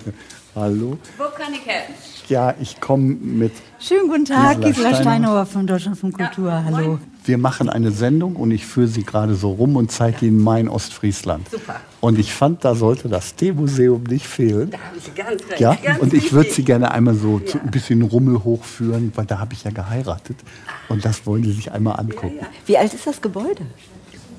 Hallo. 0.56 0.98
Wo 1.18 1.24
kann 1.38 1.54
ich 1.54 1.66
helfen? 1.66 1.94
Ja, 2.30 2.54
ich 2.62 2.80
komme 2.80 3.16
mit. 3.16 3.52
Schönen 3.80 4.08
guten 4.08 4.26
Tag, 4.26 4.62
Gisela 4.62 4.68
Gisela 4.68 4.90
Steinauer. 4.90 5.02
Steinauer 5.02 5.46
von 5.48 5.68
Deutschlandfunk 5.68 6.18
Kultur. 6.18 6.64
Hallo. 6.64 7.00
Wir 7.26 7.38
machen 7.38 7.70
eine 7.70 7.92
Sendung 7.92 8.36
und 8.36 8.52
ich 8.52 8.66
führe 8.66 8.88
sie 8.88 9.04
gerade 9.04 9.36
so 9.36 9.52
rum 9.52 9.76
und 9.76 9.92
zeige 9.92 10.28
Ihnen 10.28 10.42
mein 10.42 10.70
Ostfriesland. 10.70 11.50
Super. 11.50 11.76
Und 12.02 12.18
ich 12.18 12.34
fand, 12.34 12.64
da 12.64 12.76
sollte 12.76 13.10
das 13.10 13.36
Teemuseum 13.36 14.04
nicht 14.04 14.28
fehlen. 14.28 14.72
Da 14.72 14.78
haben 14.78 15.00
Sie 15.00 15.12
ganz 15.12 15.42
recht. 15.50 15.60
Ja, 15.60 15.76
ganz 15.76 16.00
und 16.00 16.14
ich 16.14 16.32
würde 16.32 16.52
Sie 16.52 16.64
gerne 16.64 16.92
einmal 16.92 17.16
so 17.16 17.40
zu, 17.40 17.60
ein 17.60 17.72
bisschen 17.72 18.02
Rummel 18.02 18.44
hochführen, 18.44 19.12
weil 19.16 19.26
da 19.26 19.40
habe 19.40 19.54
ich 19.54 19.64
ja 19.64 19.72
geheiratet. 19.72 20.38
Und 20.88 21.04
das 21.04 21.26
wollen 21.26 21.44
Sie 21.44 21.52
sich 21.52 21.72
einmal 21.72 22.00
angucken. 22.00 22.40
Wie 22.66 22.78
alt 22.78 22.94
ist 22.94 23.06
das 23.06 23.22
Gebäude? 23.22 23.66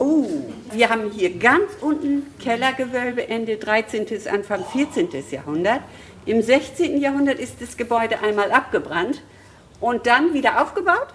Oh, 0.03 0.25
wir 0.73 0.89
haben 0.89 1.11
hier 1.11 1.37
ganz 1.39 1.73
unten 1.83 2.23
Kellergewölbe 2.39 3.29
Ende 3.29 3.59
13. 3.59 4.07
bis 4.07 4.27
Anfang 4.27 4.65
14. 4.65 5.11
Jahrhundert. 5.31 5.83
Im 6.25 6.41
16. 6.41 6.99
Jahrhundert 6.99 7.39
ist 7.39 7.61
das 7.61 7.77
Gebäude 7.77 8.23
einmal 8.23 8.51
abgebrannt 8.51 9.21
und 9.79 10.07
dann 10.07 10.33
wieder 10.33 10.63
aufgebaut. 10.63 11.09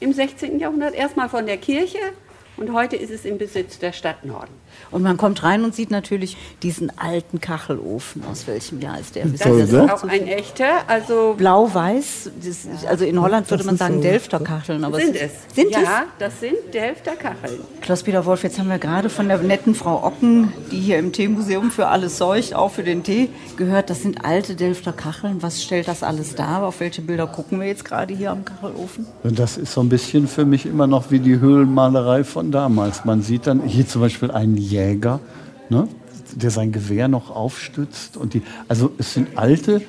Im 0.00 0.12
16. 0.12 0.60
Jahrhundert 0.60 0.94
erstmal 0.94 1.30
von 1.30 1.46
der 1.46 1.56
Kirche 1.56 1.96
und 2.56 2.72
heute 2.72 2.96
ist 2.96 3.10
es 3.10 3.24
im 3.24 3.38
Besitz 3.38 3.78
der 3.78 3.92
Stadt 3.92 4.24
Norden. 4.24 4.52
Und 4.90 5.02
man 5.02 5.16
kommt 5.16 5.42
rein 5.42 5.64
und 5.64 5.74
sieht 5.74 5.90
natürlich 5.90 6.36
diesen 6.62 6.96
alten 6.98 7.40
Kachelofen. 7.40 8.22
Aus 8.30 8.46
welchem 8.46 8.80
Jahr 8.80 8.98
ist 9.00 9.14
der? 9.14 9.24
Das 9.26 9.40
Sie 9.42 9.48
ist 9.60 9.72
das? 9.72 9.90
auch 9.90 10.04
ein 10.08 10.26
echter, 10.26 10.88
also 10.88 11.34
Blau-Weiß. 11.36 12.30
das- 12.44 12.86
Also 12.86 13.04
in 13.04 13.20
Holland 13.20 13.50
würde 13.50 13.64
man 13.64 13.76
sagen 13.76 14.00
Delfter 14.02 14.38
Kacheln. 14.40 14.84
Aber 14.84 14.98
sind 14.98 15.16
es 15.16 15.22
es. 15.48 15.54
Sind 15.54 15.70
ja, 15.70 16.04
das 16.18 16.40
sind 16.40 16.56
Delfter 16.74 17.12
Kacheln. 17.16 17.60
Klaus-Peter 17.80 18.24
Wolf, 18.26 18.42
jetzt 18.42 18.58
haben 18.58 18.68
wir 18.68 18.78
gerade 18.78 19.08
von 19.08 19.28
der 19.28 19.38
netten 19.38 19.74
Frau 19.74 20.04
Ocken, 20.04 20.52
die 20.70 20.78
hier 20.78 20.98
im 20.98 21.12
Teemuseum 21.12 21.70
für 21.70 21.86
alles 21.88 22.18
sorgt, 22.18 22.54
auch 22.54 22.70
für 22.72 22.82
den 22.82 23.02
Tee, 23.02 23.30
gehört, 23.56 23.88
das 23.90 24.02
sind 24.02 24.24
alte 24.24 24.54
Delfter 24.56 24.92
Kacheln. 24.92 25.42
Was 25.42 25.62
stellt 25.62 25.88
das 25.88 26.02
alles 26.02 26.34
dar? 26.34 26.64
Auf 26.64 26.80
welche 26.80 27.00
Bilder 27.02 27.26
gucken 27.26 27.60
wir 27.60 27.66
jetzt 27.66 27.84
gerade 27.84 28.14
hier 28.14 28.30
am 28.30 28.44
Kachelofen? 28.44 29.06
Und 29.22 29.38
das 29.38 29.56
ist 29.56 29.72
so 29.72 29.80
ein 29.80 29.88
bisschen 29.88 30.28
für 30.28 30.44
mich 30.44 30.66
immer 30.66 30.86
noch 30.86 31.10
wie 31.10 31.18
die 31.20 31.38
Höhlenmalerei 31.38 32.24
von 32.24 32.45
damals. 32.52 33.04
Man 33.04 33.22
sieht 33.22 33.46
dann 33.46 33.62
hier 33.62 33.86
zum 33.86 34.00
Beispiel 34.00 34.30
einen 34.30 34.56
Jäger, 34.56 35.20
ne, 35.68 35.88
der 36.34 36.50
sein 36.50 36.72
Gewehr 36.72 37.08
noch 37.08 37.30
aufstützt. 37.30 38.16
Und 38.16 38.34
die, 38.34 38.42
also 38.68 38.92
es 38.98 39.14
sind 39.14 39.36
alte 39.38 39.82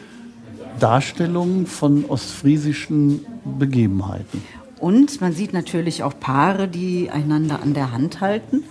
Darstellungen 0.79 1.65
von 1.65 2.05
ostfriesischen 2.05 3.25
Begebenheiten. 3.57 4.43
Und 4.79 5.21
man 5.21 5.33
sieht 5.33 5.53
natürlich 5.53 6.03
auch 6.03 6.13
Paare, 6.19 6.67
die 6.67 7.09
einander 7.09 7.61
an 7.63 7.73
der 7.73 7.91
Hand 7.91 8.21
halten, 8.21 8.63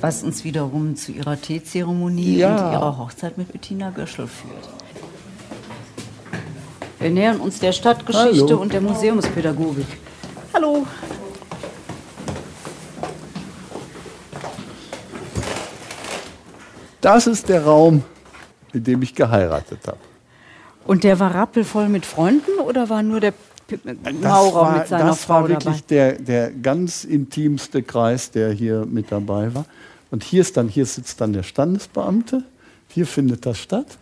was 0.00 0.22
uns 0.22 0.44
wiederum 0.44 0.94
zu 0.94 1.10
ihrer 1.12 1.40
Teezeremonie 1.40 2.36
Ja. 2.38 2.50
und 2.68 2.72
ihrer 2.72 2.98
Hochzeit 2.98 3.38
mit 3.38 3.50
Bettina 3.52 3.90
Göschel 3.90 4.28
führt. 4.28 4.68
Wir 7.00 7.10
nähern 7.10 7.40
uns 7.40 7.58
der 7.58 7.72
Stadtgeschichte 7.72 8.46
Hallo. 8.46 8.60
und 8.62 8.72
der 8.72 8.80
Museumspädagogik. 8.80 9.86
Hallo. 10.54 10.86
Das 17.02 17.26
ist 17.26 17.50
der 17.50 17.64
Raum, 17.64 18.02
in 18.72 18.82
dem 18.84 19.02
ich 19.02 19.14
geheiratet 19.14 19.80
habe. 19.86 19.98
Und 20.86 21.04
der 21.04 21.20
war 21.20 21.34
rappelvoll 21.34 21.88
mit 21.88 22.06
Freunden 22.06 22.58
oder 22.66 22.88
war 22.88 23.02
nur 23.02 23.20
der 23.20 23.34
P- 23.66 23.78
Maurer 24.20 24.78
mit 24.78 24.88
seiner 24.88 25.06
das 25.10 25.24
Frau 25.24 25.34
war 25.34 25.48
wirklich 25.48 25.84
der, 25.84 26.12
der 26.18 26.50
ganz 26.50 27.04
intimste 27.04 27.82
Kreis, 27.82 28.30
der 28.30 28.52
hier 28.52 28.86
mit 28.86 29.12
dabei 29.12 29.54
war. 29.54 29.66
Und 30.10 30.24
hier, 30.24 30.40
ist 30.40 30.56
dann, 30.56 30.68
hier 30.68 30.86
sitzt 30.86 31.20
dann 31.20 31.32
der 31.32 31.42
Standesbeamte, 31.42 32.44
hier 32.88 33.06
findet 33.06 33.46
das 33.46 33.58
statt. 33.58 33.98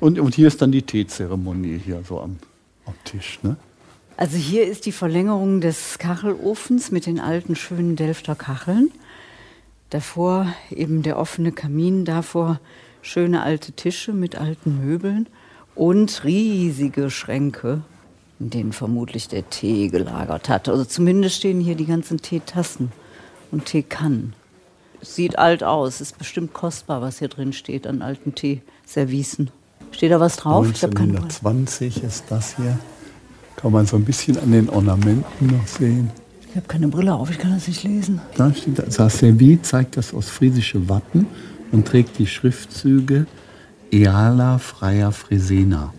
Und, 0.00 0.18
und 0.18 0.34
hier 0.34 0.48
ist 0.48 0.62
dann 0.62 0.72
die 0.72 0.82
Teezeremonie 0.82 1.80
hier 1.84 2.02
so 2.08 2.20
am, 2.20 2.36
am 2.86 2.94
Tisch. 3.04 3.40
Ne? 3.42 3.56
Also 4.16 4.36
hier 4.36 4.66
ist 4.66 4.86
die 4.86 4.92
Verlängerung 4.92 5.60
des 5.60 5.98
Kachelofens 5.98 6.90
mit 6.90 7.06
den 7.06 7.20
alten 7.20 7.56
schönen 7.56 7.96
Delfter 7.96 8.34
Kacheln. 8.34 8.90
Davor 9.90 10.46
eben 10.70 11.02
der 11.02 11.18
offene 11.18 11.52
Kamin, 11.52 12.04
davor 12.04 12.60
schöne 13.00 13.42
alte 13.42 13.72
Tische 13.72 14.12
mit 14.12 14.36
alten 14.36 14.84
Möbeln 14.84 15.26
und 15.74 16.24
riesige 16.24 17.10
Schränke, 17.10 17.82
in 18.38 18.50
denen 18.50 18.72
vermutlich 18.72 19.28
der 19.28 19.48
Tee 19.48 19.88
gelagert 19.88 20.48
hat. 20.48 20.68
Also 20.68 20.84
zumindest 20.84 21.36
stehen 21.36 21.60
hier 21.60 21.74
die 21.74 21.86
ganzen 21.86 22.20
Teetassen 22.20 22.92
und 23.50 23.64
Teekannen. 23.64 24.34
Es 25.00 25.14
sieht 25.14 25.38
alt 25.38 25.62
aus, 25.62 26.00
ist 26.00 26.18
bestimmt 26.18 26.52
kostbar, 26.52 27.00
was 27.00 27.20
hier 27.20 27.28
drin 27.28 27.52
steht 27.52 27.86
an 27.86 28.02
alten 28.02 28.34
Teeservicen. 28.34 29.50
Steht 29.92 30.10
da 30.10 30.20
was 30.20 30.36
drauf? 30.36 30.68
Ich 30.70 30.82
habe 30.82 30.92
keine 30.92 31.12
Ahnung. 31.18 31.30
1920 31.30 32.02
ist 32.02 32.24
das 32.28 32.56
hier. 32.56 32.78
Kann 33.56 33.72
man 33.72 33.86
so 33.86 33.96
ein 33.96 34.04
bisschen 34.04 34.38
an 34.38 34.52
den 34.52 34.68
Ornamenten 34.68 35.46
noch 35.46 35.66
sehen. 35.66 36.10
Habe 36.58 36.66
keine 36.66 36.88
Brille 36.88 37.14
auf, 37.14 37.30
ich 37.30 37.38
kann 37.38 37.52
das 37.52 37.68
nicht 37.68 37.84
lesen. 37.84 38.20
Da 38.36 38.52
steht, 38.52 38.82
das 38.84 39.18
Servit 39.18 39.64
zeigt 39.64 39.96
das 39.96 40.12
ostfriesische 40.12 40.88
Wappen 40.88 41.28
und 41.70 41.86
trägt 41.86 42.18
die 42.18 42.26
Schriftzüge 42.26 43.26
Eala 43.92 44.58
Freier 44.58 45.12
Fresena. 45.12 45.94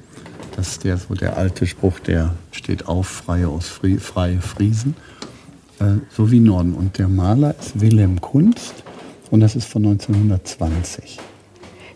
Das 0.58 0.72
ist 0.72 0.84
der, 0.84 0.98
so 0.98 1.14
der 1.14 1.38
alte 1.38 1.66
Spruch, 1.66 2.00
der 2.00 2.36
steht 2.52 2.90
auf, 2.90 3.08
freie, 3.08 3.50
Ostfri 3.50 4.00
freie 4.00 4.42
Friesen, 4.42 4.98
äh, 5.80 5.94
so 6.12 6.30
wie 6.30 6.42
Norden. 6.42 6.74
Und 6.74 6.98
der 6.98 7.08
Maler 7.08 7.56
ist 7.58 7.80
Wilhelm 7.80 8.20
Kunst 8.20 8.84
und 9.32 9.40
das 9.40 9.56
ist 9.56 9.66
von 9.66 9.86
1920. 9.86 11.20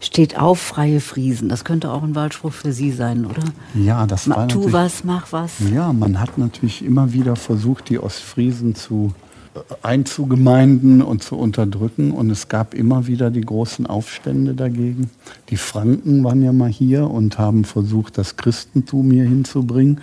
Steht 0.04 0.38
auf, 0.38 0.60
freie 0.60 1.00
Friesen. 1.00 1.48
Das 1.48 1.64
könnte 1.64 1.90
auch 1.90 2.04
ein 2.04 2.14
Wahlspruch 2.14 2.52
für 2.52 2.74
Sie 2.74 2.92
sein, 2.92 3.26
oder? 3.26 3.44
Ja, 3.74 4.06
das 4.06 4.28
Ma 4.28 4.36
war 4.36 4.48
tu 4.50 4.74
was, 4.74 5.06
mach 5.06 5.32
was. 5.32 5.54
Ja, 5.74 5.94
man 5.94 6.20
hat 6.20 6.38
natürlich 6.38 6.84
immer 6.84 7.14
wieder 7.14 7.38
versucht, 7.38 7.88
die 7.88 8.00
Ostfriesen 8.00 8.76
zu 8.76 9.14
äh, 9.56 9.60
einzugemeinden 9.82 11.02
und 11.02 11.24
zu 11.24 11.38
unterdrücken. 11.38 12.12
Und 12.12 12.30
es 12.32 12.50
gab 12.50 12.74
immer 12.74 13.08
wieder 13.08 13.32
die 13.32 13.40
großen 13.40 13.88
Aufstände 13.88 14.56
dagegen. 14.56 15.10
Die 15.48 15.56
Franken 15.56 16.22
waren 16.26 16.44
ja 16.44 16.52
mal 16.52 16.70
hier 16.70 17.10
und 17.10 17.40
haben 17.40 17.64
versucht, 17.64 18.18
das 18.18 18.36
Christentum 18.36 19.10
hier 19.10 19.24
hinzubringen. 19.24 20.02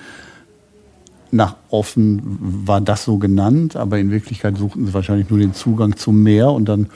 Nach 1.31 1.57
offen 1.69 2.39
war 2.41 2.81
das 2.81 3.05
so 3.05 3.19
genannt, 3.19 3.77
aber 3.77 3.99
in 3.99 4.11
Wirklichkeit 4.11 4.57
suchten 4.57 4.87
sie 4.87 4.95
wahrscheinlich 4.95 5.29
nur 5.29 5.41
den 5.41 5.53
Zugang 5.53 5.95
zum 5.97 6.23
Meer. 6.23 6.53
Und 6.53 6.71
dann 6.71 6.87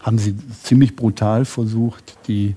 haben 0.00 0.18
sie 0.18 0.34
ziemlich 0.62 0.96
brutal 0.96 1.44
versucht, 1.44 2.16
die 2.26 2.56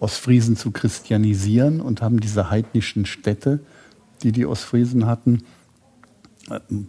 Ostfriesen 0.00 0.56
zu 0.56 0.70
christianisieren 0.70 1.80
und 1.80 2.02
haben 2.02 2.20
diese 2.20 2.50
heidnischen 2.50 3.06
Städte, 3.06 3.60
die 4.22 4.32
die 4.32 4.46
Ostfriesen 4.46 5.06
hatten, 5.06 5.42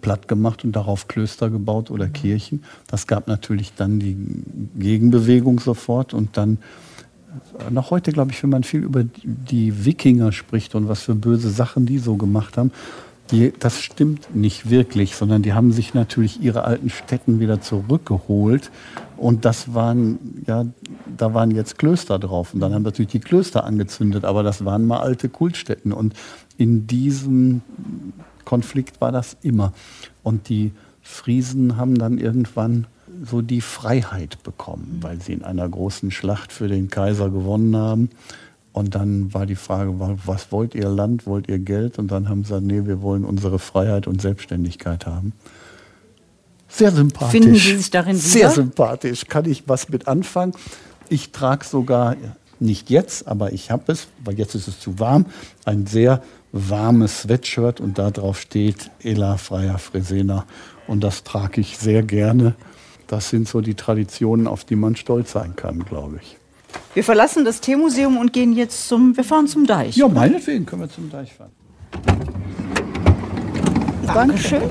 platt 0.01 0.27
gemacht 0.27 0.63
und 0.63 0.73
darauf 0.73 1.07
Klöster 1.07 1.49
gebaut 1.49 1.91
oder 1.91 2.07
Kirchen. 2.07 2.63
Das 2.87 3.07
gab 3.07 3.27
natürlich 3.27 3.73
dann 3.73 3.99
die 3.99 4.15
Gegenbewegung 4.77 5.59
sofort 5.59 6.13
und 6.13 6.37
dann 6.37 6.59
äh, 7.59 7.71
noch 7.71 7.91
heute, 7.91 8.11
glaube 8.11 8.31
ich, 8.31 8.41
wenn 8.41 8.49
man 8.49 8.63
viel 8.63 8.83
über 8.83 9.03
die 9.23 9.85
Wikinger 9.85 10.31
spricht 10.31 10.75
und 10.75 10.87
was 10.87 11.01
für 11.01 11.15
böse 11.15 11.49
Sachen 11.49 11.85
die 11.85 11.97
so 11.97 12.15
gemacht 12.15 12.57
haben, 12.57 12.71
die, 13.31 13.53
das 13.57 13.79
stimmt 13.79 14.35
nicht 14.35 14.69
wirklich, 14.69 15.15
sondern 15.15 15.41
die 15.41 15.53
haben 15.53 15.71
sich 15.71 15.93
natürlich 15.93 16.41
ihre 16.41 16.63
alten 16.63 16.89
Städten 16.89 17.39
wieder 17.39 17.61
zurückgeholt 17.61 18.71
und 19.17 19.45
das 19.45 19.73
waren, 19.73 20.43
ja, 20.47 20.65
da 21.17 21.33
waren 21.33 21.51
jetzt 21.51 21.77
Klöster 21.77 22.19
drauf 22.19 22.53
und 22.53 22.59
dann 22.59 22.73
haben 22.73 22.83
natürlich 22.83 23.11
die 23.11 23.19
Klöster 23.19 23.63
angezündet, 23.63 24.25
aber 24.25 24.43
das 24.43 24.65
waren 24.65 24.85
mal 24.85 24.99
alte 24.99 25.29
Kultstätten 25.29 25.91
und 25.91 26.13
in 26.57 26.87
diesem 26.87 27.61
Konflikt 28.45 28.99
war 28.99 29.11
das 29.11 29.37
immer. 29.41 29.73
Und 30.23 30.49
die 30.49 30.71
Friesen 31.01 31.77
haben 31.77 31.95
dann 31.95 32.17
irgendwann 32.17 32.87
so 33.23 33.41
die 33.41 33.61
Freiheit 33.61 34.41
bekommen, 34.43 34.99
weil 35.01 35.21
sie 35.21 35.33
in 35.33 35.43
einer 35.43 35.67
großen 35.67 36.11
Schlacht 36.11 36.51
für 36.51 36.67
den 36.67 36.89
Kaiser 36.89 37.29
gewonnen 37.29 37.75
haben. 37.75 38.09
Und 38.71 38.95
dann 38.95 39.33
war 39.33 39.45
die 39.45 39.55
Frage, 39.55 39.95
was 40.25 40.51
wollt 40.51 40.75
ihr 40.75 40.89
Land, 40.89 41.25
wollt 41.25 41.49
ihr 41.49 41.59
Geld? 41.59 41.99
Und 41.99 42.09
dann 42.11 42.29
haben 42.29 42.43
sie 42.43 42.49
gesagt, 42.49 42.65
nee, 42.65 42.85
wir 42.85 43.01
wollen 43.01 43.25
unsere 43.25 43.59
Freiheit 43.59 44.07
und 44.07 44.21
Selbstständigkeit 44.21 45.05
haben. 45.05 45.33
Sehr 46.67 46.91
sympathisch. 46.91 47.31
Finden 47.31 47.55
Sie 47.55 47.75
sich 47.75 47.89
darin 47.89 48.15
wieder? 48.15 48.27
Sehr 48.27 48.51
sympathisch. 48.51 49.25
Kann 49.25 49.45
ich 49.45 49.67
was 49.67 49.89
mit 49.89 50.07
anfangen? 50.07 50.53
Ich 51.09 51.31
trage 51.31 51.65
sogar, 51.65 52.15
nicht 52.59 52.89
jetzt, 52.89 53.27
aber 53.27 53.53
ich 53.53 53.71
habe 53.71 53.91
es, 53.91 54.07
weil 54.23 54.37
jetzt 54.37 54.53
ist 54.53 54.67
es 54.67 54.79
zu 54.79 54.99
warm, 54.99 55.25
ein 55.65 55.87
sehr 55.87 56.21
warmes 56.51 57.21
Sweatshirt 57.21 57.79
und 57.79 57.97
da 57.97 58.11
drauf 58.11 58.39
steht 58.39 58.91
Ela 59.01 59.37
Freier 59.37 59.77
Fresena. 59.77 60.45
Und 60.87 61.03
das 61.03 61.23
trage 61.23 61.61
ich 61.61 61.77
sehr 61.77 62.03
gerne. 62.03 62.55
Das 63.07 63.29
sind 63.29 63.47
so 63.47 63.61
die 63.61 63.75
Traditionen, 63.75 64.47
auf 64.47 64.65
die 64.65 64.75
man 64.75 64.95
stolz 64.95 65.31
sein 65.31 65.55
kann, 65.55 65.85
glaube 65.85 66.19
ich. 66.21 66.38
Wir 66.93 67.03
verlassen 67.03 67.45
das 67.45 67.61
Teemuseum 67.61 68.17
und 68.17 68.33
gehen 68.33 68.53
jetzt 68.53 68.87
zum, 68.87 69.15
wir 69.15 69.23
fahren 69.23 69.47
zum 69.47 69.65
Deich. 69.65 69.95
Ja, 69.95 70.07
meinetwegen 70.07 70.65
können 70.65 70.81
wir 70.81 70.89
zum 70.89 71.09
Deich 71.09 71.33
fahren. 71.33 71.51
Dankeschön. 74.07 74.63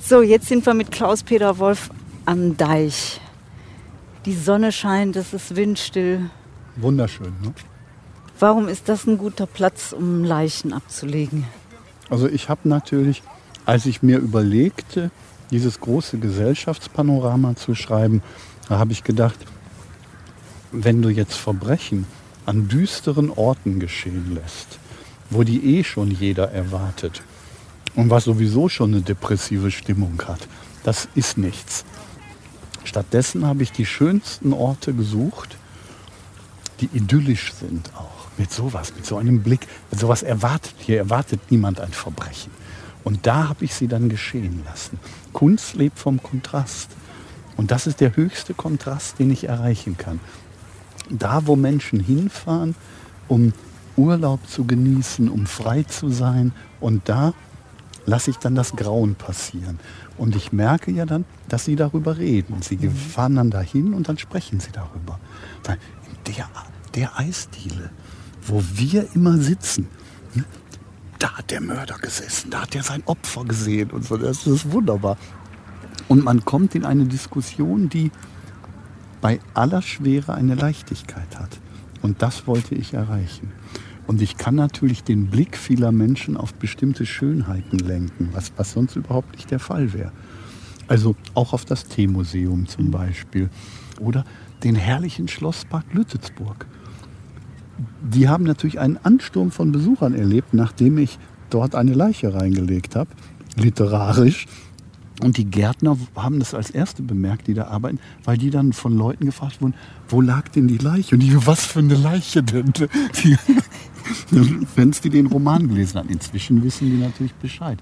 So, 0.00 0.22
jetzt 0.22 0.46
sind 0.46 0.64
wir 0.64 0.72
mit 0.72 0.90
Klaus-Peter 0.90 1.58
Wolf 1.58 1.90
am 2.24 2.56
Deich. 2.56 3.20
Die 4.24 4.34
Sonne 4.34 4.72
scheint, 4.72 5.16
es 5.16 5.32
ist 5.32 5.54
windstill. 5.54 6.30
Wunderschön, 6.76 7.34
ne? 7.42 7.52
Warum 8.38 8.68
ist 8.68 8.88
das 8.88 9.06
ein 9.06 9.18
guter 9.18 9.46
Platz, 9.46 9.92
um 9.92 10.22
Leichen 10.22 10.72
abzulegen? 10.72 11.44
Also 12.10 12.28
ich 12.28 12.48
habe 12.48 12.68
natürlich, 12.68 13.22
als 13.64 13.86
ich 13.86 14.02
mir 14.02 14.18
überlegte, 14.18 15.10
dieses 15.50 15.80
große 15.80 16.18
Gesellschaftspanorama 16.18 17.56
zu 17.56 17.74
schreiben, 17.74 18.22
da 18.68 18.78
habe 18.78 18.92
ich 18.92 19.04
gedacht, 19.04 19.38
wenn 20.72 21.02
du 21.02 21.08
jetzt 21.08 21.36
Verbrechen 21.36 22.06
an 22.44 22.68
düsteren 22.68 23.30
Orten 23.30 23.80
geschehen 23.80 24.34
lässt, 24.34 24.78
wo 25.30 25.42
die 25.42 25.78
eh 25.78 25.84
schon 25.84 26.10
jeder 26.10 26.52
erwartet 26.52 27.22
und 27.94 28.10
was 28.10 28.24
sowieso 28.24 28.68
schon 28.68 28.92
eine 28.92 29.02
depressive 29.02 29.70
Stimmung 29.70 30.20
hat, 30.26 30.40
das 30.84 31.08
ist 31.14 31.38
nichts. 31.38 31.84
Stattdessen 32.84 33.44
habe 33.44 33.62
ich 33.62 33.72
die 33.72 33.86
schönsten 33.86 34.52
Orte 34.52 34.94
gesucht, 34.94 35.56
die 36.80 36.88
idyllisch 36.92 37.52
sind 37.54 37.90
auch. 37.96 38.26
Mit 38.38 38.52
sowas, 38.52 38.92
mit 38.94 39.06
so 39.06 39.16
einem 39.16 39.42
Blick, 39.42 39.66
sowas 39.90 40.22
erwartet. 40.22 40.74
Hier 40.78 40.98
erwartet 40.98 41.40
niemand 41.50 41.80
ein 41.80 41.92
Verbrechen. 41.92 42.52
Und 43.06 43.24
da 43.24 43.48
habe 43.48 43.64
ich 43.64 43.72
sie 43.72 43.86
dann 43.86 44.08
geschehen 44.08 44.64
lassen. 44.64 44.98
Kunst 45.32 45.76
lebt 45.76 45.96
vom 45.96 46.20
Kontrast. 46.20 46.90
Und 47.56 47.70
das 47.70 47.86
ist 47.86 48.00
der 48.00 48.16
höchste 48.16 48.52
Kontrast, 48.52 49.20
den 49.20 49.30
ich 49.30 49.48
erreichen 49.48 49.96
kann. 49.96 50.18
Da, 51.08 51.46
wo 51.46 51.54
Menschen 51.54 52.00
hinfahren, 52.00 52.74
um 53.28 53.52
Urlaub 53.96 54.40
zu 54.48 54.64
genießen, 54.64 55.28
um 55.28 55.46
frei 55.46 55.84
zu 55.84 56.10
sein, 56.10 56.50
und 56.80 57.08
da 57.08 57.32
lasse 58.06 58.30
ich 58.32 58.38
dann 58.38 58.56
das 58.56 58.74
Grauen 58.74 59.14
passieren. 59.14 59.78
Und 60.18 60.34
ich 60.34 60.50
merke 60.50 60.90
ja 60.90 61.06
dann, 61.06 61.26
dass 61.46 61.64
sie 61.64 61.76
darüber 61.76 62.18
reden. 62.18 62.60
Sie 62.60 62.76
fahren 62.88 63.36
dann 63.36 63.50
dahin 63.50 63.94
und 63.94 64.08
dann 64.08 64.18
sprechen 64.18 64.58
sie 64.58 64.72
darüber. 64.72 65.20
In 65.68 66.34
der, 66.34 66.48
der 66.96 67.16
Eisdiele, 67.20 67.90
wo 68.48 68.64
wir 68.74 69.06
immer 69.14 69.38
sitzen, 69.38 69.86
ne, 70.34 70.42
da 71.26 71.32
hat 71.32 71.50
der 71.50 71.60
Mörder 71.60 71.98
gesessen, 72.00 72.50
da 72.50 72.62
hat 72.62 72.76
er 72.76 72.84
sein 72.84 73.02
Opfer 73.06 73.44
gesehen 73.44 73.90
und 73.90 74.04
so. 74.04 74.16
Das 74.16 74.46
ist 74.46 74.70
wunderbar. 74.70 75.16
Und 76.06 76.22
man 76.22 76.44
kommt 76.44 76.76
in 76.76 76.84
eine 76.84 77.06
Diskussion, 77.06 77.88
die 77.88 78.12
bei 79.20 79.40
aller 79.52 79.82
Schwere 79.82 80.34
eine 80.34 80.54
Leichtigkeit 80.54 81.36
hat. 81.36 81.58
Und 82.00 82.22
das 82.22 82.46
wollte 82.46 82.76
ich 82.76 82.94
erreichen. 82.94 83.50
Und 84.06 84.22
ich 84.22 84.36
kann 84.36 84.54
natürlich 84.54 85.02
den 85.02 85.26
Blick 85.26 85.56
vieler 85.56 85.90
Menschen 85.90 86.36
auf 86.36 86.54
bestimmte 86.54 87.04
Schönheiten 87.06 87.80
lenken, 87.80 88.28
was, 88.30 88.52
was 88.56 88.70
sonst 88.70 88.94
überhaupt 88.94 89.34
nicht 89.34 89.50
der 89.50 89.58
Fall 89.58 89.92
wäre. 89.92 90.12
Also 90.86 91.16
auch 91.34 91.52
auf 91.52 91.64
das 91.64 91.86
Teemuseum 91.86 92.68
zum 92.68 92.92
Beispiel. 92.92 93.50
Oder 93.98 94.22
den 94.62 94.76
herrlichen 94.76 95.26
Schlosspark 95.26 95.92
Lützelsburg. 95.92 96.66
Die 98.02 98.28
haben 98.28 98.44
natürlich 98.44 98.80
einen 98.80 98.96
Ansturm 98.96 99.50
von 99.50 99.72
Besuchern 99.72 100.14
erlebt, 100.14 100.54
nachdem 100.54 100.98
ich 100.98 101.18
dort 101.50 101.74
eine 101.74 101.94
Leiche 101.94 102.34
reingelegt 102.34 102.96
habe, 102.96 103.10
literarisch. 103.56 104.46
Und 105.22 105.38
die 105.38 105.46
Gärtner 105.46 105.96
haben 106.14 106.38
das 106.38 106.52
als 106.52 106.70
Erste 106.70 107.02
bemerkt, 107.02 107.46
die 107.46 107.54
da 107.54 107.68
arbeiten, 107.68 107.98
weil 108.24 108.36
die 108.36 108.50
dann 108.50 108.74
von 108.74 108.96
Leuten 108.96 109.24
gefragt 109.24 109.62
wurden, 109.62 109.74
wo 110.08 110.20
lag 110.20 110.48
denn 110.50 110.68
die 110.68 110.76
Leiche? 110.76 111.14
Und 111.14 111.20
die, 111.20 111.34
was 111.46 111.64
für 111.64 111.78
eine 111.78 111.94
Leiche 111.94 112.42
denn? 112.42 112.72
Wenn 114.76 114.90
die 114.90 115.10
den 115.10 115.26
Roman 115.26 115.68
gelesen 115.68 115.98
haben. 115.98 116.10
Inzwischen 116.10 116.62
wissen 116.62 116.90
die 116.90 116.98
natürlich 116.98 117.34
Bescheid. 117.34 117.78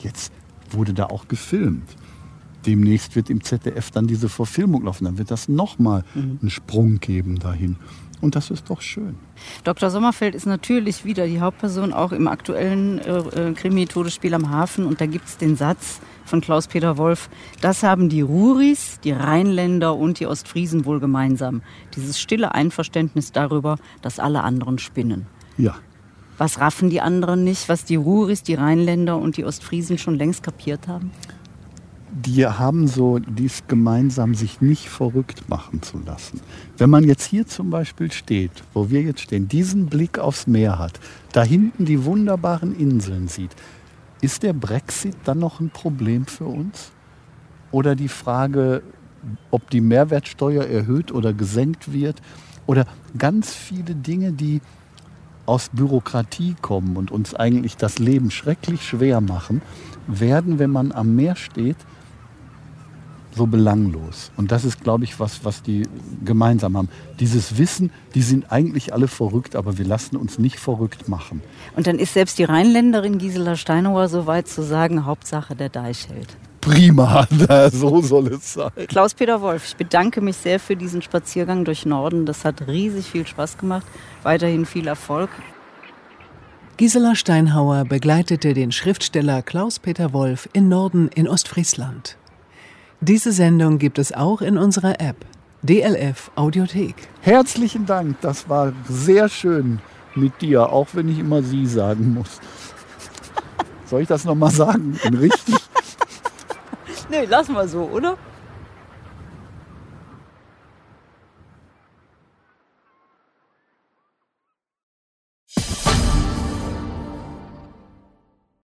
Jetzt 0.00 0.32
wurde 0.70 0.94
da 0.94 1.06
auch 1.06 1.26
gefilmt. 1.26 1.96
Demnächst 2.66 3.16
wird 3.16 3.30
im 3.30 3.42
ZDF 3.42 3.90
dann 3.90 4.06
diese 4.06 4.28
Verfilmung 4.28 4.84
laufen. 4.84 5.04
Dann 5.04 5.18
wird 5.18 5.30
das 5.30 5.48
nochmal 5.48 6.04
mhm. 6.14 6.38
einen 6.40 6.50
Sprung 6.50 7.00
geben 7.00 7.38
dahin. 7.38 7.76
Und 8.20 8.36
das 8.36 8.50
ist 8.50 8.70
doch 8.70 8.80
schön. 8.80 9.16
Dr. 9.64 9.90
Sommerfeld 9.90 10.34
ist 10.34 10.46
natürlich 10.46 11.04
wieder 11.04 11.26
die 11.26 11.40
Hauptperson 11.40 11.92
auch 11.92 12.12
im 12.12 12.28
aktuellen 12.28 12.98
äh, 12.98 13.18
äh 13.18 13.52
Krimi 13.52 13.86
Todesspiel 13.86 14.34
am 14.34 14.50
Hafen. 14.50 14.86
Und 14.86 15.00
da 15.00 15.06
gibt 15.06 15.26
es 15.26 15.36
den 15.36 15.56
Satz 15.56 16.00
von 16.26 16.40
Klaus-Peter 16.40 16.98
Wolf, 16.98 17.30
das 17.60 17.82
haben 17.82 18.08
die 18.08 18.20
Ruris, 18.20 18.98
die 19.02 19.12
Rheinländer 19.12 19.94
und 19.96 20.20
die 20.20 20.26
Ostfriesen 20.26 20.84
wohl 20.84 21.00
gemeinsam. 21.00 21.62
Dieses 21.94 22.18
stille 22.20 22.54
Einverständnis 22.54 23.32
darüber, 23.32 23.78
dass 24.02 24.18
alle 24.18 24.42
anderen 24.42 24.78
spinnen. 24.78 25.26
Ja. 25.56 25.76
Was 26.38 26.60
raffen 26.60 26.90
die 26.90 27.00
anderen 27.00 27.44
nicht, 27.44 27.68
was 27.68 27.84
die 27.84 27.96
Ruris, 27.96 28.42
die 28.42 28.54
Rheinländer 28.54 29.16
und 29.16 29.38
die 29.38 29.44
Ostfriesen 29.44 29.96
schon 29.96 30.16
längst 30.16 30.42
kapiert 30.42 30.86
haben? 30.86 31.10
Die 32.24 32.46
haben 32.46 32.88
so 32.88 33.18
dies 33.18 33.64
gemeinsam, 33.68 34.34
sich 34.34 34.62
nicht 34.62 34.88
verrückt 34.88 35.50
machen 35.50 35.82
zu 35.82 35.98
lassen. 35.98 36.40
Wenn 36.78 36.88
man 36.88 37.04
jetzt 37.04 37.26
hier 37.26 37.46
zum 37.46 37.68
Beispiel 37.68 38.10
steht, 38.10 38.50
wo 38.72 38.88
wir 38.88 39.02
jetzt 39.02 39.20
stehen, 39.20 39.48
diesen 39.48 39.86
Blick 39.86 40.18
aufs 40.18 40.46
Meer 40.46 40.78
hat, 40.78 40.98
da 41.32 41.42
hinten 41.42 41.84
die 41.84 42.04
wunderbaren 42.06 42.74
Inseln 42.74 43.28
sieht, 43.28 43.50
ist 44.22 44.42
der 44.42 44.54
Brexit 44.54 45.14
dann 45.24 45.40
noch 45.40 45.60
ein 45.60 45.68
Problem 45.68 46.24
für 46.24 46.46
uns? 46.46 46.90
Oder 47.70 47.94
die 47.94 48.08
Frage, 48.08 48.82
ob 49.50 49.68
die 49.68 49.82
Mehrwertsteuer 49.82 50.64
erhöht 50.64 51.12
oder 51.12 51.34
gesenkt 51.34 51.92
wird? 51.92 52.22
Oder 52.64 52.86
ganz 53.18 53.52
viele 53.52 53.94
Dinge, 53.94 54.32
die 54.32 54.62
aus 55.44 55.68
Bürokratie 55.70 56.56
kommen 56.62 56.96
und 56.96 57.10
uns 57.10 57.34
eigentlich 57.34 57.76
das 57.76 57.98
Leben 57.98 58.30
schrecklich 58.30 58.82
schwer 58.88 59.20
machen, 59.20 59.60
werden, 60.06 60.58
wenn 60.58 60.70
man 60.70 60.92
am 60.92 61.14
Meer 61.14 61.36
steht, 61.36 61.76
so 63.36 63.46
belanglos. 63.46 64.30
Und 64.36 64.50
das 64.50 64.64
ist, 64.64 64.82
glaube 64.82 65.04
ich, 65.04 65.20
was, 65.20 65.44
was 65.44 65.62
die 65.62 65.82
gemeinsam 66.24 66.76
haben. 66.76 66.88
Dieses 67.20 67.58
Wissen, 67.58 67.90
die 68.14 68.22
sind 68.22 68.50
eigentlich 68.50 68.92
alle 68.92 69.08
verrückt, 69.08 69.54
aber 69.54 69.78
wir 69.78 69.84
lassen 69.84 70.16
uns 70.16 70.38
nicht 70.38 70.58
verrückt 70.58 71.08
machen. 71.08 71.42
Und 71.76 71.86
dann 71.86 71.98
ist 71.98 72.14
selbst 72.14 72.38
die 72.38 72.44
Rheinländerin 72.44 73.18
Gisela 73.18 73.56
Steinauer 73.56 74.08
so 74.08 74.26
weit 74.26 74.48
zu 74.48 74.62
sagen, 74.62 75.04
Hauptsache 75.04 75.54
der 75.54 75.68
Deich 75.68 76.08
hält. 76.08 76.36
Prima, 76.60 77.28
so 77.72 78.00
soll 78.00 78.28
es 78.28 78.54
sein. 78.54 78.72
Klaus-Peter 78.88 79.40
Wolf, 79.40 79.66
ich 79.68 79.76
bedanke 79.76 80.20
mich 80.20 80.36
sehr 80.36 80.58
für 80.58 80.74
diesen 80.74 81.00
Spaziergang 81.00 81.64
durch 81.64 81.86
Norden. 81.86 82.26
Das 82.26 82.44
hat 82.44 82.66
riesig 82.66 83.06
viel 83.06 83.26
Spaß 83.26 83.58
gemacht. 83.58 83.86
Weiterhin 84.24 84.66
viel 84.66 84.88
Erfolg. 84.88 85.30
Gisela 86.76 87.14
Steinhauer 87.14 87.84
begleitete 87.84 88.52
den 88.52 88.72
Schriftsteller 88.72 89.42
Klaus-Peter 89.42 90.12
Wolf 90.12 90.48
in 90.52 90.68
Norden 90.68 91.08
in 91.14 91.28
Ostfriesland. 91.28 92.18
Diese 93.02 93.30
Sendung 93.30 93.78
gibt 93.78 93.98
es 93.98 94.12
auch 94.12 94.40
in 94.40 94.56
unserer 94.56 95.00
App 95.00 95.16
DLF 95.62 96.30
Audiothek. 96.34 96.94
Herzlichen 97.20 97.84
Dank, 97.84 98.20
das 98.22 98.48
war 98.48 98.72
sehr 98.88 99.28
schön 99.28 99.80
mit 100.14 100.40
dir, 100.40 100.72
auch 100.72 100.88
wenn 100.94 101.10
ich 101.10 101.18
immer 101.18 101.42
Sie 101.42 101.66
sagen 101.66 102.14
muss. 102.14 102.40
Soll 103.84 104.00
ich 104.00 104.08
das 104.08 104.24
nochmal 104.24 104.50
sagen? 104.50 104.98
Richtig? 105.04 105.56
nee, 107.10 107.26
lass 107.28 107.48
mal 107.48 107.68
so, 107.68 107.82
oder? 107.82 108.16